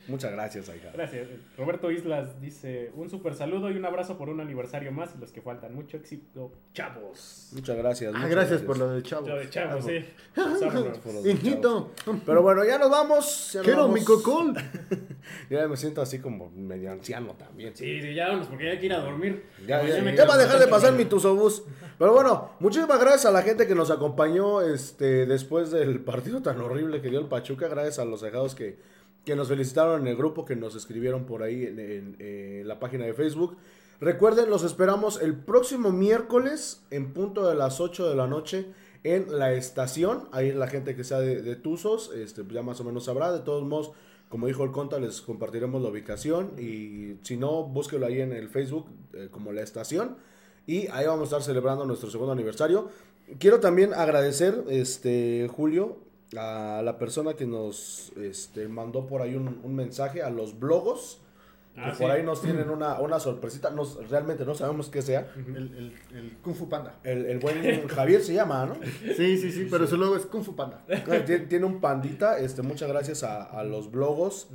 [0.08, 0.92] Muchas gracias, Aika.
[0.94, 1.28] Gracias.
[1.58, 5.32] Roberto Islas dice: Un super saludo y un abrazo por un aniversario más y los
[5.32, 5.76] que faltan.
[5.76, 7.50] Mucho éxito, chavos.
[7.54, 8.12] Muchas gracias.
[8.14, 9.28] Ah, muchas gracias por lo de chavo.
[9.28, 10.06] Lo de chavos, sí.
[11.04, 11.92] por lo de Hijito,
[12.26, 13.52] Pero bueno, ya nos vamos.
[13.54, 14.00] ya nos quiero vamos.
[14.00, 14.54] mi cocol.
[15.50, 17.76] Ya me siento así como medio anciano también.
[17.76, 19.46] Sí, sí, ya vámonos porque ya hay que ir a dormir.
[19.68, 21.64] Ya, ya, va a dejar de pasar mi tusobús.
[22.00, 26.60] Pero bueno, muchísimas gracias a la gente que nos acompañó este, después del partido tan
[26.60, 27.68] horrible que dio el Pachuca.
[27.68, 28.80] Gracias a los dejados que,
[29.26, 33.14] que nos felicitaron en el grupo, que nos escribieron por ahí en, la página de
[33.14, 33.58] Facebook.
[34.00, 38.68] Recuerden, los esperamos el próximo miércoles en punto de las 8 de la noche
[39.04, 40.28] en la estación.
[40.32, 43.32] Ahí la gente que sea de, Tuzos, este, ya más o menos sabrá.
[43.32, 43.92] De todos modos,
[44.30, 46.54] como dijo el Conta, les compartiremos la ubicación.
[46.58, 50.18] Y si no, búsquelo ahí en el Facebook eh, como la estación.
[50.66, 52.90] Y ahí vamos a estar celebrando nuestro segundo aniversario.
[53.40, 56.00] Quiero también agradecer, este, Julio,
[56.38, 61.20] a la persona que nos este, mandó por ahí un, un mensaje, a los blogos.
[61.74, 62.18] Que Ah, por sí.
[62.18, 63.70] ahí nos tienen una, una sorpresita.
[63.70, 65.32] Nos, realmente no sabemos qué sea.
[65.38, 67.00] El, el, el Kung Fu Panda.
[67.02, 68.76] El, el buen Javier se llama, ¿no?
[69.16, 70.84] Sí, sí, sí, pero su logo es Kung Fu Panda.
[71.26, 72.40] Tiene, tiene un pandita.
[72.40, 74.50] Este, muchas gracias a, a los blogos.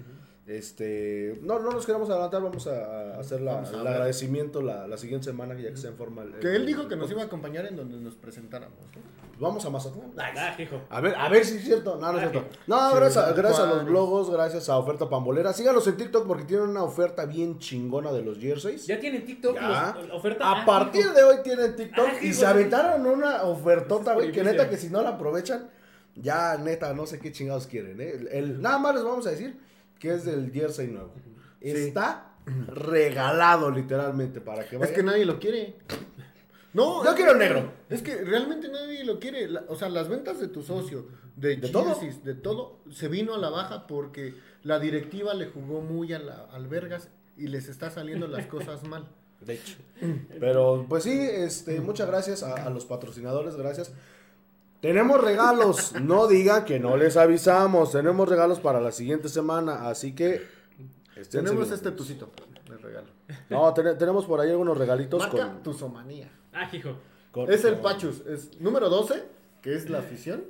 [0.47, 4.63] Este, no, no nos queremos adelantar, vamos a, a hacer la- Vamos a el agradecimiento
[4.63, 6.23] la, la siguiente semana, ya que se en forma.
[6.23, 8.79] el- Que él dijo que nos iba a acompañar en donde nos presentáramos.
[8.95, 9.17] ¿no?
[9.41, 10.13] Vamos a Mazatlán.
[10.19, 10.57] Ah.
[10.89, 11.97] A ver, a ver si es cierto.
[11.97, 12.49] No, no es cierto.
[12.69, 15.53] No, gracias, a, gracias a los blogos, gracias a Oferta Pambolera.
[15.53, 18.87] Síganos en TikTok porque tienen una oferta bien chingona de los jerseys.
[18.87, 19.55] Ya tienen TikTok.
[19.57, 19.95] Ya.
[20.01, 20.47] los- oferta.
[20.47, 24.43] A Ah, partir de hoy tienen TikTok Ah, y se aventaron una ofertota, güey, que
[24.45, 25.69] neta que si no la aprovechan,
[26.15, 28.11] ya neta, no sé qué chingados quieren, ¿eh?
[28.15, 29.59] El, el- nada más les vamos a decir
[29.99, 31.13] que es del jersey nuevo.
[31.61, 32.33] Está
[32.69, 34.95] regalado literalmente para que Es vayan.
[34.95, 35.77] que nadie lo quiere.
[36.73, 37.73] No, Yo es quiero negro.
[37.89, 39.49] Es que realmente nadie lo quiere.
[39.49, 41.99] La- o sea, las ventas de tu socio, de, ¿De todo?
[42.23, 46.47] de todo, se vino a la baja porque la directiva le jugó muy a la,
[46.53, 49.09] al Vergas y les está saliendo las cosas mal.
[49.41, 49.77] De hecho.
[50.41, 53.93] Pero pues sí, este, muchas gracias a, a los patrocinadores, gracias.
[54.81, 57.93] Tenemos regalos, no digan que no les avisamos.
[57.93, 60.47] Tenemos regalos para la siguiente semana, así que
[61.31, 62.31] Tenemos este tucito
[62.69, 63.07] de regalo.
[63.49, 66.31] No, ten- tenemos por ahí algunos regalitos Marca con, Tusomanía.
[66.53, 66.91] Ah, hijo.
[67.33, 69.23] con- Es el Pachus, es número 12,
[69.67, 70.45] que es la afición.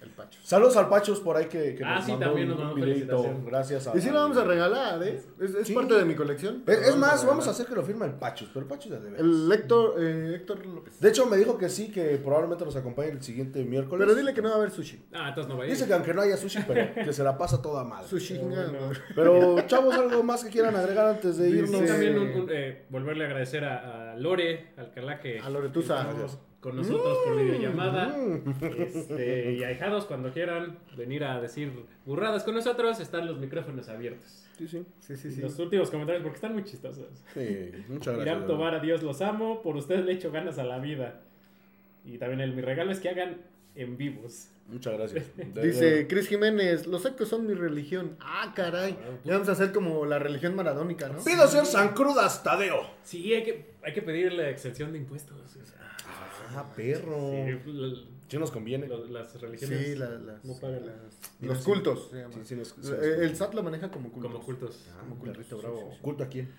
[0.00, 0.46] El Pachus.
[0.46, 2.74] Saludos al Pachus por ahí que, que Ah, nos sí, mandó también un nos mandó
[2.76, 3.06] videito.
[3.18, 3.44] felicitación.
[3.46, 5.20] Gracias a Y sí lo vamos a regalar, ¿eh?
[5.40, 5.74] Es, es Sí.
[5.74, 6.62] parte de mi colección.
[6.64, 9.10] Es, más, vamos a hacer que lo firme el Pachus, pero el Pachus es de
[9.10, 9.20] veras.
[9.26, 11.00] El Héctor, eh, Héctor López.
[11.00, 14.06] De hecho, me dijo que sí, que probablemente nos acompañe el siguiente miércoles.
[14.06, 15.06] Pero dile que no va a haber sushi.
[15.12, 15.72] Ah, entonces no va a ir.
[15.72, 18.04] Dice que aunque no haya sushi, pero que se la pasa toda mal.
[18.06, 18.90] Sushi, Oh, no.
[19.16, 21.80] Pero, chavos, algo más que quieran agregar antes de irnos.
[21.80, 26.02] Sí, también un- un, eh, volverle a agradecer a, a Lore Alcalá que A Loretusa.
[26.10, 28.16] estuvo con nosotros por videollamada.
[28.76, 31.70] Este, y ahijados, cuando quieran venir a decir
[32.04, 34.44] burradas con nosotros, están los micrófonos abiertos.
[34.58, 34.84] Sí, sí.
[35.00, 35.40] Sí, sí.
[35.40, 37.08] Los últimos comentarios, porque están muy chistosos.
[37.34, 38.36] Sí, muchas gracias.
[38.36, 39.62] Irán Tobar, adiós, los amo.
[39.62, 41.20] Por ustedes le echo ganas a la vida.
[42.04, 43.36] Y también el, mi regalo es que hagan
[43.74, 44.48] en vivos.
[44.68, 45.24] Muchas gracias.
[45.36, 48.16] De- Dice Cris Jiménez, los ecos son mi religión.
[48.20, 48.96] Ah, caray.
[49.24, 51.22] Ya vamos a hacer como la religión maradónica, ¿no?
[51.22, 52.80] Pido ser San Crudas Tadeo.
[53.02, 55.36] Sí, hay que, hay que pedir la exención de impuestos.
[55.78, 55.96] Ah,
[56.76, 57.30] perro.
[57.30, 57.96] Sí, la-
[58.28, 58.88] Sí nos conviene.
[58.88, 62.08] lo- las religiones Sí, la- las- no pagan las- los cultos.
[62.10, 62.34] se llama.
[62.44, 64.32] Sí, el SAT lo maneja como cultos.
[64.32, 64.84] como cultos.
[64.90, 65.58] Ah, como culto.
[65.58, 65.96] bravo.
[66.02, 66.50] ¿Culto a quién?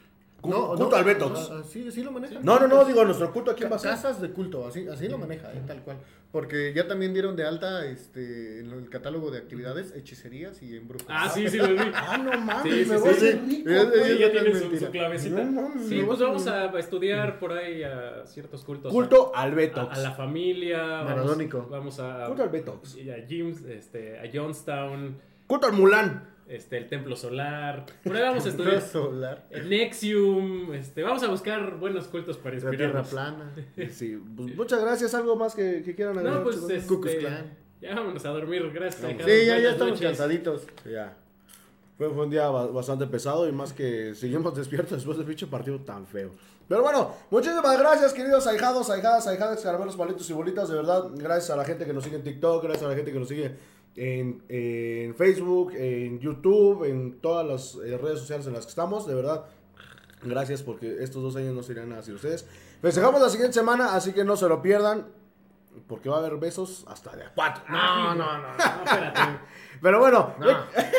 [0.43, 1.39] No, culto no, al Betox.
[1.51, 2.39] ah, ah, sí, sí lo maneja.
[2.41, 3.91] No, no, no, digo, nuestro culto a quién Ca- va a ser.
[3.91, 5.97] Casas de culto, así, así lo maneja, eh, tal cual.
[6.37, 11.07] Porque ya también dieron de alta este, en el catálogo de actividades hechicerías y embrujas.
[11.09, 11.77] Ah, sí, sí, lo vi.
[11.95, 13.17] Ah, no mames, Sí, sí, me voy a sí.
[13.17, 13.69] hacer rico,
[14.05, 15.43] Sí, ya tiene su, su clavecita.
[15.43, 18.93] No mames, sí, pues vamos a estudiar por ahí a ciertos cultos.
[18.93, 19.97] Culto al Betox.
[19.97, 20.77] a la familia.
[20.83, 21.67] vamos- Maradónico.
[21.71, 22.97] Vamos, a, Culto al Betox.
[22.97, 26.36] y a James, este, a Johnstown, Culto al Mulan.
[26.47, 27.85] Este, el Templo Solar.
[28.03, 28.81] Por ahí vamos a Templo estudiar.
[28.91, 33.09] solar, El Nexium, este, vamos a buscar buenos cultos para la tierra inspirarnos.
[33.09, 33.55] plana.
[33.91, 35.13] Sí, pues, muchas gracias.
[35.13, 36.39] ¿Algo más que, que quieran agregar?
[36.39, 37.21] No, pues este,
[37.81, 39.01] ya vámonos a dormir, gracias.
[39.03, 39.23] Vamos.
[39.23, 40.07] Sí, ya, ya estamos noches.
[40.07, 40.67] cansaditos.
[40.85, 41.15] Ya.
[41.97, 45.79] Fue, un día ba- bastante pesado y más que seguimos despiertos después del pinche partido
[45.81, 46.31] tan feo.
[46.67, 50.67] Pero bueno, muchísimas gracias, queridos ahijados, ahijadas, ahijadas, caramelos, palitos y bolitas.
[50.69, 53.11] De verdad, gracias a la gente que nos sigue en TikTok, gracias a la gente
[53.13, 53.55] que nos sigue
[53.97, 59.07] en, en Facebook, en YouTube, en todas las eh, redes sociales en las que estamos.
[59.07, 59.45] De verdad,
[60.21, 62.45] gracias porque estos dos años no serían nada sin ustedes.
[62.81, 65.07] Festejamos la siguiente semana, así que no se lo pierdan.
[65.87, 67.63] Porque va a haber besos hasta de a cuatro.
[67.69, 69.19] No, no, no, no, espérate.
[69.81, 70.33] Pero bueno,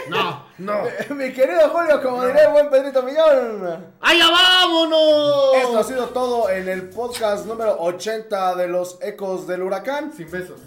[0.09, 0.83] No, no.
[1.17, 3.87] mi querido Julio, como diré el buen Pedrito Millón.
[4.01, 5.57] ¡Allá vámonos!
[5.57, 10.13] Esto ha sido todo en el podcast número 80 de los ecos del huracán.
[10.13, 10.61] Sin besos.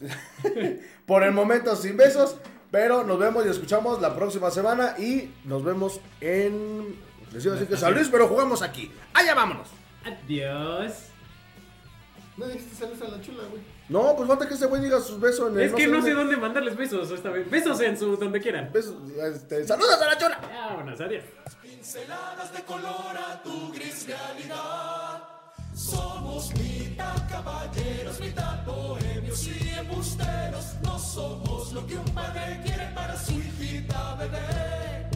[1.06, 2.36] Por el momento sin besos,
[2.70, 6.96] pero nos vemos y escuchamos la próxima semana y nos vemos en...
[7.32, 8.92] Les iba a decir que San Luis, pero jugamos aquí.
[9.14, 9.68] Allá vámonos.
[10.04, 10.92] Adiós.
[12.36, 13.62] No dijiste saludos a la chula, güey.
[13.88, 15.66] No, pues falta que ese güey diga sus besos en el...
[15.66, 16.34] Es que no sé dónde.
[16.34, 17.48] dónde mandarles besos esta vez.
[17.48, 18.70] Besos en su donde quieran.
[18.72, 18.96] Besos,
[19.32, 20.40] este, saludos a la chola.
[20.42, 21.24] Ya, vámonos, adiós.
[21.62, 25.22] Pinceladas de color a tu gris realidad.
[25.72, 28.64] Somos mitad caballeros, mitad
[29.36, 30.64] bohemios y embusteros.
[30.82, 35.08] No somos lo que un padre quiere para su hijita bebé.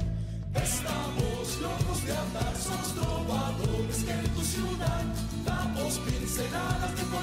[0.54, 5.04] Estamos locos de andar, somos trovadores que en tu ciudad
[5.44, 7.10] damos pinceladas de.